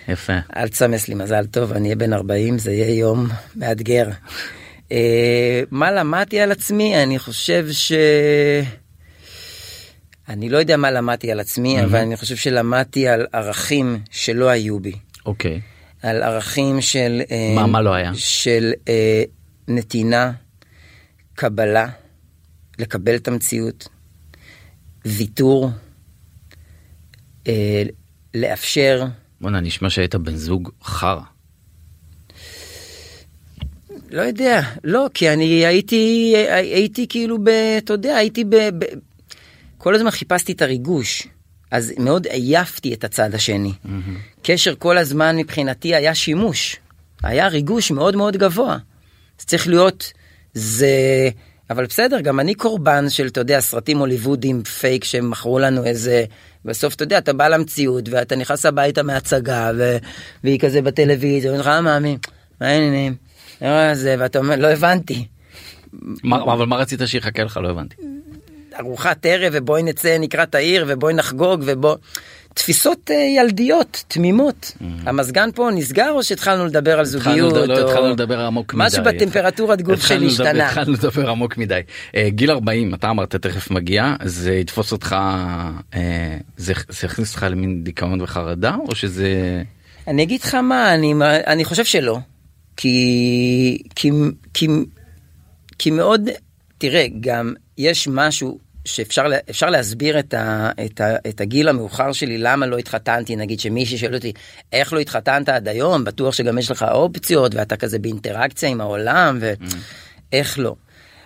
יפה. 0.07 0.33
אל 0.55 0.67
תסמס 0.67 1.07
לי 1.07 1.15
מזל 1.15 1.45
טוב, 1.45 1.71
אני 1.71 1.85
אהיה 1.85 1.95
בן 1.95 2.13
40, 2.13 2.59
זה 2.59 2.71
יהיה 2.71 2.99
יום 2.99 3.27
מאתגר. 3.55 4.07
אה, 4.91 5.61
מה 5.71 5.91
למדתי 5.91 6.39
על 6.39 6.51
עצמי? 6.51 7.03
אני 7.03 7.19
חושב 7.19 7.67
ש... 7.71 7.91
אני 10.29 10.49
לא 10.49 10.57
יודע 10.57 10.77
מה 10.77 10.91
למדתי 10.91 11.31
על 11.31 11.39
עצמי, 11.39 11.79
mm-hmm. 11.79 11.83
אבל 11.83 11.99
אני 11.99 12.17
חושב 12.17 12.35
שלמדתי 12.35 13.07
על 13.07 13.27
ערכים 13.33 13.99
שלא 14.11 14.49
היו 14.49 14.79
בי. 14.79 14.93
אוקיי. 15.25 15.61
Okay. 15.61 16.07
על 16.07 16.23
ערכים 16.23 16.81
של... 16.81 17.21
אה, 17.31 17.53
מה, 17.55 17.67
מה 17.67 17.81
לא 17.81 17.93
היה? 17.93 18.11
של 18.15 18.71
אה, 18.87 19.23
נתינה, 19.67 20.31
קבלה, 21.35 21.87
לקבל 22.79 23.15
את 23.15 23.27
המציאות, 23.27 23.87
ויתור, 25.05 25.69
אה, 27.47 27.83
לאפשר. 28.33 29.05
בואנה, 29.41 29.59
נשמע 29.59 29.89
שהיית 29.89 30.15
בן 30.15 30.35
זוג 30.35 30.69
חרא. 30.83 31.21
לא 34.11 34.21
יודע, 34.21 34.61
לא, 34.83 35.07
כי 35.13 35.29
אני 35.29 35.65
הייתי, 35.65 36.33
הייתי 36.49 37.07
כאילו 37.07 37.43
ב... 37.43 37.49
אתה 37.77 37.93
יודע, 37.93 38.15
הייתי 38.15 38.43
ב... 38.43 38.55
ב 38.55 38.85
כל 39.77 39.95
הזמן 39.95 40.11
חיפשתי 40.11 40.51
את 40.51 40.61
הריגוש. 40.61 41.27
אז 41.71 41.93
מאוד 41.97 42.27
עייפתי 42.27 42.93
את 42.93 43.03
הצד 43.03 43.35
השני. 43.35 43.71
Mm-hmm. 43.85 43.89
קשר 44.41 44.75
כל 44.75 44.97
הזמן 44.97 45.37
מבחינתי 45.37 45.95
היה 45.95 46.15
שימוש, 46.15 46.77
היה 47.23 47.47
ריגוש 47.47 47.91
מאוד 47.91 48.15
מאוד 48.15 48.37
גבוה. 48.37 48.77
זה 49.39 49.45
צריך 49.45 49.67
להיות, 49.67 50.13
זה... 50.53 50.89
אבל 51.69 51.85
בסדר, 51.85 52.21
גם 52.21 52.39
אני 52.39 52.55
קורבן 52.55 53.09
של, 53.09 53.27
אתה 53.27 53.39
יודע, 53.39 53.59
סרטים 53.59 53.97
הוליוודים 53.97 54.63
פייק 54.63 55.03
שהם 55.03 55.29
מכרו 55.29 55.59
לנו 55.59 55.85
איזה... 55.85 56.25
בסוף, 56.65 56.95
אתה 56.95 57.03
יודע, 57.03 57.17
אתה 57.17 57.33
בא 57.33 57.47
למציאות 57.47 58.09
ואתה 58.09 58.35
נכנס 58.35 58.65
הביתה 58.65 59.03
מהצגה 59.03 59.71
ו... 59.77 59.97
והיא 60.43 60.59
כזה 60.59 60.81
בטלוויזיה, 60.81 61.51
ואומרים 61.51 61.61
לך, 61.61 61.67
אה, 61.67 61.81
מאמי, 61.81 62.17
מה 62.61 62.67
העניינים? 62.67 63.15
ואתה 64.19 64.39
אומר, 64.39 64.55
לא 64.55 64.67
הבנתי. 64.67 65.27
מה, 66.23 66.43
אבל 66.43 66.65
מה 66.65 66.75
רצית 66.75 66.99
שיחכה 67.05 67.43
לך? 67.43 67.57
לא 67.63 67.69
הבנתי. 67.69 67.95
ארוחת 68.79 69.25
ערב 69.25 69.53
ובואי 69.55 69.83
נצא 69.83 70.17
נקרא 70.19 70.43
את 70.43 70.55
העיר 70.55 70.85
ובואי 70.87 71.13
נחגוג 71.13 71.63
ובוא... 71.65 71.95
תפיסות 72.55 73.11
אה, 73.11 73.15
ילדיות 73.15 74.03
תמימות. 74.07 74.71
Mm-hmm. 74.71 74.85
המזגן 75.05 75.49
פה 75.55 75.69
נסגר 75.75 76.11
או 76.11 76.23
שהתחלנו 76.23 76.65
לדבר 76.65 76.99
על 76.99 77.05
זוגיות 77.05 77.53
לא, 77.53 77.65
לא 77.65 77.89
התחלנו 77.89 78.09
לדבר 78.09 78.39
עמוק 78.39 78.73
מדי. 78.73 78.87
משהו 78.87 79.03
בטמפרטורת 79.03 79.81
גוף 79.81 80.07
שלי 80.07 80.27
השתנה 80.27 80.67
התחלנו 80.67 80.93
לדבר 80.93 81.29
עמוק 81.29 81.57
מדי. 81.57 81.79
אה, 82.15 82.29
גיל 82.29 82.51
40 82.51 82.93
אתה 82.93 83.09
אמרת 83.09 83.35
תכף 83.35 83.71
מגיע 83.71 84.15
זה 84.23 84.53
יתפוס 84.53 84.91
אותך 84.91 85.15
אה, 85.93 86.37
זה 86.57 86.73
יכניס 87.03 87.31
אותך 87.31 87.45
למין 87.49 87.83
דיכאון 87.83 88.21
וחרדה 88.21 88.75
או 88.87 88.95
שזה 88.95 89.61
אני 90.07 90.23
אגיד 90.23 90.41
לך 90.41 90.55
מה 90.55 90.93
אני 90.93 91.13
אני 91.47 91.65
חושב 91.65 91.85
שלא. 91.85 92.17
כי 92.77 93.77
כי 93.95 94.11
כי 94.53 94.67
כי 95.79 95.91
מאוד 95.91 96.29
תראה 96.77 97.05
גם 97.19 97.53
יש 97.77 98.07
משהו 98.07 98.59
שאפשר 98.85 99.69
להסביר 99.69 100.19
את, 100.19 100.33
ה, 100.33 100.71
את, 100.85 101.01
ה, 101.01 101.15
את 101.29 101.41
הגיל 101.41 101.67
המאוחר 101.67 102.11
שלי 102.11 102.37
למה 102.37 102.65
לא 102.65 102.77
התחתנתי 102.77 103.35
נגיד 103.35 103.59
שמישהי 103.59 103.97
שואל 103.97 104.15
אותי 104.15 104.33
איך 104.73 104.93
לא 104.93 104.99
התחתנת 104.99 105.49
עד 105.49 105.67
היום 105.67 106.03
בטוח 106.03 106.33
שגם 106.33 106.57
יש 106.57 106.71
לך 106.71 106.85
אופציות 106.91 107.55
ואתה 107.55 107.77
כזה 107.77 107.99
באינטראקציה 107.99 108.69
עם 108.69 108.81
העולם 108.81 109.39
ואיך 109.41 110.57
mm. 110.57 110.61
לא. 110.61 110.75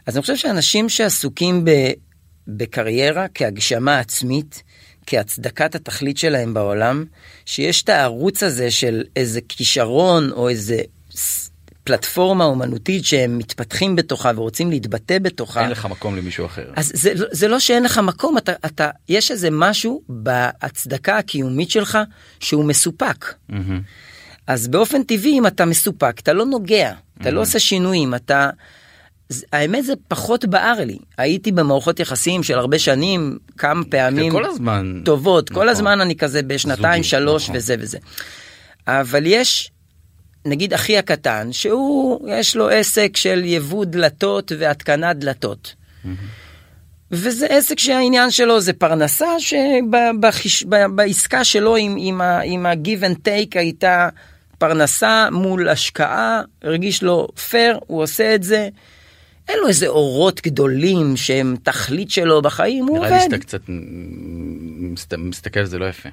אז 0.06 0.16
אני 0.16 0.22
חושב 0.22 0.36
שאנשים 0.36 0.90
שעסוקים 0.90 1.66
ב, 1.66 1.72
בקריירה 2.48 3.26
כהגשמה 3.34 4.00
עצמית 4.00 4.64
כהצדקת 5.06 5.76
התכלית 5.76 6.18
שלהם 6.18 6.54
בעולם 6.54 7.06
שיש 7.46 7.84
את 7.84 7.90
הערוץ 7.90 8.44
הזה 8.44 8.72
של 8.72 9.04
איזה 9.16 9.40
כישרון 9.50 10.32
או 10.32 10.50
איזה 10.50 10.82
פלטפורמה 11.84 12.46
אומנותית 12.46 13.06
שהם 13.06 13.38
מתפתחים 13.38 13.96
בתוכה 13.96 14.32
ורוצים 14.36 14.70
להתבטא 14.70 15.20
בתוכה. 15.20 15.62
אין 15.62 15.70
לך 15.70 15.86
מקום 15.86 16.16
למישהו 16.16 16.46
אחר. 16.46 16.72
אז 16.76 16.92
זה, 16.96 17.14
זה 17.32 17.48
לא 17.48 17.60
שאין 17.60 17.84
לך 17.84 17.98
מקום, 17.98 18.38
אתה, 18.38 18.52
אתה, 18.66 18.90
יש 19.10 19.32
איזה 19.32 19.50
משהו 19.52 20.02
בהצדקה 20.10 21.18
הקיומית 21.18 21.72
שלך 21.72 21.98
שהוא 22.40 22.66
מסופק. 22.66 23.34
Mm-hmm. 23.52 23.54
אז 24.48 24.68
באופן 24.68 25.04
טבעי 25.04 25.40
אם 25.40 25.48
אתה 25.48 25.66
מסופק 25.66 26.20
אתה 26.20 26.34
לא 26.34 26.46
נוגע, 26.46 26.94
אתה 27.18 27.30
mm-hmm. 27.30 27.32
לא 27.32 27.42
עושה 27.42 27.60
שינויים, 27.60 28.16
אתה... 28.16 28.50
האמת 29.54 29.86
זה 29.86 29.94
פחות 30.08 30.46
בער 30.46 30.86
לי 30.86 30.98
הייתי 31.18 31.52
במערכות 31.52 32.00
יחסים 32.00 32.44
של 32.44 32.58
הרבה 32.58 32.80
שנים 32.80 33.38
כמה 33.58 33.84
פעמים 33.84 34.32
כל 34.32 34.46
הזמן 34.46 35.02
טובות 35.06 35.52
נכון. 35.52 35.64
כל 35.64 35.70
הזמן 35.70 36.02
אני 36.02 36.16
כזה 36.16 36.42
בשנתיים 36.42 37.04
זוגי, 37.04 37.10
שלוש 37.10 37.44
נכון. 37.44 37.56
וזה 37.56 37.76
וזה. 37.80 37.98
אבל 38.88 39.24
יש 39.26 39.72
נגיד 40.50 40.74
אחי 40.74 40.98
הקטן, 40.98 41.50
שהוא, 41.52 42.30
יש 42.30 42.56
לו 42.56 42.70
עסק 42.70 43.18
של 43.18 43.42
יבוא 43.46 43.86
דלתות 43.86 44.52
והתקנת 44.60 45.18
דלתות. 45.18 45.76
Mm-hmm. 46.06 46.08
וזה 47.12 47.48
עסק 47.50 47.80
שהעניין 47.80 48.32
שלו 48.32 48.62
זה 48.62 48.74
פרנסה 48.74 49.28
שבעסקה 49.40 51.44
שלו 51.44 51.76
עם, 51.76 51.96
עם, 52.00 52.22
ה, 52.22 52.40
עם 52.40 52.66
ה-give 52.66 53.04
and 53.04 53.16
take 53.16 53.60
הייתה 53.60 54.10
פרנסה 54.58 55.30
מול 55.32 55.70
השקעה, 55.70 56.42
הרגיש 56.62 57.04
לו 57.04 57.28
פייר, 57.50 57.80
הוא 57.88 58.04
עושה 58.04 58.36
את 58.36 58.44
זה. 58.44 58.70
אין 59.50 59.60
לו 59.60 59.68
איזה 59.68 59.88
אורות 59.88 60.42
גדולים 60.44 61.18
שהם 61.18 61.56
תכלית 61.64 62.12
שלו 62.12 62.42
בחיים, 62.42 62.86
הוא 62.86 62.98
עובד. 62.98 63.08
נראה 63.08 63.18
לי 63.18 63.24
שאתה 63.24 63.38
קצת 63.38 63.62
מסתכל 65.18 65.60
על 65.60 65.66
זה 65.66 65.80
לא 65.80 65.86
יפה. 65.86 66.10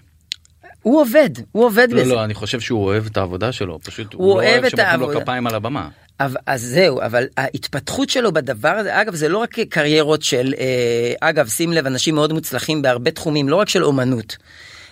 הוא 0.86 1.00
עובד, 1.00 1.30
הוא 1.52 1.64
עובד 1.64 1.88
לא, 1.90 2.00
בזה. 2.00 2.10
לא, 2.10 2.16
לא, 2.16 2.24
אני 2.24 2.34
חושב 2.34 2.60
שהוא 2.60 2.84
אוהב 2.84 3.06
את 3.06 3.16
העבודה 3.16 3.52
שלו, 3.52 3.78
פשוט 3.82 4.12
הוא, 4.12 4.32
הוא 4.32 4.42
לא 4.42 4.48
אוהב 4.48 4.68
שמוחאים 4.68 5.00
לו 5.00 5.20
כפיים 5.20 5.46
על 5.46 5.54
הבמה. 5.54 5.88
אבל, 6.20 6.36
אז 6.46 6.62
זהו, 6.62 7.00
אבל 7.02 7.26
ההתפתחות 7.36 8.10
שלו 8.10 8.32
בדבר 8.32 8.68
הזה, 8.68 9.00
אגב, 9.00 9.14
זה 9.14 9.28
לא 9.28 9.38
רק 9.38 9.58
קריירות 9.60 10.22
של, 10.22 10.54
אה, 10.58 11.28
אגב, 11.28 11.48
שים 11.48 11.72
לב, 11.72 11.86
אנשים 11.86 12.14
מאוד 12.14 12.32
מוצלחים 12.32 12.82
בהרבה 12.82 13.10
תחומים, 13.10 13.48
לא 13.48 13.56
רק 13.56 13.68
של 13.68 13.84
אומנות. 13.84 14.36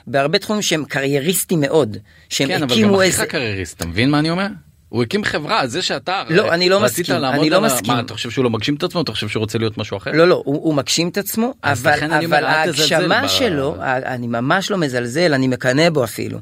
בהרבה 0.06 0.38
תחומים 0.38 0.62
שהם 0.62 0.84
קרייריסטים 0.84 1.60
מאוד, 1.60 1.96
שהם 2.28 2.48
כן, 2.48 2.62
הקימו 2.62 3.02
איזה... 3.02 3.16
כן, 3.16 3.22
אבל 3.22 3.22
גם 3.22 3.24
אחיך 3.24 3.30
קרייריסט, 3.30 3.76
אתה 3.76 3.86
מבין 3.86 4.10
מה 4.10 4.18
אני 4.18 4.30
אומר? 4.30 4.46
הוא 4.94 5.02
הקים 5.02 5.24
חברה 5.24 5.66
זה 5.66 5.82
שאתה 5.82 6.22
לא, 6.30 6.54
אני 6.54 6.68
לא 6.68 6.80
מסכים, 6.80 7.14
אני 7.24 7.50
לא 7.50 7.60
מסכים. 7.60 7.94
מה, 7.94 8.00
אתה 8.00 8.14
חושב 8.14 8.30
שהוא 8.30 8.44
לא 8.44 8.50
מגשים 8.50 8.74
את 8.74 8.82
עצמו 8.82 9.00
אתה 9.00 9.12
חושב 9.12 9.28
שהוא 9.28 9.40
רוצה 9.40 9.58
להיות 9.58 9.78
משהו 9.78 9.96
אחר? 9.96 10.10
לא, 10.12 10.28
לא, 10.28 10.42
הוא, 10.44 10.54
הוא 10.64 10.74
מגשים 10.74 11.08
את 11.08 11.18
עצמו, 11.18 11.54
אז 11.62 11.80
אבל, 11.86 12.12
אבל 12.24 12.44
ההגשמה 12.44 13.22
ב- 13.24 13.28
שלו, 13.28 13.76
אני 13.82 14.26
ממש 14.26 14.70
לא 14.70 14.78
מזלזל, 14.78 15.34
אני 15.34 15.48
מקנא 15.48 15.90
בו 15.90 16.04
אפילו. 16.04 16.38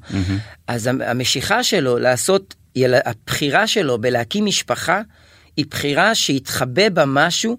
אז 0.67 0.87
המ- 0.87 1.01
המשיכה 1.03 1.63
שלו 1.65 1.99
לעשות, 1.99 2.55
הבחירה 3.05 3.67
שלו 3.67 3.99
בלהקים 4.01 4.45
משפחה, 4.47 5.01
היא 5.57 5.65
בחירה 5.71 6.15
שהתחבא 6.15 6.89
בה 6.89 7.05
משהו 7.07 7.57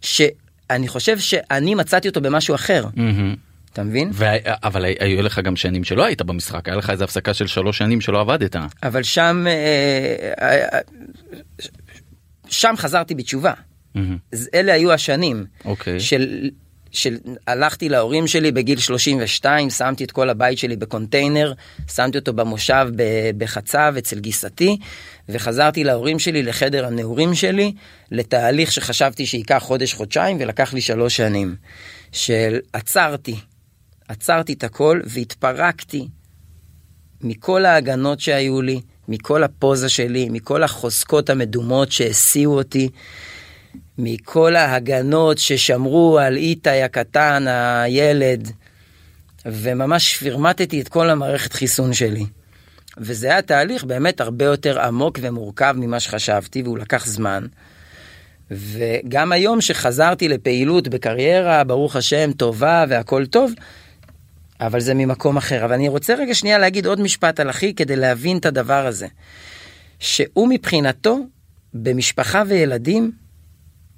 שאני 0.00 0.88
חושב 0.88 1.18
שאני 1.18 1.74
מצאתי 1.74 2.08
אותו 2.08 2.20
במשהו 2.20 2.54
אחר, 2.54 2.84
מהמם. 2.96 3.34
אתה 3.74 3.82
מבין? 3.82 4.10
וה- 4.12 4.36
אבל 4.44 4.84
היו 5.00 5.22
לך 5.22 5.38
גם 5.44 5.56
שנים 5.56 5.84
שלא 5.84 6.04
היית 6.04 6.22
במשחק 6.22 6.68
היה 6.68 6.76
לך 6.76 6.90
איזה 6.90 7.04
הפסקה 7.04 7.34
של 7.34 7.46
שלוש 7.46 7.78
שנים 7.78 8.00
שלא 8.00 8.20
עבדת. 8.20 8.56
אבל 8.82 9.02
שם, 9.02 9.44
אה, 9.46 9.52
אה, 10.48 10.64
אה, 10.72 10.78
שם 12.48 12.74
חזרתי 12.76 13.14
בתשובה. 13.14 13.52
אז 14.32 14.48
אלה 14.54 14.72
היו 14.72 14.92
השנים 14.92 15.44
אוקיי. 15.64 16.00
של, 16.00 16.50
של 16.90 17.16
הלכתי 17.46 17.88
להורים 17.88 18.26
שלי 18.26 18.52
בגיל 18.52 18.78
32 18.78 19.70
שמתי 19.70 20.04
את 20.04 20.10
כל 20.12 20.30
הבית 20.30 20.58
שלי 20.58 20.76
בקונטיינר 20.76 21.52
שמתי 21.94 22.18
אותו 22.18 22.32
במושב 22.32 22.86
ב- 22.96 23.30
בחצב 23.38 23.94
אצל 23.98 24.18
גיסתי 24.18 24.76
וחזרתי 25.28 25.84
להורים 25.84 26.18
שלי 26.18 26.42
לחדר 26.42 26.86
הנעורים 26.86 27.34
שלי 27.34 27.72
לתהליך 28.10 28.72
שחשבתי 28.72 29.26
שייקח 29.26 29.58
חודש 29.62 29.94
חודשיים 29.94 30.36
ולקח 30.40 30.74
לי 30.74 30.80
שלוש 30.80 31.16
שנים 31.16 31.56
של 32.12 32.58
עצרתי 34.08 34.52
את 34.52 34.64
הכל 34.64 35.00
והתפרקתי 35.04 36.08
מכל 37.20 37.64
ההגנות 37.64 38.20
שהיו 38.20 38.62
לי, 38.62 38.80
מכל 39.08 39.42
הפוזה 39.42 39.88
שלי, 39.88 40.28
מכל 40.28 40.62
החוזקות 40.62 41.30
המדומות 41.30 41.92
שהסיעו 41.92 42.58
אותי, 42.58 42.88
מכל 43.98 44.56
ההגנות 44.56 45.38
ששמרו 45.38 46.18
על 46.18 46.36
איתי 46.36 46.82
הקטן, 46.82 47.44
הילד, 47.48 48.50
וממש 49.46 50.16
פרמטתי 50.16 50.80
את 50.80 50.88
כל 50.88 51.10
המערכת 51.10 51.52
חיסון 51.52 51.92
שלי. 51.92 52.26
וזה 52.98 53.26
היה 53.26 53.42
תהליך 53.42 53.84
באמת 53.84 54.20
הרבה 54.20 54.44
יותר 54.44 54.80
עמוק 54.80 55.18
ומורכב 55.22 55.74
ממה 55.78 56.00
שחשבתי, 56.00 56.62
והוא 56.62 56.78
לקח 56.78 57.06
זמן. 57.06 57.46
וגם 58.50 59.32
היום 59.32 59.60
שחזרתי 59.60 60.28
לפעילות 60.28 60.88
בקריירה, 60.88 61.64
ברוך 61.64 61.96
השם, 61.96 62.32
טובה 62.32 62.84
והכל 62.88 63.26
טוב, 63.26 63.52
אבל 64.60 64.80
זה 64.80 64.94
ממקום 64.94 65.36
אחר. 65.36 65.64
אבל 65.64 65.72
אני 65.72 65.88
רוצה 65.88 66.14
רגע 66.14 66.34
שנייה 66.34 66.58
להגיד 66.58 66.86
עוד 66.86 67.00
משפט 67.00 67.40
על 67.40 67.50
אחי 67.50 67.74
כדי 67.74 67.96
להבין 67.96 68.38
את 68.38 68.46
הדבר 68.46 68.86
הזה. 68.86 69.06
שהוא 69.98 70.48
מבחינתו, 70.48 71.18
במשפחה 71.74 72.42
וילדים, 72.46 73.12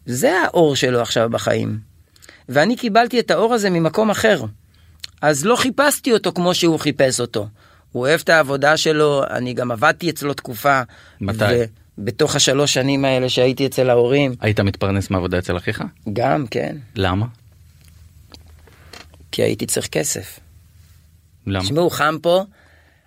זה 0.06 0.32
האור 0.38 0.76
שלו 0.76 1.00
עכשיו 1.00 1.30
בחיים. 1.30 1.78
ואני 2.48 2.76
קיבלתי 2.76 3.20
את 3.20 3.30
האור 3.30 3.54
הזה 3.54 3.70
ממקום 3.70 4.10
אחר. 4.10 4.44
אז 5.22 5.44
לא 5.44 5.56
חיפשתי 5.56 6.12
אותו 6.12 6.32
כמו 6.32 6.54
שהוא 6.54 6.78
חיפש 6.78 7.20
אותו. 7.20 7.48
הוא 7.92 8.00
אוהב 8.02 8.20
את 8.24 8.28
העבודה 8.28 8.76
שלו, 8.76 9.24
אני 9.30 9.54
גם 9.54 9.70
עבדתי 9.70 10.10
אצלו 10.10 10.34
תקופה. 10.34 10.80
מתי? 11.20 11.44
בתוך 11.98 12.36
השלוש 12.36 12.74
שנים 12.74 13.04
האלה 13.04 13.28
שהייתי 13.28 13.66
אצל 13.66 13.90
ההורים, 13.90 14.34
היית 14.40 14.60
מתפרנס 14.60 15.10
מעבודה 15.10 15.38
אצל 15.38 15.56
אחיך? 15.56 15.84
גם, 16.12 16.46
כן, 16.50 16.76
למה? 16.94 17.26
כי 19.32 19.42
הייתי 19.42 19.66
צריך 19.66 19.88
כסף. 19.88 20.40
למה? 21.46 21.64
תשמעו, 21.64 21.90
חם 21.90 22.16
פה, 22.22 22.44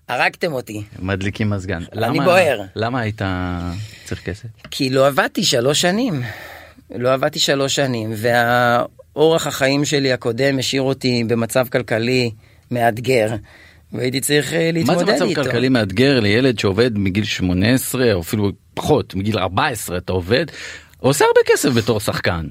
הרגתם 0.10 0.54
אותי. 0.54 0.84
מדליקים 1.00 1.50
מזגן. 1.50 1.84
אני 1.94 2.02
למה- 2.02 2.24
בוער. 2.24 2.62
למה 2.76 3.00
היית 3.00 3.22
צריך 4.06 4.24
כסף? 4.24 4.48
כי 4.72 4.90
לא 4.90 5.08
עבדתי 5.08 5.44
שלוש 5.44 5.82
שנים. 5.82 6.22
לא 6.96 7.14
עבדתי 7.14 7.40
שלוש 7.40 7.76
שנים, 7.76 8.14
והאורח 8.16 9.48
החיים 9.48 9.86
שלי 9.86 10.14
הקודם 10.14 10.60
השאיר 10.60 10.82
אותי 10.82 11.24
במצב 11.28 11.68
כלכלי 11.72 12.32
מאתגר, 12.72 13.36
והייתי 13.94 14.22
צריך 14.22 14.54
אה, 14.54 14.66
מה 14.66 14.72
להתמודד 14.72 15.06
זה 15.18 15.24
איתו. 15.24 15.42
מצב 15.42 15.44
כלכלי 15.52 15.70
מאתגר 15.70 16.20
לילד 16.20 16.60
שעובד 16.60 16.98
מגיל 16.98 17.24
18 17.24 18.14
או 18.14 18.20
אפילו 18.22 18.52
פחות 18.74 19.16
מגיל 19.16 19.38
14 19.40 19.98
אתה 19.98 20.12
עובד 20.14 20.46
עושה 21.00 21.26
הרבה 21.26 21.40
כסף 21.46 21.70
בתור 21.70 22.00
שחקן. 22.00 22.48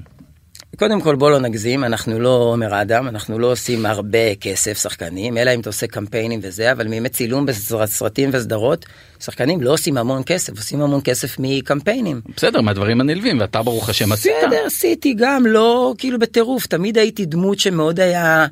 קודם 0.77 1.01
כל 1.01 1.15
בוא 1.15 1.31
לא 1.31 1.39
נגזים, 1.39 1.83
אנחנו 1.83 2.19
לא 2.19 2.29
עומר 2.29 2.81
אדם, 2.81 3.07
אנחנו 3.07 3.39
לא 3.39 3.51
עושים 3.51 3.85
הרבה 3.85 4.35
כסף 4.35 4.81
שחקנים, 4.81 5.37
אלא 5.37 5.55
אם 5.55 5.59
אתה 5.59 5.69
עושה 5.69 5.87
קמפיינים 5.87 6.39
וזה, 6.43 6.71
אבל 6.71 6.87
מימי 6.87 7.09
צילום 7.09 7.45
בסרטים 7.45 8.29
וסדרות, 8.33 8.85
שחקנים 9.19 9.61
לא 9.61 9.73
עושים 9.73 9.97
המון 9.97 10.21
כסף, 10.25 10.57
עושים 10.57 10.81
המון 10.81 11.01
כסף 11.03 11.35
מקמפיינים. 11.39 12.21
בסדר 12.37 12.61
מהדברים 12.61 13.01
הנלווים 13.01 13.39
ואתה 13.39 13.63
ברוך 13.63 13.89
השם 13.89 14.11
עשית. 14.11 14.31
בסדר, 14.47 14.65
עשיתי 14.65 15.13
גם, 15.17 15.45
לא 15.45 15.93
כאילו 15.97 16.19
בטירוף, 16.19 16.67
תמיד 16.67 16.97
הייתי 16.97 17.25
דמות 17.25 17.59
שמאוד 17.59 17.99
היה, 17.99 18.45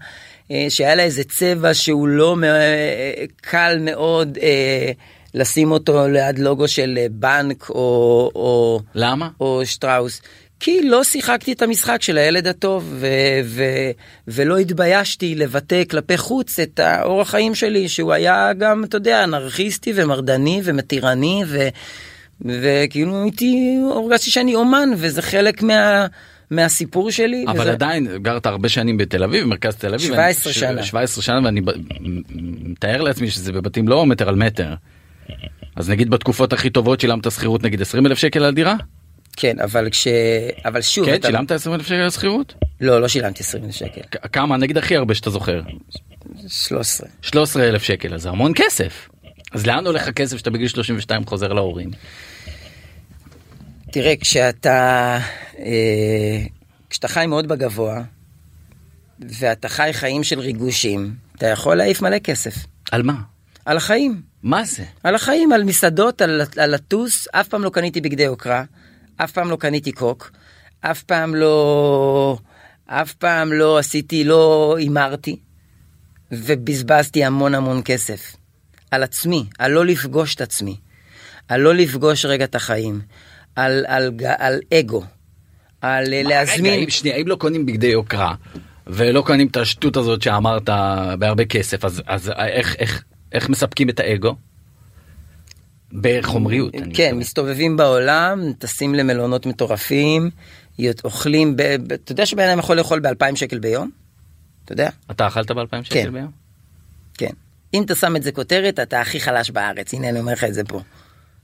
אה, 0.51 0.65
שהיה 0.70 0.95
לה 0.95 1.03
איזה 1.03 1.24
צבע 1.24 1.74
שהוא 1.74 2.07
לא 2.07 2.36
אה, 2.43 3.26
קל 3.41 3.78
מאוד 3.82 4.38
אה, 4.41 4.91
לשים 5.34 5.72
אותו 5.72 6.07
ליד 6.07 6.39
לוגו 6.39 6.68
של 6.68 6.99
בנק 7.11 7.70
או, 7.70 8.32
או, 8.36 8.80
למה? 8.95 9.30
או 9.39 9.61
שטראוס. 9.65 10.22
כי 10.60 10.82
לא 10.89 11.03
שיחקתי 11.03 11.53
את 11.53 11.62
המשחק 11.62 12.01
של 12.01 12.18
הילד 12.18 12.47
הטוב 12.47 12.93
ו- 12.99 13.08
ו- 13.43 13.91
ולא 14.28 14.58
התביישתי 14.58 15.36
לבטא 15.36 15.84
כלפי 15.89 16.18
חוץ 16.18 16.60
את 16.60 16.80
האורח 16.80 17.30
חיים 17.30 17.55
שלי 17.55 17.89
שהוא 17.89 18.14
היה 18.14 18.53
גם 18.53 18.84
אתה 18.84 18.97
יודע 18.97 19.24
אנרכיסטי 19.24 19.91
ומרדני 19.95 20.62
ומתירני 20.64 21.43
ו- 21.47 21.68
וכאילו 22.45 23.24
הייתי 23.24 23.78
הרגשתי 23.95 24.32
שאני 24.32 24.55
אומן 24.55 24.89
וזה 24.97 25.22
חלק 25.22 25.64
מה... 25.64 26.08
מהסיפור 26.51 27.12
שלי. 27.12 27.45
אבל 27.47 27.60
וזה... 27.62 27.72
עדיין 27.72 28.08
גרת 28.18 28.45
הרבה 28.45 28.70
שנים 28.70 28.97
בתל 28.97 29.24
אביב 29.24 29.45
מרכז 29.45 29.76
תל 29.76 29.93
אביב. 29.93 30.08
17 30.08 30.53
ש- 30.53 30.60
שנה. 30.60 30.84
17 30.84 31.24
שנה 31.24 31.39
ואני 31.43 31.62
מתאר 32.64 33.01
לעצמי 33.01 33.30
שזה 33.30 33.51
בבתים 33.51 33.88
לא 33.88 34.05
מטר 34.05 34.30
על 34.30 34.36
מטר. 34.36 34.74
אז 35.76 35.89
נגיד 35.89 36.10
בתקופות 36.10 36.53
הכי 36.53 36.70
טובות 36.70 36.99
שילמת 36.99 37.32
שכירות 37.32 37.64
נגיד 37.64 37.82
20 37.82 38.05
אלף 38.05 38.18
שקל 38.18 38.43
על 38.43 38.53
דירה? 38.53 38.76
כן 39.39 39.59
אבל 39.59 39.89
כש... 39.89 40.07
אבל 40.65 40.81
שוב. 40.81 41.05
כן 41.05 41.15
אתה... 41.15 41.27
שילמת 41.27 41.51
20 41.51 41.75
אלף 41.75 41.85
שקל 41.88 41.95
על 41.95 42.09
שכירות? 42.09 42.53
לא 42.81 43.01
לא 43.01 43.07
שילמתי 43.07 43.43
20 43.43 43.63
אלף 43.65 43.75
שקל. 43.75 44.01
כ- 44.11 44.27
כמה 44.33 44.57
נגיד 44.57 44.77
הכי 44.77 44.95
הרבה 44.95 45.13
שאתה 45.13 45.29
זוכר? 45.29 45.61
13. 46.47 47.09
13 47.21 47.63
אלף 47.69 47.83
שקל 47.83 48.13
אז 48.13 48.21
זה 48.21 48.29
המון 48.29 48.51
כסף. 48.55 49.09
אז 49.51 49.65
לאן 49.65 49.85
הולך 49.88 50.07
הכסף 50.07 50.38
שאתה 50.38 50.49
בגיל 50.49 50.67
32 50.67 51.25
חוזר 51.25 51.53
להורים? 51.53 51.89
תראה, 53.91 54.13
כשאתה, 54.21 55.19
אה, 55.59 56.39
כשאתה 56.89 57.07
חי 57.07 57.25
מאוד 57.25 57.47
בגבוה, 57.47 58.01
ואתה 59.19 59.69
חי 59.69 59.89
חיים 59.93 60.23
של 60.23 60.39
ריגושים, 60.39 61.13
אתה 61.35 61.47
יכול 61.47 61.77
להעיף 61.77 62.01
מלא 62.01 62.19
כסף. 62.19 62.55
על 62.91 63.03
מה? 63.03 63.13
על 63.65 63.77
החיים. 63.77 64.21
מה 64.43 64.63
זה? 64.65 64.83
על 65.03 65.15
החיים, 65.15 65.51
על 65.51 65.63
מסעדות, 65.63 66.21
על, 66.21 66.41
על 66.57 66.73
לטוס, 66.75 67.27
אף 67.31 67.47
פעם 67.47 67.63
לא 67.63 67.69
קניתי 67.69 68.01
בגדי 68.01 68.23
יוקרה, 68.23 68.63
אף 69.18 69.32
פעם 69.32 69.49
לא 69.49 69.55
קניתי 69.55 69.91
קוק, 69.91 70.32
אף 70.82 71.03
פעם 71.03 71.36
לא... 71.36 72.38
אף 72.86 73.13
פעם 73.13 73.53
לא 73.53 73.78
עשיתי, 73.78 74.24
לא 74.24 74.76
הימרתי, 74.78 75.39
ובזבזתי 76.32 77.24
המון 77.24 77.55
המון 77.55 77.82
כסף. 77.86 78.36
על 78.91 79.03
עצמי, 79.03 79.45
על 79.59 79.72
לא 79.72 79.86
לפגוש 79.86 80.36
את 80.36 80.41
עצמי, 80.41 80.76
על 81.47 81.61
לא 81.61 81.76
לפגוש 81.76 82.26
רגע 82.26 82.45
את 82.45 82.55
החיים, 82.55 83.01
על, 83.55 83.86
על, 83.88 84.11
על, 84.20 84.36
על 84.38 84.59
אגו, 84.74 85.03
על 85.82 86.13
אה, 86.13 86.24
להזמין... 86.24 86.74
רגע, 86.74 86.84
אם, 86.84 86.89
שנייה, 86.89 87.15
אם 87.15 87.28
לא 87.28 87.36
קונים 87.36 87.65
בגדי 87.65 87.88
יוקרה 87.88 88.36
ולא 88.88 89.22
קונים 89.22 89.47
את 89.47 89.57
השטות 89.57 89.97
הזאת 89.97 90.22
שאמרת 90.22 90.70
בהרבה 91.20 91.45
כסף 91.45 91.86
אז, 91.86 92.01
אז 92.07 92.30
איך, 92.30 92.76
איך, 92.80 93.03
איך 93.32 93.49
מספקים 93.49 93.89
את 93.89 93.99
האגו? 93.99 94.36
בחומריות. 95.93 96.71
כן, 96.73 96.88
מתכוון. 96.88 97.17
מסתובבים 97.19 97.77
בעולם, 97.77 98.53
טסים 98.59 98.95
למלונות 98.95 99.45
מטורפים, 99.45 100.29
אוכלים, 101.03 101.55
ב... 101.55 101.61
ב- 101.61 101.91
אתה 101.91 102.11
יודע 102.11 102.25
שבן 102.25 102.49
אדם 102.49 102.59
יכול 102.59 102.77
לאכול 102.77 102.99
ב-2,000 102.99 103.35
שקל 103.35 103.59
ביום? 103.59 103.89
אתה 104.65 104.73
יודע? 104.73 104.89
אתה 105.11 105.27
אכלת 105.27 105.51
ב-2000 105.51 105.83
שקל 105.83 105.93
כן. 105.93 106.13
ביום? 106.13 106.31
כן. 107.17 107.31
אם 107.73 107.83
אתה 107.83 107.95
שם 107.95 108.15
את 108.15 108.23
זה 108.23 108.31
כותרת, 108.31 108.79
אתה 108.79 109.01
הכי 109.01 109.19
חלש 109.19 109.49
בארץ, 109.49 109.93
הנה 109.93 110.09
אני 110.09 110.19
אומר 110.19 110.31
לך 110.31 110.43
את 110.43 110.53
זה 110.53 110.63
פה. 110.63 110.81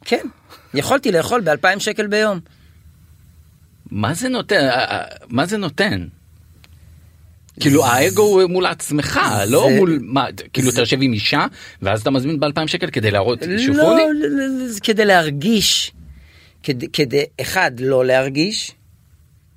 כן, 0.05 0.25
יכולתי 0.73 1.11
לאכול 1.11 1.41
ב-2,000 1.41 1.79
שקל 1.79 2.07
ביום. 2.07 2.39
מה 3.91 4.13
זה 4.13 4.29
נותן? 4.29 4.55
אה, 4.55 4.83
אה, 4.83 5.03
מה 5.27 5.45
זה 5.45 5.57
נותן? 5.57 6.07
כאילו 7.59 7.85
האגו 7.85 8.21
הוא 8.21 8.49
מול 8.49 8.65
עצמך 8.65 9.19
לא 9.47 9.69
מול 9.69 9.99
מה 10.01 10.25
כאילו 10.53 10.69
אתה 10.69 10.81
יושב 10.81 10.97
עם 11.01 11.13
אישה 11.13 11.45
ואז 11.81 12.01
אתה 12.01 12.11
מזמין 12.11 12.39
ב-2000 12.39 12.67
שקל 12.67 12.89
כדי 12.89 13.11
להראות 13.11 13.41
לא, 13.41 13.57
שופוני? 13.57 13.79
לא, 13.79 14.29
לא, 14.29 14.79
כדי 14.83 15.05
להרגיש, 15.05 15.91
כדי, 16.93 17.23
אחד, 17.41 17.71
לא 17.79 18.05
להרגיש, 18.05 18.71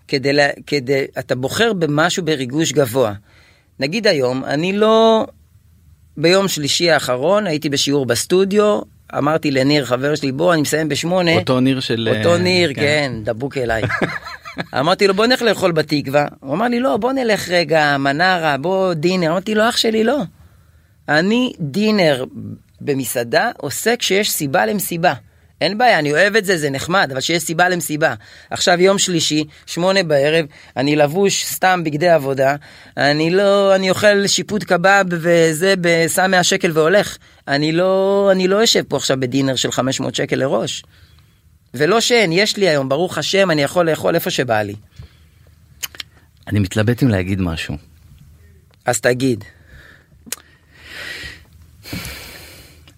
כדי, 0.09 0.31
כדי, 0.67 1.05
אתה 1.19 1.35
בוחר 1.35 1.73
במשהו 1.73 2.25
בריגוש 2.25 2.73
גבוה. 2.73 3.13
נגיד 3.81 4.07
היום, 4.07 4.45
אני 4.45 4.73
לא, 4.73 5.27
ביום 6.17 6.49
שלישי 6.49 6.91
האחרון 6.91 7.47
הייתי 7.47 7.69
בשיעור 7.69 8.07
בסטודיו, 8.07 8.81
אמרתי 9.19 9.51
לניר, 9.51 9.85
חבר 9.85 10.15
שלי, 10.15 10.33
בוא, 10.33 10.53
אני 10.55 10.63
מסיים 10.63 10.89
בשמונה. 10.89 11.35
אותו 11.35 11.61
ניר 11.61 11.81
של... 11.81 12.09
אותו 12.19 12.33
אה, 12.33 12.39
ניר, 12.39 12.73
כן, 12.75 13.13
דבוק 13.25 13.59
אליי. 13.59 13.83
אמרתי 14.79 15.07
לו, 15.07 15.15
בוא 15.15 15.27
נלך 15.27 15.43
לאכול 15.43 15.73
בתקווה. 15.73 16.27
הוא 16.41 16.55
אמר 16.55 16.69
לי, 16.69 16.81
לא, 16.81 16.97
בוא 16.97 17.13
נלך 17.13 17.49
רגע, 17.49 17.97
מנרה, 17.99 18.57
בוא 18.57 18.95
דינר. 18.95 19.31
אמרתי 19.31 19.55
לו, 19.55 19.69
אח 19.69 19.77
שלי, 19.77 20.05
לא. 20.05 20.19
אני 21.09 21.53
דינר 21.61 22.25
במסעדה 22.81 23.51
עושה 23.57 23.97
כשיש 23.97 24.31
סיבה 24.31 24.67
למסיבה. 24.67 25.15
אין 25.61 25.79
בעיה, 25.79 25.99
אני 25.99 26.13
אוהב 26.13 26.37
את 26.37 26.45
זה, 26.45 26.59
זה 26.59 26.71
נחמד, 26.71 27.09
אבל 27.13 27.21
שיש 27.21 27.43
סיבה 27.43 27.69
למסיבה. 27.69 28.15
עכשיו 28.51 28.81
יום 28.81 28.99
שלישי, 28.99 29.45
שמונה 29.67 30.03
בערב, 30.03 30.47
אני 30.77 30.97
לבוש 30.97 31.45
סתם 31.45 31.81
בגדי 31.85 32.09
עבודה, 32.09 32.57
אני 32.97 33.31
לא, 33.31 33.75
אני 33.75 33.91
אוכל 33.91 34.27
שיפוט 34.27 34.65
קבב 34.65 35.05
וזה, 35.11 35.75
שם 36.09 36.31
100 36.31 36.43
שקל 36.43 36.71
והולך. 36.75 37.17
אני 37.49 37.73
לא, 37.73 38.29
אני 38.33 38.49
לא 38.49 38.57
יושב 38.57 38.83
פה 38.89 38.97
עכשיו 38.97 39.21
בדינר 39.21 39.57
של 39.57 39.73
500 39.73 40.15
שקל 40.15 40.37
לראש. 40.37 40.83
ולא 41.79 42.01
שאין, 42.01 42.33
יש 42.33 42.57
לי 42.57 42.69
היום, 42.69 42.89
ברוך 42.89 43.19
השם, 43.19 43.51
אני 43.51 43.63
יכול 43.63 43.91
לאכול 43.91 44.15
איפה 44.15 44.31
שבא 44.31 44.63
לי. 44.63 44.75
אני 46.47 46.59
מתלבט 46.59 47.03
אם 47.03 47.09
להגיד 47.09 47.41
משהו. 47.41 47.77
אז 48.85 49.01
תגיד. 49.01 49.45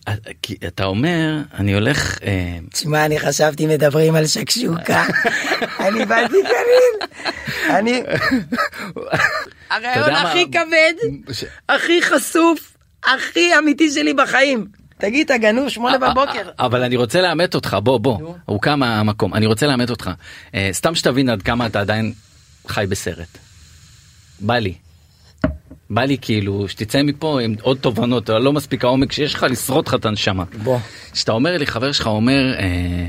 אה, 0.09 0.15
כי 0.43 0.57
אתה 0.67 0.85
אומר, 0.85 1.41
אני 1.55 1.75
הולך... 1.75 2.19
אה, 2.23 2.59
תשמע, 2.73 3.05
אני 3.05 3.21
חשבתי 3.21 3.67
מדברים 3.67 4.15
על 4.15 4.27
שקשוקה. 4.27 5.05
אני 5.87 6.07
באתי 6.07 6.37
קליל. 6.43 7.09
אני... 7.71 8.03
הרעיון 9.71 10.11
הכי 10.11 10.51
כבד, 10.51 10.93
הכי 11.69 12.03
חשוף, 12.03 12.77
הכי 13.05 13.59
אמיתי 13.59 13.93
שלי 13.93 14.15
בחיים. 14.15 14.67
תגיד, 14.99 15.25
אתה 15.25 15.39
גנוב 15.39 15.69
שמונה 15.69 15.95
אה, 15.95 16.11
בבוקר. 16.11 16.51
אבל 16.59 16.83
אני 16.83 16.97
רוצה 16.97 17.21
לאמת 17.21 17.55
אותך, 17.55 17.77
בוא, 17.83 17.99
בוא, 17.99 18.35
הוא 18.45 18.61
קם 18.61 18.81
מהמקום, 18.81 19.35
אני 19.35 19.47
רוצה 19.47 19.67
לאמת 19.67 19.91
אותך. 19.91 20.11
אה, 20.55 20.69
סתם 20.73 20.95
שתבין 20.95 21.29
עד 21.29 21.43
כמה 21.43 21.67
אתה 21.67 21.81
עדיין 21.81 22.13
חי 22.69 22.85
בסרט. 22.89 23.39
בא 24.41 24.59
לי. 24.59 24.75
בא 25.91 26.05
לי 26.05 26.17
כאילו 26.21 26.69
שתצא 26.69 27.03
מפה 27.03 27.41
עם 27.41 27.55
עוד 27.63 27.79
תובנות, 27.79 28.29
לא 28.29 28.53
מספיק 28.53 28.85
העומק 28.85 29.13
שיש 29.13 29.35
לך 29.35 29.47
לשרוד 29.51 29.89
לך 29.89 29.95
את 29.95 30.05
הנשמה. 30.05 30.45
בוא. 30.63 30.79
שאתה 31.15 31.33
אומר 31.33 31.59
לי, 31.59 31.67
חבר 31.67 31.93
שלך 31.93 32.07
אומר, 32.07 32.55
אה, 32.59 33.07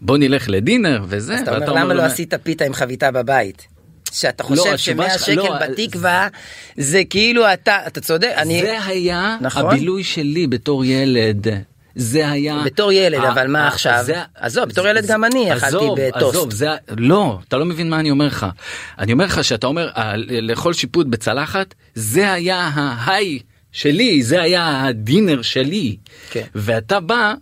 בוא 0.00 0.18
נלך 0.18 0.48
לדינר 0.48 1.04
וזה, 1.08 1.34
אז 1.34 1.40
אתה 1.40 1.70
אומר, 1.70 1.82
למה 1.82 1.94
לא 1.94 2.02
עשית 2.02 2.34
פיתה 2.34 2.64
עם 2.64 2.72
חביתה 2.72 3.10
בבית? 3.10 3.77
שאתה 4.12 4.42
לא, 4.44 4.48
חושב 4.48 4.70
התשובה 4.72 4.78
שמאה 5.10 5.18
שקל 5.18 5.32
לא, 5.34 5.56
בתקווה 5.60 6.28
זה 6.76 7.02
כאילו 7.10 7.52
אתה, 7.52 7.86
אתה 7.86 8.00
צודק, 8.00 8.32
אני... 8.36 8.60
זה 8.62 8.84
היה 8.84 9.36
נכון. 9.40 9.66
הבילוי 9.66 10.04
שלי 10.04 10.46
בתור 10.46 10.84
ילד. 10.84 11.46
זה 11.94 12.30
היה... 12.30 12.62
בתור 12.64 12.92
ילד, 12.92 13.20
אה, 13.24 13.32
אבל 13.32 13.46
מה 13.46 13.62
אה, 13.62 13.68
עכשיו? 13.68 13.98
זה- 14.02 14.14
עזוב, 14.34 14.64
בתור 14.64 14.84
זה- 14.84 14.90
ילד 14.90 15.06
גם 15.06 15.24
אני 15.24 15.52
אכלתי 15.56 15.76
בטוסט. 15.96 16.36
עזוב, 16.36 16.52
זה... 16.52 16.68
לא, 16.96 17.38
אתה 17.48 17.56
לא 17.56 17.64
מבין 17.64 17.90
מה 17.90 18.00
אני 18.00 18.10
אומר 18.10 18.26
לך. 18.26 18.46
אני 18.98 19.12
אומר 19.12 19.24
לך 19.24 19.44
שאתה 19.44 19.66
אומר, 19.66 19.90
אה, 19.96 20.12
לאכול 20.16 20.72
שיפוט 20.72 21.06
בצלחת, 21.06 21.74
זה 21.94 22.32
היה 22.32 22.70
ההיי 22.74 23.38
שלי, 23.72 24.22
זה 24.22 24.42
היה 24.42 24.84
הדינר 24.86 25.42
שלי. 25.42 25.96
כן. 26.30 26.44
ואתה 26.54 27.00
בא, 27.00 27.34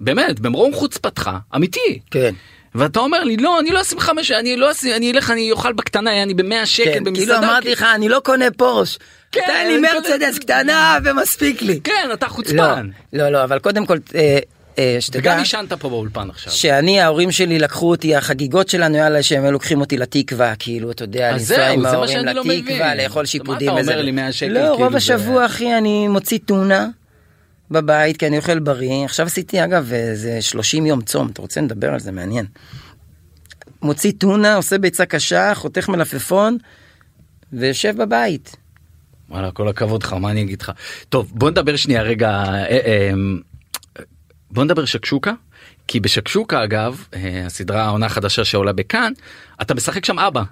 באמת, 0.00 0.40
במרום 0.40 0.74
חוצפתך, 0.74 1.30
אמיתי. 1.56 1.98
כן. 2.10 2.34
ואתה 2.74 3.00
אומר 3.00 3.24
לי 3.24 3.36
לא 3.36 3.60
אני 3.60 3.70
לא 3.70 3.80
אשים 3.80 4.00
חמש 4.00 4.30
אני 4.30 4.56
לא 4.56 4.70
אשים 4.70 4.94
אני 4.96 5.12
אלך 5.12 5.30
אני 5.30 5.52
אוכל 5.52 5.72
בקטנה 5.72 6.22
אני 6.22 6.34
במאה 6.34 6.66
שקל 6.66 6.92
כן, 6.94 7.04
במסעדה. 7.04 7.26
כאילו 7.26 7.46
אמרתי 7.46 7.66
כי- 7.66 7.72
לך, 7.72 7.86
אני 7.94 8.08
לא 8.08 8.20
קונה 8.24 8.44
פורש. 8.56 8.98
כן, 9.32 9.40
תן 9.46 9.66
לי 9.66 9.78
מרצדס 9.78 10.38
קטנה 10.38 10.98
ומספיק 11.04 11.62
לי. 11.62 11.80
כן 11.84 12.08
אתה 12.12 12.26
לא, 12.26 12.30
חוצפן. 12.30 12.88
לא, 13.12 13.28
לא, 13.28 13.44
אבל 13.44 13.58
קודם 13.58 13.86
כל, 13.86 13.98
אה, 14.14 14.38
אה, 14.78 14.96
שתדע, 15.00 15.18
וגם 15.20 15.38
עישנת 15.38 15.72
פה 15.72 15.88
באולפן 15.88 16.30
עכשיו. 16.30 16.52
שאני, 16.52 17.00
ההורים 17.00 17.30
שלי 17.32 17.58
לקחו 17.58 17.90
אותי, 17.90 18.16
החגיגות 18.16 18.68
שלנו 18.68 18.94
היה 18.96 19.08
לה 19.10 19.22
שהם 19.22 19.44
לוקחים 19.46 19.80
אותי 19.80 19.98
לתקווה, 19.98 20.54
כאילו, 20.58 20.90
אתה 20.90 21.04
יודע, 21.04 21.32
לנסוע 21.32 21.66
עם 21.66 21.82
מה 21.82 21.90
ההורים 21.90 22.18
לא 22.26 22.32
לתקווה. 22.32 22.94
לאכול 22.94 23.22
מה 23.22 23.26
שיפודים 23.26 23.68
אתה 23.72 23.80
וזה. 23.80 23.90
אומר 23.92 24.02
לי 24.02 24.10
100 24.10 24.32
שקל, 24.32 24.48
לא, 24.52 24.60
כאילו, 24.60 24.76
רוב 24.76 24.90
זה- 24.90 24.96
השבוע, 24.96 25.46
אחי, 25.46 25.74
אני 25.78 26.08
מוציא 26.08 26.38
טונה 26.46 26.88
בבית, 27.72 28.16
כי 28.16 28.26
אני 28.26 28.38
אוכל 28.38 28.58
בריא. 28.58 29.04
עכשיו 29.04 29.26
עשיתי, 29.26 29.64
אגב, 29.64 29.92
איזה 29.92 30.42
30 30.42 30.86
יום 30.86 31.02
צום, 31.02 31.28
אתה 31.28 31.42
רוצה 31.42 31.60
לדבר 31.60 31.92
על 31.92 32.00
זה, 32.00 32.12
מעניין. 32.12 32.46
מוציא 33.82 34.12
טונה, 34.18 34.54
עושה 34.54 34.78
ביצה 34.78 35.06
קשה, 35.06 35.54
חותך 35.54 35.88
מלפפון, 35.88 36.58
ויושב 37.52 38.02
בבית. 38.02 38.56
וואלה 39.28 39.50
כל 39.50 39.68
הכבוד 39.68 40.02
לך 40.02 40.12
מה 40.12 40.30
אני 40.30 40.42
אגיד 40.42 40.62
לך. 40.62 40.72
טוב 41.08 41.32
בוא 41.34 41.50
נדבר 41.50 41.76
שנייה 41.76 42.02
רגע 42.02 42.30
אה, 42.30 42.66
אה, 42.66 43.12
בוא 44.50 44.64
נדבר 44.64 44.84
שקשוקה. 44.84 45.32
כי 45.88 46.00
בשקשוקה 46.00 46.64
אגב 46.64 47.04
אה, 47.14 47.46
הסדרה 47.46 47.84
העונה 47.84 48.06
החדשה 48.06 48.44
שעולה 48.44 48.72
בכאן 48.72 49.12
אתה 49.62 49.74
משחק 49.74 50.04
שם 50.04 50.18
אבא. 50.18 50.42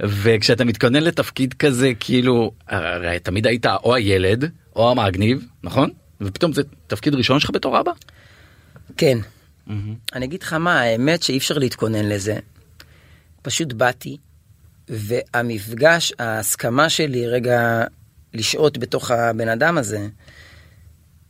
וכשאתה 0.00 0.64
מתכונן 0.64 1.02
לתפקיד 1.02 1.54
כזה 1.54 1.92
כאילו 2.00 2.52
הרי 2.68 3.18
תמיד 3.18 3.46
היית 3.46 3.66
או 3.66 3.94
הילד 3.94 4.50
או 4.76 4.90
המגניב 4.90 5.46
נכון 5.62 5.90
ופתאום 6.24 6.52
זה 6.52 6.62
תפקיד 6.86 7.14
ראשון 7.14 7.40
שלך 7.40 7.50
בתור 7.50 7.80
אבא. 7.80 7.92
כן. 8.96 9.18
אני 10.14 10.26
אגיד 10.26 10.42
לך 10.42 10.52
מה, 10.52 10.80
האמת 10.80 11.22
שאי 11.22 11.38
אפשר 11.38 11.58
להתכונן 11.58 12.08
לזה. 12.08 12.38
פשוט 13.42 13.72
באתי, 13.72 14.16
והמפגש, 14.88 16.12
ההסכמה 16.18 16.88
שלי 16.88 17.26
רגע 17.26 17.84
לשהות 18.34 18.78
בתוך 18.78 19.10
הבן 19.10 19.48
אדם 19.48 19.78
הזה, 19.78 20.08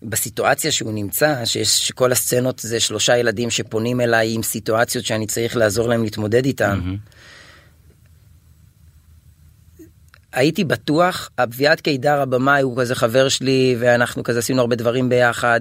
בסיטואציה 0.02 0.72
שהוא 0.72 0.92
נמצא, 0.92 1.44
שיש 1.44 1.88
שכל 1.88 2.12
הסצנות 2.12 2.58
זה 2.58 2.80
שלושה 2.80 3.16
ילדים 3.16 3.50
שפונים 3.50 4.00
אליי 4.00 4.34
עם 4.34 4.42
סיטואציות 4.42 5.04
שאני 5.04 5.26
צריך 5.26 5.56
לעזור 5.56 5.88
להם 5.88 6.04
להתמודד 6.04 6.44
איתם. 6.44 6.96
הייתי 10.32 10.64
בטוח, 10.64 11.30
אביעד 11.38 11.80
קידר 11.80 12.20
הבמאי 12.20 12.62
הוא 12.62 12.80
כזה 12.80 12.94
חבר 12.94 13.28
שלי, 13.28 13.76
ואנחנו 13.78 14.22
כזה 14.22 14.38
עשינו 14.38 14.60
הרבה 14.60 14.76
דברים 14.76 15.08
ביחד. 15.08 15.60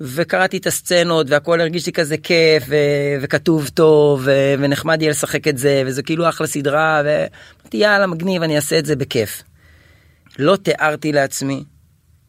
וקראתי 0.00 0.56
את 0.56 0.66
הסצנות 0.66 1.30
והכל 1.30 1.60
הרגיש 1.60 1.86
לי 1.86 1.92
כזה 1.92 2.16
כיף 2.16 2.64
ו- 2.68 2.74
וכתוב 3.20 3.68
טוב 3.68 4.22
ו- 4.24 4.54
ונחמד 4.58 5.02
יהיה 5.02 5.10
לשחק 5.10 5.48
את 5.48 5.58
זה 5.58 5.82
וזה 5.86 6.02
כאילו 6.02 6.28
אחלה 6.28 6.46
סדרה 6.46 7.02
ואמרתי 7.04 7.76
יאללה 7.76 8.06
מגניב 8.06 8.42
אני 8.42 8.56
אעשה 8.56 8.78
את 8.78 8.86
זה 8.86 8.96
בכיף. 8.96 9.42
לא 10.38 10.56
תיארתי 10.56 11.12
לעצמי 11.12 11.64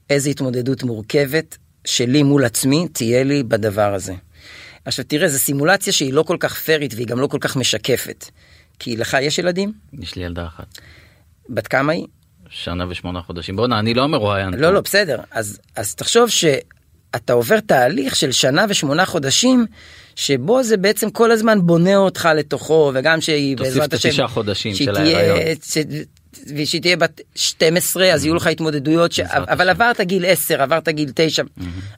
איזה 0.09 0.29
התמודדות 0.29 0.83
מורכבת 0.83 1.57
שלי 1.85 2.23
מול 2.23 2.45
עצמי 2.45 2.87
תהיה 2.93 3.23
לי 3.23 3.43
בדבר 3.43 3.93
הזה. 3.93 4.13
עכשיו 4.85 5.05
תראה 5.07 5.27
זו 5.27 5.39
סימולציה 5.39 5.93
שהיא 5.93 6.13
לא 6.13 6.23
כל 6.23 6.37
כך 6.39 6.59
פיירית 6.59 6.93
והיא 6.93 7.07
גם 7.07 7.19
לא 7.19 7.27
כל 7.27 7.37
כך 7.41 7.55
משקפת. 7.55 8.25
כי 8.79 8.97
לך 8.97 9.17
יש 9.21 9.39
ילדים? 9.39 9.73
יש 9.93 10.15
לי 10.15 10.23
ילדה 10.23 10.47
אחת. 10.47 10.77
בת 11.49 11.67
כמה 11.67 11.91
היא? 11.91 12.05
שנה 12.49 12.85
ושמונה 12.89 13.21
חודשים 13.21 13.55
בואנה 13.55 13.79
אני 13.79 13.93
לא 13.93 14.07
מרואיין. 14.07 14.53
לא 14.53 14.73
לא 14.73 14.81
בסדר 14.81 15.19
אז 15.31 15.59
אז 15.75 15.95
תחשוב 15.95 16.29
שאתה 16.29 17.33
עובר 17.33 17.59
תהליך 17.59 18.15
של 18.15 18.31
שנה 18.31 18.65
ושמונה 18.69 19.05
חודשים 19.05 19.65
שבו 20.15 20.63
זה 20.63 20.77
בעצם 20.77 21.09
כל 21.09 21.31
הזמן 21.31 21.59
בונה 21.61 21.95
אותך 21.95 22.29
לתוכו 22.37 22.91
וגם 22.93 23.21
שהיא 23.21 23.57
תוסיף 23.57 23.73
בעזרת 23.73 23.89
את 23.89 23.93
השם 23.93 24.09
התשעה 24.09 24.27
חודשים 24.27 24.75
של 24.75 24.95
ההיריון. 24.95 25.39
ש- 25.63 25.77
ושהיא 26.57 26.81
תהיה 26.81 26.97
בת 26.97 27.21
12 27.35 28.13
אז 28.13 28.25
יהיו 28.25 28.35
לך 28.35 28.47
התמודדויות 28.47 29.11
ש... 29.11 29.19
אבל 29.19 29.69
עברת 29.69 30.01
גיל 30.01 30.25
10 30.25 30.61
עברת 30.61 30.89
גיל 30.89 31.09
9 31.15 31.43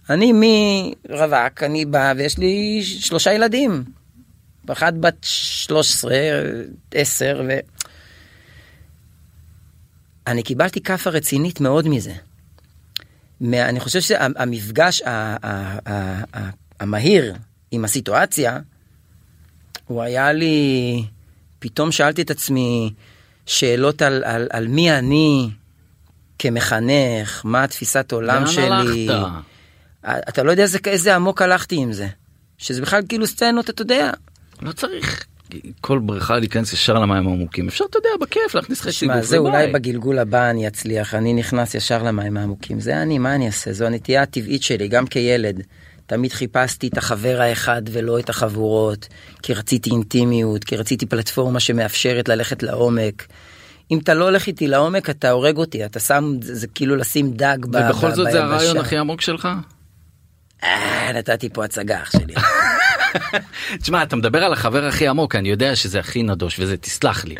אני 0.09 0.33
מרווק 0.33 1.63
אני 1.63 1.85
בא 1.85 2.13
ויש 2.17 2.37
לי 2.37 2.81
שלושה 2.83 3.33
ילדים. 3.33 3.83
אחת 4.71 4.93
בת 4.93 5.15
13 5.21 6.13
10 6.93 7.41
ו... 7.47 7.57
אני 10.27 10.43
קיבלתי 10.43 10.81
כאפה 10.81 11.09
רצינית 11.09 11.61
מאוד 11.61 11.87
מזה. 11.87 12.13
מה, 13.41 13.69
אני 13.69 13.79
חושב 13.79 14.01
שהמפגש 14.01 15.01
המהיר 16.79 17.33
עם 17.71 17.85
הסיטואציה, 17.85 18.59
הוא 19.85 20.01
היה 20.01 20.33
לי, 20.33 21.03
פתאום 21.59 21.91
שאלתי 21.91 22.21
את 22.21 22.31
עצמי 22.31 22.93
שאלות 23.45 24.01
על, 24.01 24.23
על, 24.23 24.47
על 24.51 24.67
מי 24.67 24.91
אני 24.91 25.49
כמחנך, 26.39 27.41
מה 27.43 27.63
התפיסת 27.63 28.11
עולם 28.11 28.43
לאן 28.43 28.47
שלי. 28.47 29.07
הלכת? 29.11 30.29
אתה 30.29 30.43
לא 30.43 30.51
יודע 30.51 30.63
איזה, 30.63 30.79
איזה 30.85 31.15
עמוק 31.15 31.41
הלכתי 31.41 31.75
עם 31.75 31.93
זה. 31.93 32.07
שזה 32.57 32.81
בכלל 32.81 33.01
כאילו 33.09 33.27
סצנות, 33.27 33.69
אתה 33.69 33.81
יודע. 33.81 34.11
לא 34.61 34.71
צריך 34.71 35.25
כל 35.81 35.99
בריכה 35.99 36.39
להיכנס 36.39 36.73
ישר 36.73 36.93
למים 36.93 37.27
העמוקים 37.27 37.67
אפשר 37.67 37.85
אתה 37.89 37.97
יודע 37.97 38.09
בכיף 38.21 38.55
להכניס 38.55 38.81
חצי 38.81 39.07
גוף. 39.07 39.21
זה 39.21 39.37
אולי. 39.37 39.71
בגלגול 39.71 40.19
הבא 40.19 40.49
אני 40.49 40.67
אצליח, 40.67 41.13
אני 41.13 41.33
נכנס 41.33 41.75
ישר 41.75 42.03
למים 42.03 42.37
העמוקים, 42.37 42.79
זה 42.79 43.01
אני, 43.01 43.17
מה 43.17 43.35
אני 43.35 43.47
אעשה? 43.47 43.73
זו 43.73 43.85
הנטייה 43.85 44.21
הטבעית 44.21 44.63
שלי, 44.63 44.87
גם 44.87 45.07
כילד. 45.07 45.61
תמיד 46.05 46.33
חיפשתי 46.33 46.87
את 46.87 46.97
החבר 46.97 47.41
האחד 47.41 47.81
ולא 47.91 48.19
את 48.19 48.29
החבורות, 48.29 49.07
כי 49.43 49.53
רציתי 49.53 49.89
אינטימיות, 49.89 50.63
כי 50.63 50.75
רציתי 50.75 51.05
פלטפורמה 51.05 51.59
שמאפשרת 51.59 52.29
ללכת 52.29 52.63
לעומק. 52.63 53.27
אם 53.91 53.99
אתה 53.99 54.13
לא 54.13 54.23
הולך 54.23 54.47
איתי 54.47 54.67
לעומק 54.67 55.09
אתה 55.09 55.29
הורג 55.31 55.57
אותי, 55.57 55.85
אתה 55.85 55.99
שם, 55.99 56.35
זה, 56.41 56.55
זה 56.55 56.67
כאילו 56.67 56.95
לשים 56.95 57.31
דג 57.31 57.57
ב- 57.61 57.75
ובכל 57.75 58.11
זאת 58.11 58.31
זה. 58.31 58.43
הרעיון 58.43 58.77
הכי 58.77 58.97
עמוק 58.97 59.21
שלך? 59.21 59.47
אה, 60.63 61.11
נתתי 61.13 61.49
פה 61.49 61.65
הצגה 61.65 62.01
אח 62.01 62.11
שלי. 62.11 62.33
תשמע, 63.81 64.03
אתה 64.03 64.15
מדבר 64.15 64.43
על 64.43 64.53
החבר 64.53 64.85
הכי 64.85 65.07
עמוק, 65.07 65.35
אני 65.35 65.49
יודע 65.49 65.75
שזה 65.75 65.99
הכי 65.99 66.23
נדוש 66.23 66.59
וזה, 66.59 66.77
תסלח 66.77 67.25
לי. 67.25 67.35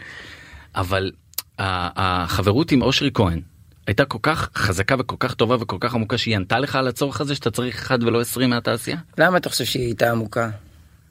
אבל 0.75 1.11
החברות 1.59 2.71
עם 2.71 2.81
אושרי 2.81 3.09
כהן 3.13 3.41
הייתה 3.87 4.05
כל 4.05 4.17
כך 4.21 4.49
חזקה 4.55 4.95
וכל 4.99 5.15
כך 5.19 5.33
טובה 5.33 5.55
וכל 5.59 5.77
כך 5.79 5.93
עמוקה 5.93 6.17
שהיא 6.17 6.35
ענתה 6.35 6.59
לך 6.59 6.75
על 6.75 6.87
הצורך 6.87 7.21
הזה 7.21 7.35
שאתה 7.35 7.51
צריך 7.51 7.75
אחד 7.75 8.03
ולא 8.03 8.21
עשרים 8.21 8.49
מהתעשייה? 8.49 8.97
למה 9.17 9.37
אתה 9.37 9.49
חושב 9.49 9.65
שהיא 9.65 9.85
הייתה 9.85 10.11
עמוקה? 10.11 10.49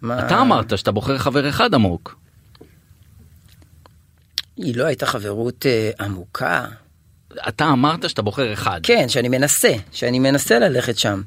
מה- 0.03 0.27
אתה 0.27 0.41
אמרת 0.41 0.79
שאתה 0.79 0.93
בוחר 0.93 1.19
חבר 1.19 1.49
אחד 1.49 1.75
עמוק. 1.75 2.19
היא 4.57 4.77
לא 4.77 4.85
הייתה 4.85 5.07
חברות 5.07 5.67
אה, 5.67 5.91
עמוקה. 6.01 6.67
אתה 7.49 7.69
אמרת 7.69 8.09
שאתה 8.11 8.23
בוחר 8.23 8.53
אחד. 8.53 8.81
כן, 8.83 9.09
שאני 9.09 9.29
מנסה, 9.29 9.73
שאני 9.93 10.19
מנסה 10.19 10.59
ללכת 10.59 10.99
שם. 10.99 11.23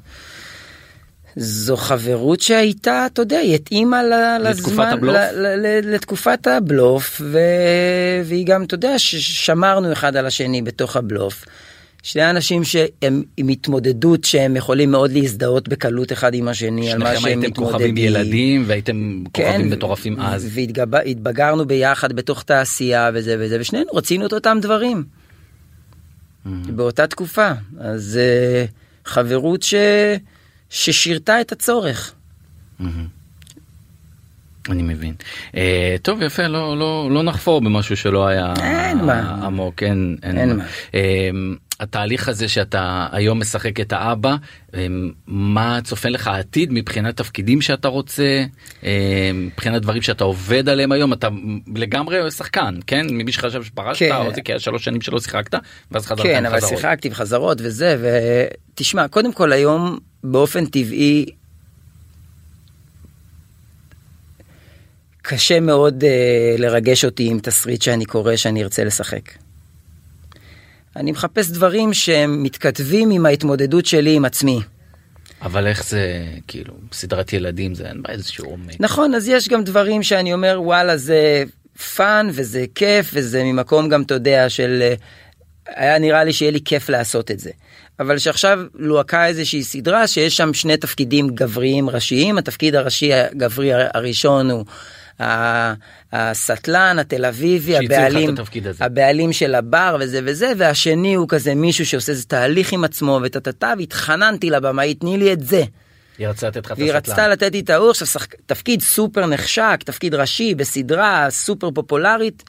זו 1.36 1.76
חברות 1.76 2.40
שהייתה, 2.40 3.06
אתה 3.06 3.22
יודע, 3.22 3.38
היא 3.38 3.54
התאימה 3.54 4.02
לזמן, 4.38 4.88
הבלוף? 4.88 5.16
ל- 5.16 5.38
ל- 5.38 5.66
ל- 5.66 5.94
לתקופת 5.94 6.46
הבלוף, 6.46 7.20
ו... 7.24 7.38
והיא 8.24 8.46
גם, 8.46 8.62
אתה 8.62 8.74
יודע, 8.74 8.98
ששמרנו 8.98 9.92
אחד 9.92 10.16
על 10.16 10.26
השני 10.26 10.62
בתוך 10.62 10.96
הבלוף. 10.96 11.44
שני 12.02 12.30
אנשים 12.30 12.64
שהם 12.64 13.22
עם 13.36 13.48
התמודדות 13.48 14.24
שהם 14.24 14.56
יכולים 14.56 14.90
מאוד 14.90 15.12
להזדהות 15.12 15.68
בקלות 15.68 16.12
אחד 16.12 16.34
עם 16.34 16.48
השני 16.48 16.92
על 16.92 16.98
מה 16.98 17.06
שניכם 17.06 17.20
שהם 17.20 17.40
הייתם 17.42 17.54
כוכבים 17.54 17.94
מתמודדים. 17.94 17.96
ילדים 17.96 18.64
והייתם 18.66 19.22
כוכבים 19.32 19.70
מטורפים 19.70 20.20
אז. 20.20 20.48
והתבגרנו 20.50 21.66
ביחד 21.66 22.12
בתוך 22.12 22.42
תעשייה 22.42 23.10
וזה 23.14 23.36
וזה, 23.38 23.56
ושנינו 23.60 23.92
רצינו 23.94 24.26
את 24.26 24.32
אותם 24.32 24.58
דברים. 24.62 25.04
באותה 26.46 27.06
תקופה. 27.06 27.50
אז 27.80 28.18
אה, 28.22 28.64
חברות 29.04 29.62
ש... 29.62 29.74
ששירתה 30.70 31.40
את 31.40 31.52
הצורך. 31.52 32.14
אני 34.68 34.82
מבין. 34.82 35.14
אה, 35.56 35.96
טוב 36.02 36.22
יפה 36.22 36.46
לא 36.46 36.78
לא 36.78 37.08
לא 37.10 37.22
נחפור 37.22 37.60
במשהו 37.60 37.96
שלא 37.96 38.26
היה 38.26 38.54
אין 38.62 39.04
מה. 39.04 39.20
עמוק 39.42 39.82
אין 39.82 40.16
אין, 40.22 40.38
אין 40.38 40.48
מה. 40.48 40.54
מה. 40.54 40.64
אה, 40.94 41.30
התהליך 41.80 42.28
הזה 42.28 42.48
שאתה 42.48 43.06
היום 43.12 43.40
משחק 43.40 43.80
את 43.80 43.92
האבא 43.92 44.36
אה, 44.74 44.86
מה 45.26 45.78
צופן 45.84 46.12
לך 46.12 46.26
העתיד 46.26 46.72
מבחינת 46.72 47.16
תפקידים 47.16 47.60
שאתה 47.60 47.88
רוצה 47.88 48.44
אה, 48.84 49.30
מבחינת 49.34 49.82
דברים 49.82 50.02
שאתה 50.02 50.24
עובד 50.24 50.68
עליהם 50.68 50.92
היום 50.92 51.12
אתה 51.12 51.28
לגמרי 51.74 52.30
שחקן 52.30 52.74
כן 52.86 53.06
ממי 53.10 53.32
שחשב 53.32 53.62
שפרשת 53.62 53.98
כן. 53.98 54.14
או 54.14 54.34
זה 54.34 54.40
כי 54.40 54.52
היה 54.52 54.58
שלוש 54.58 54.84
שנים 54.84 55.00
שלא 55.00 55.20
שיחקת 55.20 55.54
ואז 55.90 56.06
חזרת 56.06 56.26
כן, 56.26 56.38
עם 56.38 56.46
אבל 56.46 56.56
חזרות. 56.56 56.78
שיחקתי 56.78 57.08
בחזרות 57.08 57.58
וזה, 57.60 57.96
ותשמע, 58.74 59.08
קודם 59.08 59.32
כל 59.32 59.52
היום 59.52 59.98
באופן 60.24 60.66
טבעי 60.66 61.26
קשה 65.22 65.60
מאוד 65.60 66.04
אה, 66.04 66.54
לרגש 66.58 67.04
אותי 67.04 67.28
עם 67.30 67.38
תסריט 67.38 67.82
שאני 67.82 68.04
קורא 68.04 68.36
שאני 68.36 68.62
ארצה 68.62 68.84
לשחק. 68.84 69.49
אני 70.96 71.12
מחפש 71.12 71.50
דברים 71.50 71.94
שהם 71.94 72.42
מתכתבים 72.42 73.10
עם 73.10 73.26
ההתמודדות 73.26 73.86
שלי 73.86 74.14
עם 74.14 74.24
עצמי. 74.24 74.60
אבל 75.42 75.66
איך 75.66 75.84
זה 75.84 76.24
כאילו 76.48 76.74
סדרת 76.92 77.32
ילדים 77.32 77.74
זה 77.74 77.88
אין 77.88 78.02
בה 78.02 78.12
איזשהו 78.12 78.44
עומק. 78.44 78.76
נכון, 78.80 79.14
אז 79.14 79.28
יש 79.28 79.48
גם 79.48 79.64
דברים 79.64 80.02
שאני 80.02 80.32
אומר, 80.32 80.60
וואלה, 80.62 80.96
זה 80.96 81.44
fun 81.96 82.28
וזה 82.32 82.64
כיף 82.74 83.10
וזה 83.14 83.44
ממקום 83.44 83.88
גם, 83.88 84.02
אתה 84.02 84.14
יודע, 84.14 84.48
של... 84.48 84.78
אה, 84.82 84.94
היה 85.76 85.98
נראה 85.98 86.24
לי 86.24 86.32
שיהיה 86.32 86.50
לי 86.52 86.60
כיף 86.64 86.88
לעשות 86.88 87.30
את 87.30 87.40
זה. 87.40 87.50
אבל 88.00 88.18
שעכשיו 88.18 88.60
לוהקה 88.74 89.26
איזושהי 89.26 89.62
סדרה 89.62 90.06
שיש 90.06 90.36
שם 90.36 90.54
שני 90.54 90.76
תפקידים 90.76 91.28
גבריים 91.28 91.90
ראשיים, 91.90 92.38
התפקיד 92.38 92.74
הראשי 92.74 93.14
הגברי 93.14 93.70
הראשון 93.94 94.50
הוא 94.50 94.64
הסטלן 96.12 96.98
התל 96.98 97.24
אביבי, 97.24 97.76
הבעלים. 97.76 98.34
הבעלים 98.80 99.32
של 99.32 99.54
הבר 99.54 99.96
וזה 100.00 100.20
וזה, 100.24 100.52
והשני 100.56 101.14
הוא 101.14 101.28
כזה 101.28 101.54
מישהו 101.54 101.86
שעושה 101.86 102.12
איזה 102.12 102.24
תהליך 102.24 102.72
עם 102.72 102.84
עצמו 102.84 103.20
וטטטה, 103.22 103.74
והתחננתי 103.78 104.50
לבמאית, 104.50 105.00
תני 105.00 105.18
לי 105.18 105.32
את 105.32 105.46
זה. 105.46 105.64
היא 106.18 106.28
רצתה 106.28 106.48
לתת 106.48 106.66
לך 106.66 106.72
את 106.72 106.78
והיא 106.78 106.92
הסטלן. 106.92 107.14
רצתה 107.14 107.28
לתת 107.28 107.52
לי 107.52 107.60
את 107.60 107.70
האור, 107.70 107.90
עכשיו 107.90 108.06
שחק... 108.06 108.34
תפקיד 108.46 108.82
סופר 108.82 109.26
נחשק, 109.26 109.80
תפקיד 109.84 110.14
ראשי 110.14 110.54
בסדרה 110.54 111.26
סופר 111.30 111.70
פופולרית. 111.70 112.42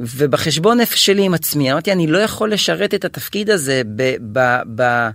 ובחשבון 0.00 0.80
נפש 0.80 1.06
שלי 1.06 1.22
עם 1.22 1.34
עצמי 1.34 1.72
אמרתי 1.72 1.92
אני 1.92 2.06
לא 2.06 2.18
יכול 2.18 2.52
לשרת 2.52 2.94
את 2.94 3.04
התפקיד 3.04 3.50
הזה 3.50 3.82
ב... 3.96 4.14
ב... 4.32 4.60
ב... 4.74 5.08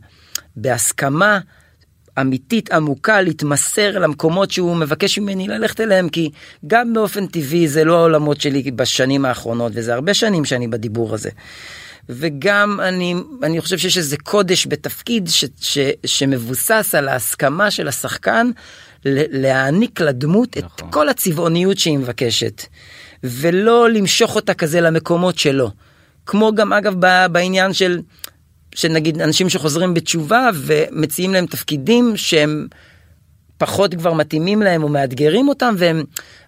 בהסכמה 0.55 1.39
אמיתית 2.22 2.72
עמוקה 2.72 3.22
להתמסר 3.22 3.99
למקומות 3.99 4.51
שהוא 4.51 4.76
מבקש 4.76 5.20
ממני 5.20 5.47
ללכת 5.47 5.82
אליהם 5.82 6.09
כי 6.09 6.30
גם 6.68 6.93
באופן 6.93 7.28
טבעי 7.28 7.68
זה 7.68 7.84
לא 7.84 7.97
העולמות 7.97 8.41
שלי 8.41 8.72
בשנים 8.72 9.26
האחרונות 9.26 9.72
וזה 9.76 9.93
הרבה 9.93 10.13
שנים 10.13 10.45
שאני 10.45 10.68
בדיבור 10.68 11.13
הזה. 11.13 11.30
וגם 12.09 12.80
אני 12.82 13.15
אני 13.43 13.61
חושב 13.61 13.78
שיש 13.78 13.97
איזה 13.97 14.18
קודש 14.18 14.68
בתפקיד 14.68 15.28
ש, 15.28 15.45
ש, 15.61 15.78
שמבוסס 16.05 16.95
על 16.97 17.07
ההסכמה 17.07 17.72
של 17.72 17.88
השחקן 17.88 18.51
להעניק 19.05 20.01
לדמות 20.01 20.57
נכון. 20.57 20.70
את 20.88 20.93
כל 20.93 21.09
הצבעוניות 21.09 21.78
שהיא 21.78 21.97
מבקשת 21.97 22.61
ולא 23.24 23.89
למשוך 23.89 24.36
אותה 24.36 24.53
כזה 24.53 24.82
למקומות 24.82 25.38
שלו. 25.38 25.72
כמו 26.26 26.55
גם 26.55 26.74
אגב 26.74 26.93
בעניין 27.32 27.74
של 27.74 27.99
שנגיד 28.76 29.22
אנשים 29.22 29.49
שחוזרים 29.49 29.93
בתשובה 29.93 30.49
ומציעים 30.55 31.34
להם 31.34 31.45
תפקידים 31.45 32.18
שהם 32.18 32.68
פחות 33.57 33.95
כבר 33.95 34.13
מתאימים 34.13 34.61
להם 34.61 34.84
או 34.84 34.89
מאתגרים 34.89 35.49
אותם 35.49 35.76
והם 35.78 36.03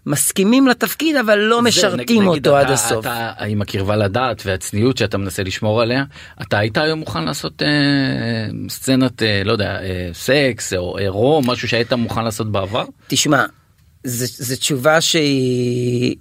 מסכימים 0.06 0.68
לתפקיד 0.68 1.16
אבל 1.16 1.40
לא 1.40 1.62
משרתים 1.62 2.22
נגיד, 2.22 2.48
אותו 2.48 2.60
אתה, 2.60 2.68
עד 2.68 2.74
הסוף. 2.74 3.00
אתה 3.06 3.32
עם 3.48 3.62
הקרבה 3.62 3.96
לדעת 3.96 4.42
והצניעות 4.46 4.98
שאתה 4.98 5.18
מנסה 5.18 5.44
לשמור 5.44 5.82
עליה, 5.82 6.04
אתה 6.42 6.58
היית 6.58 6.78
היום 6.78 7.00
מוכן 7.00 7.24
לעשות 7.24 7.62
אה, 7.62 7.68
סצנת, 8.70 9.24
אה, 9.24 9.42
לא 9.46 9.52
יודע, 9.52 9.82
אה, 9.82 10.10
סקס 10.14 10.74
או 10.74 10.98
עירום, 10.98 11.50
משהו 11.50 11.68
שהיית 11.68 11.94
מוכן 11.94 12.24
לעשות 12.24 12.52
בעבר? 12.52 12.86
תשמע, 13.08 13.46
זו 14.04 14.56
תשובה 14.56 15.02
שהיא, 15.02 16.16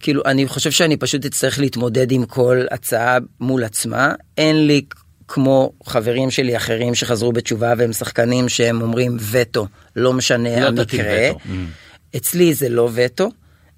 כאילו, 0.00 0.22
אני 0.26 0.46
חושב 0.46 0.70
שאני 0.70 0.96
פשוט 0.96 1.24
אצטרך 1.24 1.58
להתמודד 1.58 2.12
עם 2.12 2.24
כל 2.26 2.64
הצעה 2.70 3.18
מול 3.40 3.64
עצמה. 3.64 4.12
אין 4.38 4.66
לי 4.66 4.82
כמו 5.28 5.72
חברים 5.84 6.30
שלי 6.30 6.56
אחרים 6.56 6.94
שחזרו 6.94 7.32
בתשובה 7.32 7.72
והם 7.78 7.92
שחקנים 7.92 8.48
שהם 8.48 8.82
אומרים 8.82 9.16
וטו, 9.30 9.66
לא 9.96 10.12
משנה 10.12 10.60
לא 10.60 10.66
המקרה. 10.66 11.30
וטו. 11.30 11.38
Mm. 11.38 12.16
אצלי 12.16 12.54
זה 12.54 12.68
לא 12.68 12.88
וטו. 12.94 13.30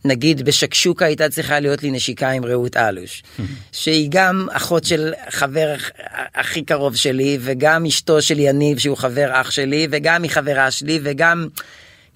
נגיד 0.05 0.43
בשקשוקה 0.43 1.05
הייתה 1.05 1.29
צריכה 1.29 1.61
להיות 1.61 1.83
לי 1.83 1.91
נשיקה 1.91 2.31
עם 2.31 2.45
רעות 2.45 2.77
אלוש, 2.77 3.23
שהיא 3.73 4.09
גם 4.11 4.47
אחות 4.53 4.85
של 4.85 5.13
חבר 5.31 5.75
הכי 6.35 6.63
קרוב 6.63 6.97
שלי, 6.97 7.39
וגם 7.41 7.87
אשתו 7.87 8.23
של 8.23 8.39
יניב 8.39 8.79
שהוא 8.79 8.97
חבר 8.97 9.29
אח 9.33 9.51
שלי, 9.51 9.89
וגם 9.91 10.23
היא 10.23 10.31
חברה 10.31 10.71
שלי, 10.71 11.01
וגם 11.03 11.49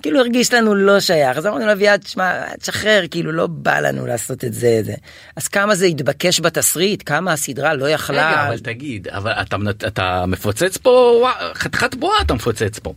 כאילו 0.02 0.20
הרגיש 0.20 0.54
לנו 0.54 0.74
לא 0.74 1.00
שייך. 1.00 1.38
אז 1.38 1.46
אמרנו 1.46 1.66
לאביעד, 1.66 2.06
שמע, 2.06 2.54
תשחרר, 2.60 3.04
כאילו 3.10 3.32
לא 3.32 3.46
בא 3.46 3.80
לנו 3.80 4.06
לעשות 4.06 4.44
את 4.44 4.52
זה. 4.54 4.80
זה. 4.82 4.94
אז 5.36 5.48
כמה 5.48 5.74
זה 5.74 5.86
התבקש 5.86 6.40
בתסריט, 6.40 7.02
כמה 7.06 7.32
הסדרה 7.32 7.74
לא 7.74 7.90
יכלה... 7.90 8.30
רגע, 8.30 8.48
אבל 8.48 8.58
תגיד, 8.58 9.08
אבל 9.08 9.30
אתה, 9.30 9.56
אתה 9.86 10.24
מפוצץ 10.26 10.76
פה, 10.76 11.28
חתיכת 11.54 11.94
בועה 11.94 12.20
אתה 12.20 12.34
מפוצץ 12.34 12.78
פה. 12.78 12.94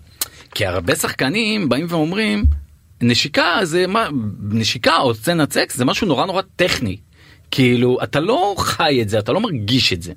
כי 0.55 0.65
הרבה 0.65 0.95
שחקנים 0.95 1.69
באים 1.69 1.85
ואומרים, 1.89 2.43
נשיקה 3.01 3.59
זה 3.63 3.87
מה, 3.87 4.07
נשיקה 4.41 4.97
או 4.97 5.15
סצנת 5.15 5.53
סקס 5.53 5.77
זה 5.77 5.85
משהו 5.85 6.07
נורא 6.07 6.25
נורא 6.25 6.41
טכני. 6.55 6.97
כאילו 7.53 7.97
אתה 8.03 8.19
לא 8.19 8.55
חי 8.57 8.99
את 9.01 9.09
זה 9.09 9.19
אתה 9.19 9.31
לא 9.31 9.39
מרגיש 9.39 9.93
את 9.93 10.01
זה 10.01 10.13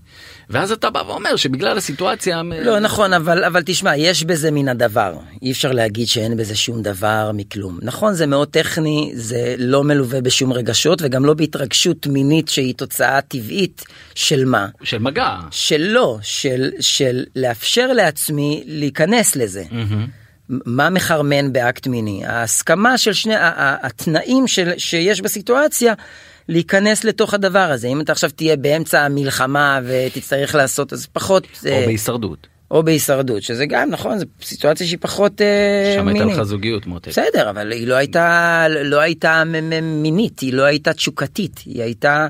ואז 0.51 0.73
אתה 0.73 0.91
בא 0.91 1.03
ואומר 1.07 1.37
שבגלל 1.37 1.79
הסיטואציה 1.79 2.43
לא 2.65 2.79
נכון 2.79 3.13
אבל 3.13 3.45
אבל 3.45 3.63
תשמע 3.67 3.97
יש 3.97 4.25
בזה 4.25 4.51
מן 4.51 4.69
הדבר 4.69 5.15
אי 5.43 5.53
אפשר 5.53 5.73
להגיד 5.73 6.07
שאין 6.09 6.37
בזה 6.37 6.57
שום 6.57 6.83
דבר 6.83 7.31
מכלום 7.35 7.79
נכון 7.83 8.15
זה 8.15 8.27
מאוד 8.27 8.49
טכני 8.49 9.13
זה 9.15 9.55
לא 9.59 9.85
מלווה 9.85 10.21
בשום 10.21 10.53
רגשות 10.53 11.03
וגם 11.03 11.25
לא 11.25 11.35
בהתרגשות 11.35 12.07
מינית 12.07 12.49
שהיא 12.49 12.75
תוצאה 12.75 13.21
טבעית 13.21 13.85
של 14.15 14.45
מה 14.45 14.67
של 14.83 14.99
מגע. 14.99 15.37
שלא 15.51 16.19
של 16.23 16.71
של 16.81 17.25
לאפשר 17.37 17.93
לעצמי 17.93 18.63
להיכנס 18.67 19.37
לזה. 19.37 19.65
מהמם. 19.71 20.07
מה 20.49 20.91
מחרמן 20.91 21.53
באקט 21.53 21.87
מיני 21.87 22.27
ההסכמה 22.27 22.99
של 22.99 23.13
שני 23.13 23.35
התנאים 23.39 24.49
של 24.49 24.73
שיש 24.79 25.21
בסיטואציה 25.21 25.95
להיכנס 26.49 27.05
לתוך 27.05 27.35
הדבר 27.35 27.59
הזה 27.73 27.89
אם 27.89 28.01
אתה 28.01 28.13
עכשיו 28.13 28.31
תהיה 28.31 28.57
באמצע 28.57 29.01
המלחמה 29.01 29.81
ותצטרך 29.85 30.55
לעשות 30.55 30.93
אז 30.93 31.07
פחות 31.07 31.47
או 31.67 31.71
אה, 31.71 31.83
בהישרדות. 31.87 32.47
או 32.71 32.83
בהישרדות 32.83 33.43
שזה 33.43 33.67
גם 33.67 33.91
נכון 33.91 34.19
זו 34.19 34.25
סיטואציה 34.43 34.87
שהיא 34.87 34.99
פחות 35.01 35.41
אה, 35.41 35.93
שם 35.97 36.09
הייתה 36.09 36.25
מינית. 36.25 36.39
לך 36.39 36.43
זוגיות 36.43 36.87
מותק. 36.87 37.09
בסדר 37.09 37.51
אבל 37.51 37.73
היא 37.73 37.87
לא 37.87 37.95
הייתה 37.95 38.67
לא 38.69 39.01
הייתה 39.01 39.43
מינית 39.83 40.41
היא 40.41 40.53
לא 40.53 40.63
הייתה 40.63 40.93
תשוקתית 40.93 41.61
היא 41.67 41.83
הייתה 41.83 42.27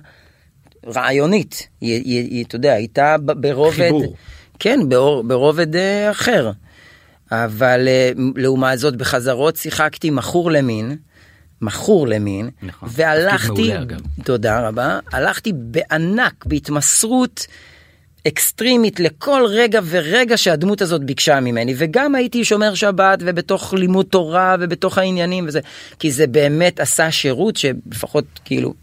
רעיונית 0.86 1.68
היא, 1.80 2.02
היא, 2.04 2.30
היא 2.30 2.44
אתה 2.44 2.56
יודע 2.56 2.72
הייתה 2.72 3.16
ברובד 3.18 3.76
חיבור. 3.76 4.16
כן 4.58 4.88
באור, 4.88 5.24
ברובד 5.24 5.76
אה, 5.76 6.10
אחר. 6.10 6.50
אבל 7.30 7.88
לעומת 8.36 8.78
זאת 8.78 8.96
בחזרות 8.96 9.56
שיחקתי 9.56 10.10
מכור 10.10 10.50
למין. 10.50 10.96
מכור 11.62 12.08
למין, 12.08 12.50
נכון. 12.62 12.88
והלכתי, 12.92 13.68
מעולה. 13.74 13.96
תודה 14.24 14.68
רבה, 14.68 14.98
הלכתי 15.12 15.52
בענק, 15.54 16.46
בהתמסרות 16.46 17.46
אקסטרימית 18.28 19.00
לכל 19.00 19.42
רגע 19.48 19.80
ורגע 19.84 20.36
שהדמות 20.36 20.82
הזאת 20.82 21.04
ביקשה 21.04 21.40
ממני, 21.40 21.74
וגם 21.78 22.14
הייתי 22.14 22.44
שומר 22.44 22.74
שבת 22.74 23.18
ובתוך 23.22 23.74
לימוד 23.74 24.06
תורה 24.06 24.56
ובתוך 24.60 24.98
העניינים 24.98 25.44
וזה, 25.48 25.60
כי 25.98 26.10
זה 26.10 26.26
באמת 26.26 26.80
עשה 26.80 27.10
שירות 27.10 27.56
שלפחות 27.56 28.24
כאילו 28.44 28.74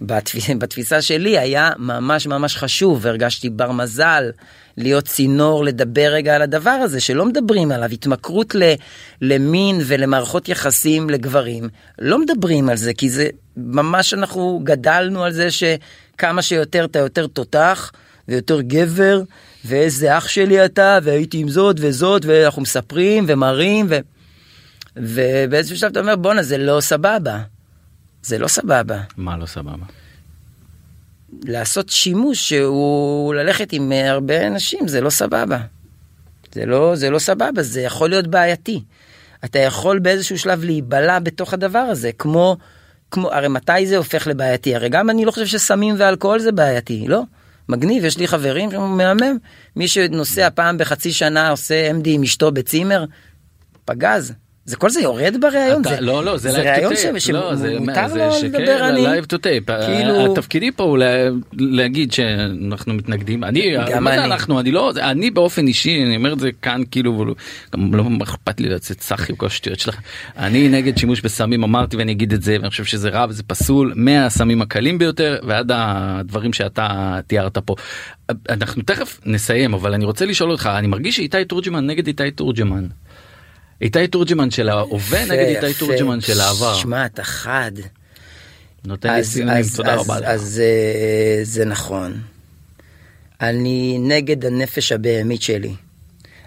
בתפיסה, 0.00 0.54
בתפיסה 0.54 1.02
שלי 1.02 1.38
היה 1.38 1.70
ממש 1.78 2.26
ממש 2.26 2.56
חשוב, 2.56 2.98
והרגשתי 3.02 3.50
בר 3.50 3.72
מזל 3.72 4.30
להיות 4.78 5.04
צינור 5.04 5.64
לדבר 5.64 6.08
רגע 6.12 6.34
על 6.34 6.42
הדבר 6.42 6.70
הזה 6.70 7.00
שלא 7.00 7.24
מדברים 7.24 7.72
עליו, 7.72 7.88
התמכרות 7.92 8.54
ל, 8.54 8.62
למין 9.22 9.80
ולמערכות 9.84 10.48
יחסים 10.48 11.10
לגברים, 11.10 11.68
לא 11.98 12.18
מדברים 12.18 12.68
על 12.68 12.76
זה 12.76 12.94
כי 12.94 13.10
זה 13.10 13.28
ממש 13.56 14.14
אנחנו 14.14 14.60
גדלנו 14.64 15.24
על 15.24 15.32
זה 15.32 15.48
שכמה 15.50 16.42
שיותר 16.42 16.84
אתה 16.84 16.98
יותר 16.98 17.26
תותח 17.26 17.92
ויותר 18.28 18.60
גבר 18.60 19.22
ואיזה 19.64 20.18
אח 20.18 20.28
שלי 20.28 20.64
אתה 20.64 20.98
והייתי 21.02 21.38
עם 21.38 21.48
זאת 21.48 21.76
וזאת 21.80 22.24
ואנחנו 22.24 22.62
מספרים 22.62 23.24
ומראים 23.28 23.86
ו... 23.88 23.98
ובאיזשהו 24.96 25.76
שלב 25.76 25.90
אתה 25.90 26.00
אומר 26.00 26.16
בואנה 26.16 26.42
זה 26.42 26.58
לא 26.58 26.80
סבבה. 26.80 27.38
זה 28.22 28.38
לא 28.38 28.48
סבבה. 28.48 29.00
מה 29.16 29.36
לא 29.36 29.46
סבבה? 29.46 29.86
לעשות 31.44 31.88
שימוש 31.88 32.48
שהוא 32.48 33.34
ללכת 33.34 33.72
עם 33.72 33.92
הרבה 33.92 34.46
אנשים 34.46 34.88
זה 34.88 35.00
לא 35.00 35.10
סבבה. 35.10 35.58
זה 36.52 36.66
לא, 36.66 36.96
זה 36.96 37.10
לא 37.10 37.18
סבבה, 37.18 37.62
זה 37.62 37.80
יכול 37.80 38.10
להיות 38.10 38.26
בעייתי. 38.26 38.82
אתה 39.44 39.58
יכול 39.58 39.98
באיזשהו 39.98 40.38
שלב 40.38 40.64
להיבלע 40.64 41.18
בתוך 41.18 41.54
הדבר 41.54 41.78
הזה, 41.78 42.10
כמו, 42.12 42.56
כמו, 43.10 43.32
הרי 43.32 43.48
מתי 43.48 43.86
זה 43.86 43.96
הופך 43.96 44.26
לבעייתי? 44.26 44.74
הרי 44.74 44.88
גם 44.88 45.10
אני 45.10 45.24
לא 45.24 45.30
חושב 45.30 45.46
שסמים 45.46 45.94
ואלכוהול 45.98 46.38
זה 46.38 46.52
בעייתי, 46.52 47.04
לא? 47.08 47.22
מגניב, 47.68 48.04
יש 48.04 48.18
לי 48.18 48.28
חברים 48.28 48.70
מהמם, 48.70 49.38
מי 49.76 49.88
שנוסע 49.88 50.48
פעם 50.54 50.78
בחצי 50.78 51.12
שנה 51.12 51.50
עושה 51.50 51.90
MD 51.90 52.08
עם 52.08 52.22
אשתו 52.22 52.52
בצימר, 52.52 53.04
פגז. 53.84 54.32
זה 54.66 54.76
כל 54.76 54.90
זה 54.90 55.00
יורד 55.00 55.36
בריאיון? 55.40 55.80
אתה- 55.80 55.90
זה, 55.90 56.00
לא 56.00 56.24
לא 56.24 56.36
זה 56.36 56.50
זה 56.52 56.58
ראיון 56.72 56.92
לא, 56.92 57.18
שמותר 57.18 57.56
זה 57.56 58.18
לו 58.18 58.30
לדבר 58.42 58.88
אני? 58.88 59.02
live 59.02 59.24
to 59.24 59.38
tape. 59.38 59.64
כאילו- 59.86 60.32
התפקידי 60.32 60.70
פה 60.70 60.82
הוא 60.84 60.98
לה- 60.98 61.28
להגיד 61.52 62.12
שאנחנו 62.12 62.94
מתנגדים 62.94 63.44
אני 63.44 63.74
גם 63.90 64.08
אני. 64.08 64.18
אנחנו 64.24 64.60
אני 64.60 64.70
לא 64.72 64.92
אני 65.00 65.30
באופן 65.30 65.66
אישי 65.66 66.02
אני 66.06 66.16
אומר 66.16 66.32
את 66.32 66.40
זה 66.40 66.50
כאן 66.62 66.82
כאילו 66.90 67.24
גם 67.74 67.94
לא 67.94 68.04
אכפת 68.22 68.60
לי 68.60 68.68
לצאת 68.68 69.00
סחי 69.00 69.32
וכל 69.32 69.46
השטויות 69.46 69.80
שלך 69.80 69.96
אני 70.38 70.68
נגד 70.68 70.98
שימוש 70.98 71.20
בסמים 71.20 71.64
אמרתי 71.64 71.96
ואני 71.96 72.12
אגיד 72.12 72.32
את 72.32 72.42
זה 72.42 72.56
ואני 72.60 72.70
חושב 72.70 72.84
שזה 72.84 73.08
רע 73.08 73.26
וזה 73.28 73.42
פסול 73.42 73.92
מהסמים 73.96 74.62
הקלים 74.62 74.98
ביותר 74.98 75.38
ועד 75.42 75.70
הדברים 75.74 76.52
שאתה 76.52 76.88
תיארת 77.26 77.58
פה. 77.58 77.74
אנחנו 78.48 78.82
תכף 78.82 79.20
נסיים 79.26 79.74
אבל 79.74 79.94
אני 79.94 80.04
רוצה 80.04 80.26
לשאול 80.26 80.50
אותך 80.50 80.70
אני 80.78 80.86
מרגיש 80.86 81.16
שאיתי 81.16 81.44
תורג'מן 81.44 81.86
נגד 81.86 82.06
איתי 82.06 82.30
תורג'מן. 82.30 82.86
איתי 83.80 84.06
תורג'מן 84.06 84.50
של 84.50 84.68
ההווה 84.68 85.24
נגד 85.24 85.64
איתי. 85.64 85.78
תורג'מן 85.78 86.20
של 86.20 86.40
העבר. 86.40 86.74
שמע, 86.74 87.06
אתה 87.06 87.24
חד. 87.24 87.72
נותן 88.84 89.14
לי 89.14 89.22
ציונים, 89.22 89.56
אז, 89.56 89.76
תודה 89.76 89.94
רבה 89.94 90.20
לך. 90.20 90.26
אז 90.26 90.62
אה, 90.64 91.40
זה 91.42 91.64
נכון. 91.64 92.20
אני 93.40 93.98
נגד 94.00 94.44
הנפש 94.44 94.92
הבהמית 94.92 95.42
שלי. 95.42 95.74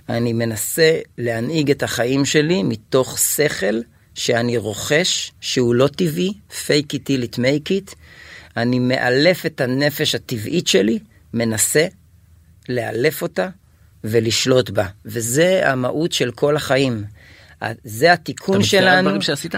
אני 0.09 0.33
מנסה 0.33 0.99
להנהיג 1.17 1.71
את 1.71 1.83
החיים 1.83 2.25
שלי 2.25 2.63
מתוך 2.63 3.19
שכל 3.19 3.79
שאני 4.15 4.57
רוכש, 4.57 5.31
שהוא 5.41 5.75
לא 5.75 5.87
טבעי, 5.87 6.33
fake 6.51 6.93
it 6.93 7.09
till 7.09 7.33
it 7.33 7.35
make 7.35 7.69
it. 7.69 7.95
אני 8.57 8.79
מאלף 8.79 9.45
את 9.45 9.61
הנפש 9.61 10.15
הטבעית 10.15 10.67
שלי, 10.67 10.99
מנסה 11.33 11.87
לאלף 12.69 13.21
אותה 13.21 13.49
ולשלוט 14.03 14.69
בה. 14.69 14.85
וזה 15.05 15.61
המהות 15.71 16.11
של 16.11 16.31
כל 16.31 16.55
החיים. 16.55 17.03
זה 17.83 18.13
אתה 18.13 18.13
התיקון 18.13 18.59
מצטער 18.59 18.79
על 18.79 18.85
שלנו. 18.85 19.09
דברים 19.09 19.21
שעשית? 19.21 19.55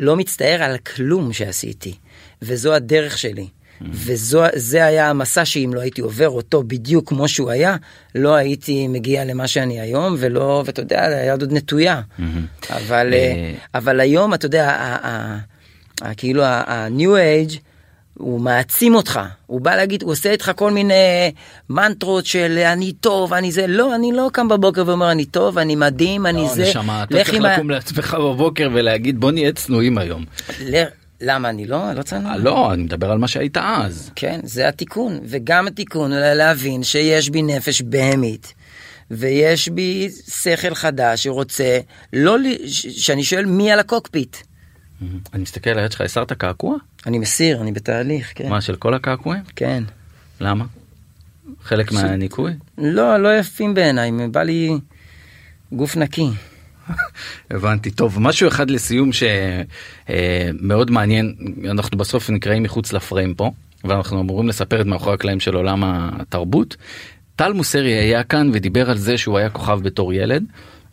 לא 0.00 0.16
מצטער 0.16 0.62
על 0.62 0.78
כלום 0.78 1.32
שעשיתי, 1.32 1.94
וזו 2.42 2.74
הדרך 2.74 3.18
שלי. 3.18 3.46
וזה 3.90 4.84
היה 4.84 5.10
המסע 5.10 5.44
שאם 5.44 5.70
לא 5.74 5.80
הייתי 5.80 6.00
עובר 6.00 6.28
אותו 6.28 6.62
בדיוק 6.62 7.08
כמו 7.08 7.28
שהוא 7.28 7.50
היה, 7.50 7.76
לא 8.14 8.34
הייתי 8.34 8.88
מגיע 8.88 9.24
למה 9.24 9.46
שאני 9.46 9.80
היום, 9.80 10.14
ולא, 10.18 10.62
ואתה 10.66 10.82
יודע, 10.82 11.04
היד 11.04 11.40
עוד 11.40 11.52
נטויה. 11.52 12.00
אבל, 12.70 13.10
אה, 13.12 13.18
אה, 13.18 13.52
אבל 13.74 14.00
היום, 14.00 14.34
אתה 14.34 14.46
יודע, 14.46 14.76
כאילו 16.16 16.44
ה-new 16.44 17.10
age, 17.10 17.56
הוא 18.18 18.40
מעצים 18.40 18.94
אותך, 18.94 19.20
הוא 19.46 19.60
בא 19.60 19.76
להגיד, 19.76 20.02
הוא 20.02 20.12
עושה 20.12 20.30
איתך 20.32 20.52
כל 20.56 20.70
מיני 20.70 21.32
מנטרות 21.70 22.26
של 22.26 22.58
אני 22.58 22.92
טוב, 22.92 23.32
אני 23.34 23.52
זה, 23.52 23.66
לא, 23.66 23.94
אני 23.94 24.12
לא 24.12 24.28
קם 24.32 24.48
בבוקר 24.48 24.82
ואומר 24.86 25.10
אני 25.12 25.24
טוב, 25.24 25.58
אני 25.58 25.76
מדהים, 25.76 26.26
אני 26.26 26.42
לא, 26.42 26.54
זה, 26.54 26.62
נשמה, 26.62 27.02
אתה 27.02 27.14
צריך 27.14 27.34
ה- 27.34 27.38
לקום 27.54 27.70
לעצמך 27.70 28.14
בבוקר 28.14 28.68
ולהגיד 28.72 29.20
בוא 29.20 29.30
נהיה 29.32 29.52
צנועים 29.52 29.98
היום. 29.98 30.24
ל- 30.60 30.84
למה 31.20 31.48
אני 31.48 31.66
לא? 31.66 31.92
לא 31.92 32.02
צנוע. 32.02 32.32
אה, 32.32 32.36
לא, 32.38 32.72
אני 32.72 32.82
מדבר 32.82 33.10
על 33.10 33.18
מה 33.18 33.28
שהיית 33.28 33.56
אז. 33.56 34.10
כן, 34.16 34.40
זה 34.44 34.68
התיקון, 34.68 35.20
וגם 35.24 35.66
התיקון 35.66 36.12
הוא 36.12 36.20
להבין 36.20 36.82
שיש 36.82 37.30
בי 37.30 37.42
נפש 37.42 37.82
בהמית, 37.82 38.54
ויש 39.10 39.68
בי 39.68 40.08
שכל 40.42 40.74
חדש 40.74 41.22
שרוצה, 41.24 41.78
לא, 42.12 42.36
שאני 42.66 43.24
שואל 43.24 43.46
מי 43.46 43.72
על 43.72 43.78
הקוקפיט. 43.78 44.36
אני 45.34 45.42
מסתכל 45.42 45.70
על 45.70 45.78
היד 45.78 45.92
שלך, 45.92 46.00
הסרת 46.00 46.32
קעקוע? 46.32 46.76
אני 47.06 47.18
מסיר, 47.18 47.62
אני 47.62 47.72
בתהליך, 47.72 48.32
כן. 48.34 48.48
מה, 48.48 48.60
של 48.60 48.76
כל 48.76 48.94
הקעקועים? 48.94 49.42
כן. 49.56 49.84
למה? 50.40 50.64
חלק 51.62 51.92
מהניקוי? 51.92 52.52
לא, 52.78 53.16
לא 53.16 53.38
יפים 53.38 53.74
בעיניי, 53.74 54.10
בא 54.30 54.42
לי 54.42 54.78
גוף 55.72 55.96
נקי. 55.96 56.28
הבנתי 57.50 57.90
טוב 57.90 58.16
משהו 58.20 58.48
אחד 58.48 58.70
לסיום 58.70 59.10
שמאוד 59.12 60.90
מעניין 60.90 61.34
אנחנו 61.70 61.98
בסוף 61.98 62.30
נקראים 62.30 62.62
מחוץ 62.62 62.92
לפריים 62.92 63.34
פה 63.34 63.50
ואנחנו 63.84 64.20
אמורים 64.20 64.48
לספר 64.48 64.80
את 64.80 64.86
מאחורי 64.86 65.14
הקלעים 65.14 65.40
של 65.40 65.54
עולם 65.54 65.82
התרבות. 65.84 66.76
טל 67.36 67.52
מוסרי 67.52 67.92
היה 67.92 68.24
כאן 68.24 68.50
ודיבר 68.52 68.90
על 68.90 68.98
זה 68.98 69.18
שהוא 69.18 69.38
היה 69.38 69.50
כוכב 69.50 69.80
בתור 69.82 70.12
ילד. 70.12 70.44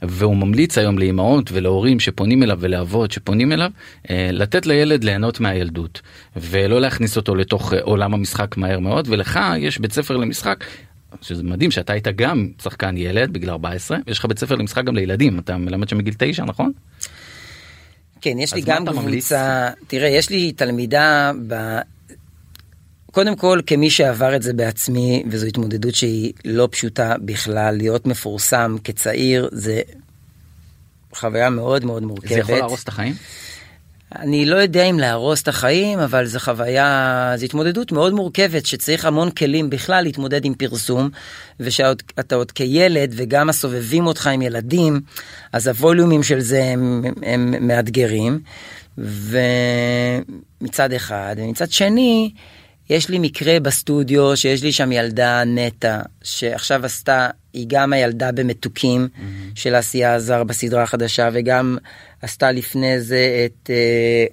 והוא 0.02 0.38
ממליץ 0.38 0.78
היום 0.78 1.00
לאימהות 1.00 1.52
ולהורים 1.52 2.00
שפונים 2.00 2.44
אליו 2.44 2.58
ולאבות 2.62 3.12
שפונים 3.12 3.52
אליו 3.52 3.72
אה, 4.10 4.30
לתת 4.34 4.66
לילד 4.66 5.04
ליהנות 5.04 5.40
מהילדות 5.40 6.02
ולא 6.36 6.82
להכניס 6.82 7.18
אותו 7.18 7.36
לתוך 7.36 7.74
אה, 7.74 7.80
עולם 7.82 8.14
המשחק 8.14 8.58
מהר 8.58 8.80
מאוד 8.80 9.08
ולך 9.10 9.40
יש 9.58 9.80
בית 9.80 9.92
ספר 9.94 10.18
למשחק 10.18 10.66
שזה 11.22 11.44
מדהים 11.44 11.72
שאתה 11.72 11.94
היית 11.94 12.08
גם 12.08 12.48
שחקן 12.64 12.98
ילד 12.98 13.34
בגיל 13.34 13.50
14 13.50 13.98
יש 14.08 14.20
לך 14.20 14.26
בית 14.26 14.40
ספר 14.40 14.56
למשחק 14.56 14.84
גם 14.84 14.96
לילדים 14.96 15.40
אתה 15.40 15.58
מלמד 15.58 15.90
שם 15.90 15.98
מגיל 15.98 16.14
9 16.18 16.46
נכון? 16.46 16.72
כן, 18.22 18.40
יש 18.40 18.54
לי 18.54 18.62
גם? 18.62 18.86
קבוצה, 18.86 19.70
תראה, 19.88 20.08
יש 20.08 20.30
לי 20.30 20.52
תלמידה 20.52 21.32
ב... 21.48 21.80
קודם 23.12 23.36
כל, 23.36 23.62
כמי 23.68 23.90
שעבר 23.90 24.36
את 24.36 24.42
זה 24.42 24.54
בעצמי, 24.54 25.24
וזו 25.30 25.46
התמודדות 25.46 25.96
שהיא 25.96 26.34
לא 26.46 26.68
פשוטה 26.72 27.16
בכלל, 27.26 27.76
להיות 27.78 28.06
מפורסם 28.06 28.76
כצעיר, 28.84 29.50
זה 29.52 29.82
חוויה 31.16 31.50
מאוד 31.50 31.86
מאוד 31.86 32.04
מורכבת. 32.04 32.30
זה 32.30 32.40
יכול 32.40 32.56
להרוס 32.56 32.84
את 32.84 32.88
החיים? 32.88 33.14
אני 34.16 34.46
לא 34.46 34.56
יודע 34.56 34.84
אם 34.84 35.00
להרוס 35.00 35.42
את 35.42 35.48
החיים, 35.48 36.00
אבל 36.00 36.26
זו 36.26 36.40
חוויה, 36.40 37.34
זו 37.36 37.46
התמודדות 37.46 37.92
מאוד 37.92 38.14
מורכבת, 38.14 38.66
שצריך 38.66 39.06
המון 39.06 39.32
כלים 39.32 39.70
בכלל 39.70 40.04
להתמודד 40.04 40.46
עם 40.46 40.54
פרסום, 40.54 41.10
ושאתה 41.60 42.36
עוד 42.36 42.52
כילד, 42.52 43.14
וגם 43.16 43.50
הסובבים 43.50 44.08
אותך 44.08 44.28
עם 44.28 44.42
ילדים, 44.42 45.02
אז 45.54 45.68
הווליומים 45.68 46.24
של 46.24 46.40
זה 46.40 46.64
הם, 46.64 47.04
הם 47.24 47.68
מאתגרים, 47.68 48.40
ומצד 50.60 50.94
אחד, 50.94 51.36
ומצד 51.38 51.72
שני, 51.72 52.32
יש 52.90 53.10
לי 53.10 53.20
מקרה 53.20 53.60
בסטודיו 53.60 54.38
שיש 54.38 54.64
לי 54.64 54.72
שם 54.72 54.92
ילדה 54.92 55.44
נטע 55.46 56.02
שעכשיו 56.24 56.86
עשתה 56.86 57.30
היא 57.54 57.66
גם 57.70 57.94
הילדה 57.94 58.32
במתוקים 58.32 59.08
mm-hmm. 59.08 59.22
של 59.56 59.76
עשייה 59.76 60.14
הזר 60.14 60.44
בסדרה 60.44 60.84
החדשה 60.84 61.30
וגם 61.34 61.78
עשתה 62.22 62.52
לפני 62.52 63.02
זה 63.02 63.46
את 63.46 63.70
אה, 63.70 64.26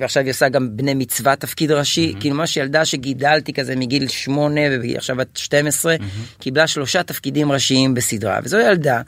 ועכשיו 0.00 0.22
היא 0.22 0.30
עושה 0.30 0.48
גם 0.48 0.76
בני 0.76 0.94
מצווה 0.94 1.36
תפקיד 1.36 1.70
ראשי 1.70 2.12
mm-hmm. 2.12 2.20
כאילו 2.20 2.34
ממש 2.34 2.56
ילדה 2.56 2.84
שגידלתי 2.84 3.52
כזה 3.52 3.76
מגיל 3.76 4.08
שמונה 4.08 4.60
ועכשיו 4.82 5.16
בת 5.16 5.36
12 5.36 5.96
mm-hmm. 5.96 6.02
קיבלה 6.40 6.66
שלושה 6.66 7.02
תפקידים 7.02 7.52
ראשיים 7.52 7.94
בסדרה 7.94 8.38
וזו 8.42 8.58
ילדה 8.58 9.02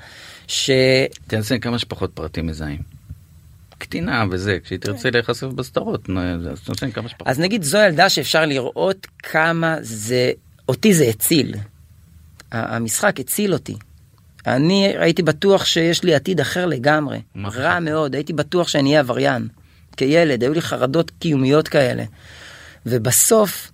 ש... 0.46 0.70
תנסה 1.26 1.58
כמה 1.58 1.78
שפחות 1.78 2.10
פרטים 2.14 2.46
מזהים. 2.46 2.89
קטינה 3.80 4.24
וזה 4.30 4.58
כשהיא 4.64 4.78
תרצה 4.78 5.10
להיחשף 5.10 5.46
בסדרות 5.46 6.08
אז 7.26 7.40
נגיד 7.40 7.62
זו 7.62 7.78
ילדה 7.78 8.08
שאפשר 8.08 8.46
לראות 8.46 9.06
כמה 9.18 9.76
זה 9.80 10.32
אותי 10.68 10.94
זה 10.94 11.04
הציל. 11.04 11.54
המשחק 12.52 13.20
הציל 13.20 13.52
אותי. 13.52 13.76
אני 14.46 14.92
הייתי 14.98 15.22
בטוח 15.22 15.64
שיש 15.64 16.04
לי 16.04 16.14
עתיד 16.14 16.40
אחר 16.40 16.66
לגמרי, 16.66 17.20
רע? 17.44 17.80
מאוד, 17.80 18.14
הייתי 18.14 18.32
בטוח 18.32 18.68
שאני 18.68 18.88
אהיה 18.88 19.00
עבריין. 19.00 19.48
כילד, 19.96 20.42
היו 20.42 20.52
לי 20.52 20.60
חרדות 20.62 21.10
קיומיות 21.18 21.68
כאלה. 21.68 22.04
ובסוף, 22.86 23.72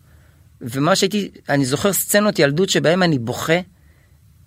ומה 0.60 0.96
שהייתי, 0.96 1.30
אני 1.48 1.64
זוכר 1.64 1.92
סצנות 1.92 2.38
ילדות 2.38 2.68
שבהם 2.68 3.02
אני 3.02 3.18
בוכה, 3.18 3.60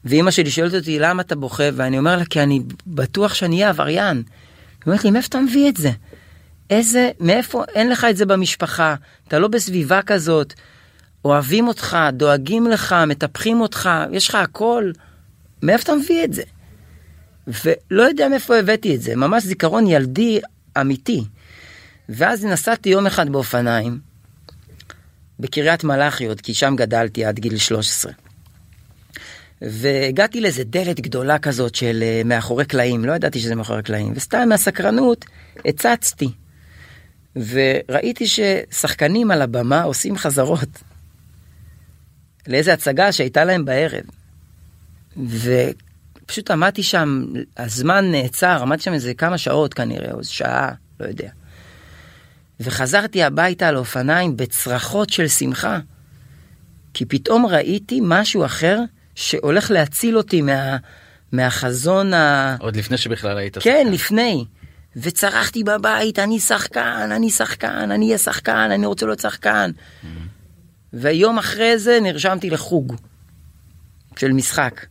ואימא 0.05 0.31
שלי 0.31 0.51
שואלת 0.51 0.73
אותי 0.73 0.99
למה 0.99 1.21
אתה 1.21 1.35
בוכה, 1.35 1.63
ואני 1.73 1.97
אומר 1.97 2.15
לה 2.17 2.25
כי 2.25 2.43
אני 2.43 2.61
בטוח 2.87 3.33
שאני 3.33 3.55
אהיה 3.55 3.69
עבריין. 3.69 4.23
אומרת 4.89 5.03
לי 5.03 5.11
מאיפה 5.11 5.27
אתה 5.27 5.39
מביא 5.39 5.69
את 5.69 5.77
זה? 5.77 5.91
איזה, 6.69 7.11
מאיפה, 7.19 7.63
אין 7.75 7.89
לך 7.89 8.07
את 8.09 8.17
זה 8.17 8.25
במשפחה, 8.25 8.95
אתה 9.27 9.39
לא 9.39 9.47
בסביבה 9.47 10.01
כזאת, 10.01 10.53
אוהבים 11.25 11.67
אותך, 11.67 11.97
דואגים 12.13 12.67
לך, 12.67 12.95
מטפחים 13.07 13.61
אותך, 13.61 13.89
יש 14.11 14.29
לך 14.29 14.35
הכל, 14.35 14.91
מאיפה 15.63 15.83
אתה 15.83 15.95
מביא 15.95 16.23
את 16.23 16.33
זה? 16.33 16.43
ולא 17.47 18.03
יודע 18.03 18.27
מאיפה 18.27 18.55
הבאתי 18.55 18.95
את 18.95 19.01
זה, 19.01 19.15
ממש 19.15 19.43
זיכרון 19.43 19.87
ילדי 19.87 20.39
אמיתי. 20.81 21.23
ואז 22.09 22.45
נסעתי 22.45 22.89
יום 22.89 23.07
אחד 23.07 23.29
באופניים, 23.29 23.99
בקריית 25.39 25.83
מלאכי 25.83 26.25
עוד, 26.25 26.41
כי 26.41 26.53
שם 26.53 26.75
גדלתי 26.75 27.25
עד 27.25 27.39
גיל 27.39 27.57
13. 27.57 28.11
והגעתי 29.61 30.41
לאיזה 30.41 30.63
דלת 30.63 30.99
גדולה 30.99 31.39
כזאת 31.39 31.75
של 31.75 31.99
אה, 32.03 32.21
מאחורי 32.25 32.65
קלעים, 32.65 33.05
לא 33.05 33.13
ידעתי 33.13 33.39
שזה 33.39 33.55
מאחורי 33.55 33.83
קלעים, 33.83 34.13
וסתם 34.15 34.49
מהסקרנות 34.49 35.25
הצצתי. 35.65 36.29
וראיתי 37.35 38.25
ששחקנים 38.27 39.31
על 39.31 39.41
הבמה 39.41 39.83
עושים 39.83 40.17
חזרות 40.17 40.69
לאיזה 42.47 42.73
הצגה 42.73 43.11
שהייתה 43.11 43.43
להם 43.43 43.65
בערב. 43.65 44.03
ופשוט 45.17 46.51
עמדתי 46.51 46.83
שם, 46.83 47.25
הזמן 47.57 48.11
נעצר, 48.11 48.61
עמדתי 48.61 48.83
שם 48.83 48.93
איזה 48.93 49.13
כמה 49.13 49.37
שעות 49.37 49.73
כנראה, 49.73 50.11
או 50.11 50.23
שעה, 50.23 50.71
לא 50.99 51.05
יודע. 51.05 51.29
וחזרתי 52.59 53.23
הביתה 53.23 53.67
על 53.67 53.77
אופניים 53.77 54.37
בצרחות 54.37 55.09
של 55.09 55.27
שמחה. 55.27 55.79
כי 56.93 57.05
פתאום 57.05 57.45
ראיתי 57.45 57.99
משהו 58.03 58.45
אחר 58.45 58.79
שהולך 59.19 59.71
להציל 59.71 60.17
אותי 60.17 60.41
מה, 60.41 60.77
מהחזון 61.31 62.13
ה... 62.13 62.55
עוד 62.59 62.75
לפני 62.75 62.97
שבכלל 62.97 63.37
היית 63.37 63.57
כן, 63.57 63.61
שחקן. 63.61 63.93
לפני. 63.93 64.45
וצרחתי 64.95 65.63
בבית, 65.63 66.19
אני 66.19 66.39
שחקן, 66.39 67.09
אני 67.11 67.29
שחקן, 67.29 67.91
אני 67.91 68.05
אהיה 68.05 68.17
שחקן, 68.17 68.69
אני 68.71 68.85
רוצה 68.85 69.05
להיות 69.05 69.19
שחקן. 69.19 69.71
ויום 70.93 71.37
אחרי 71.37 71.79
זה 71.79 71.99
נרשמתי 72.01 72.49
לחוג 72.49 72.95
של 74.17 74.31
משחק. 74.31 74.85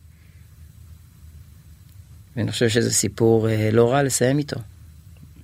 ואני 2.35 2.51
חושב 2.51 2.69
שזה 2.69 2.93
סיפור 2.93 3.49
אה, 3.49 3.69
לא 3.71 3.91
רע 3.91 4.03
לסיים 4.03 4.37
איתו. 4.37 4.59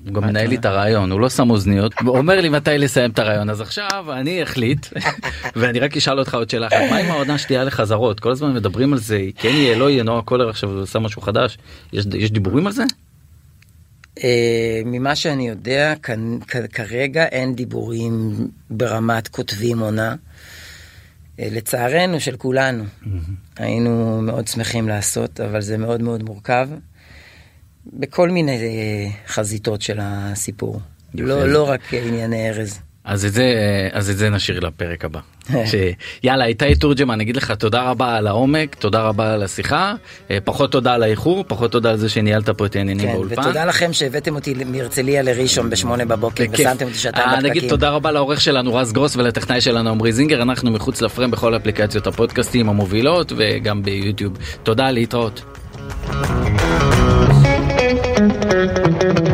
הוא 0.06 0.14
גם 0.14 0.24
מנהל 0.24 0.48
לי 0.48 0.56
את 0.56 0.66
הרעיון 0.66 1.12
הוא 1.12 1.20
לא 1.20 1.30
שם 1.30 1.50
אוזניות 1.50 1.94
הוא 2.06 2.18
אומר 2.18 2.42
לי 2.42 2.50
מתי 2.50 2.78
לסיים 2.78 3.12
את 3.12 3.20
הרעיון? 3.20 3.50
אז 3.50 3.62
עכשיו 3.62 4.06
אני 4.14 4.44
אחליט 4.44 4.88
ואני 5.56 5.80
רק 5.80 5.98
אשאל 5.98 6.20
אותך 6.20 6.34
עוד 6.36 6.50
שאלה 6.50 6.68
אחת. 6.68 6.76
מה 6.90 6.98
עם 6.98 7.12
העונה 7.12 7.38
שתהיה 7.38 7.64
לחזרות? 7.64 8.20
כל 8.20 8.32
הזמן 8.32 8.54
מדברים 8.54 8.94
על 8.94 9.00
זה 9.00 9.22
כן 9.38 9.50
יהיה 9.50 9.78
לא 9.78 9.90
יהיה 9.90 10.04
נועה 10.04 10.22
קולר 10.22 10.50
עכשיו 10.50 10.70
עושה 10.70 11.00
משהו 11.00 11.22
חדש. 11.22 11.58
יש 11.94 12.06
יש 12.14 12.32
דיבורים 12.32 12.68
על 12.68 12.74
זה? 12.74 12.84
אה, 14.24 14.82
ממה 14.86 15.16
שאני 15.16 15.48
יודע, 15.48 15.94
כרגע 16.74 17.26
אין 17.26 17.56
דיבורים 17.56 18.48
ברמת 18.70 19.28
כותבים 19.28 19.80
עונה. 19.80 20.16
אה, 21.40 21.48
לצערנו 21.52 22.20
של 22.20 22.38
כולנו, 22.38 22.84
היינו 23.58 24.22
מאוד 24.22 24.48
שמחים 24.48 24.88
לעשות, 24.88 25.40
אבל 25.40 25.62
זה 25.62 25.78
מאוד 25.78 26.02
מאוד 26.02 26.24
מורכב. 26.24 26.70
בכל 27.94 28.30
מיני 28.30 28.52
אה, 28.52 29.08
חזיתות 29.28 29.82
של 29.82 29.98
הסיפור. 30.02 30.82
לא, 31.14 31.48
לא 31.48 31.70
רק 31.70 31.94
ענייני 31.94 32.50
ארז. 32.50 32.80
אז 33.06 33.26
את 33.26 33.34
זה 33.34 33.54
אז 33.92 34.10
את 34.10 34.18
זה 34.18 34.30
נשאיר 34.30 34.60
לפרק 34.60 35.06
הבא. 35.06 35.20
ש... 35.66 35.76
יאללה 36.24 36.46
איתי 36.46 36.76
תורג'מן 36.76 37.22
אגיד 37.22 37.38
לך 37.38 37.52
תודה 37.52 37.90
רבה 37.90 38.16
על 38.16 38.28
העומק 38.28 38.76
תודה 38.76 39.02
רבה 39.02 39.34
על 39.34 39.44
השיחה 39.44 39.94
אה, 40.32 40.38
פחות 40.44 40.72
תודה 40.72 40.94
על 40.94 41.04
האיחור 41.04 41.46
פחות 41.48 41.72
תודה 41.72 41.92
על 41.92 41.98
זה 41.98 42.10
שניהלת 42.10 42.50
פה 42.50 42.66
את 42.66 42.76
העניינים 42.76 43.08
כן, 43.08 43.14
באולפן. 43.14 43.42
ותודה 43.42 43.66
לכם 43.66 43.94
שהבאתם 43.94 44.36
אותי 44.36 44.54
מהרצליה 44.66 45.22
לראשון 45.22 45.70
בשמונה 45.70 46.06
בבוקר. 46.06 46.44
ושמתם 46.52 46.86
אותי 46.86 46.98
שעתיים 46.98 47.30
אה, 47.30 47.36
בפקקים. 47.36 47.52
נגיד 47.52 47.70
תודה 47.70 47.90
רבה 47.90 48.12
לעורך 48.12 48.42
שלנו 48.42 48.76
רז 48.76 48.94
גרוס 48.94 49.16
ולטכנאי 49.16 49.62
שלנו 49.62 49.90
עמרי 49.90 50.12
זינגר 50.12 50.42
אנחנו 50.42 50.72
מחוץ 50.72 51.02
לפרם 51.02 51.32
בכל 51.32 51.56
אפליקציות 51.56 52.08
הפודקאסטים 52.08 52.70
המובילות 52.70 53.32
וגם 53.36 53.84
ביוטיוב 53.84 54.38
תודה 54.64 54.92
להתראות. 54.92 55.42
Thank 58.68 59.04
you. 59.04 59.25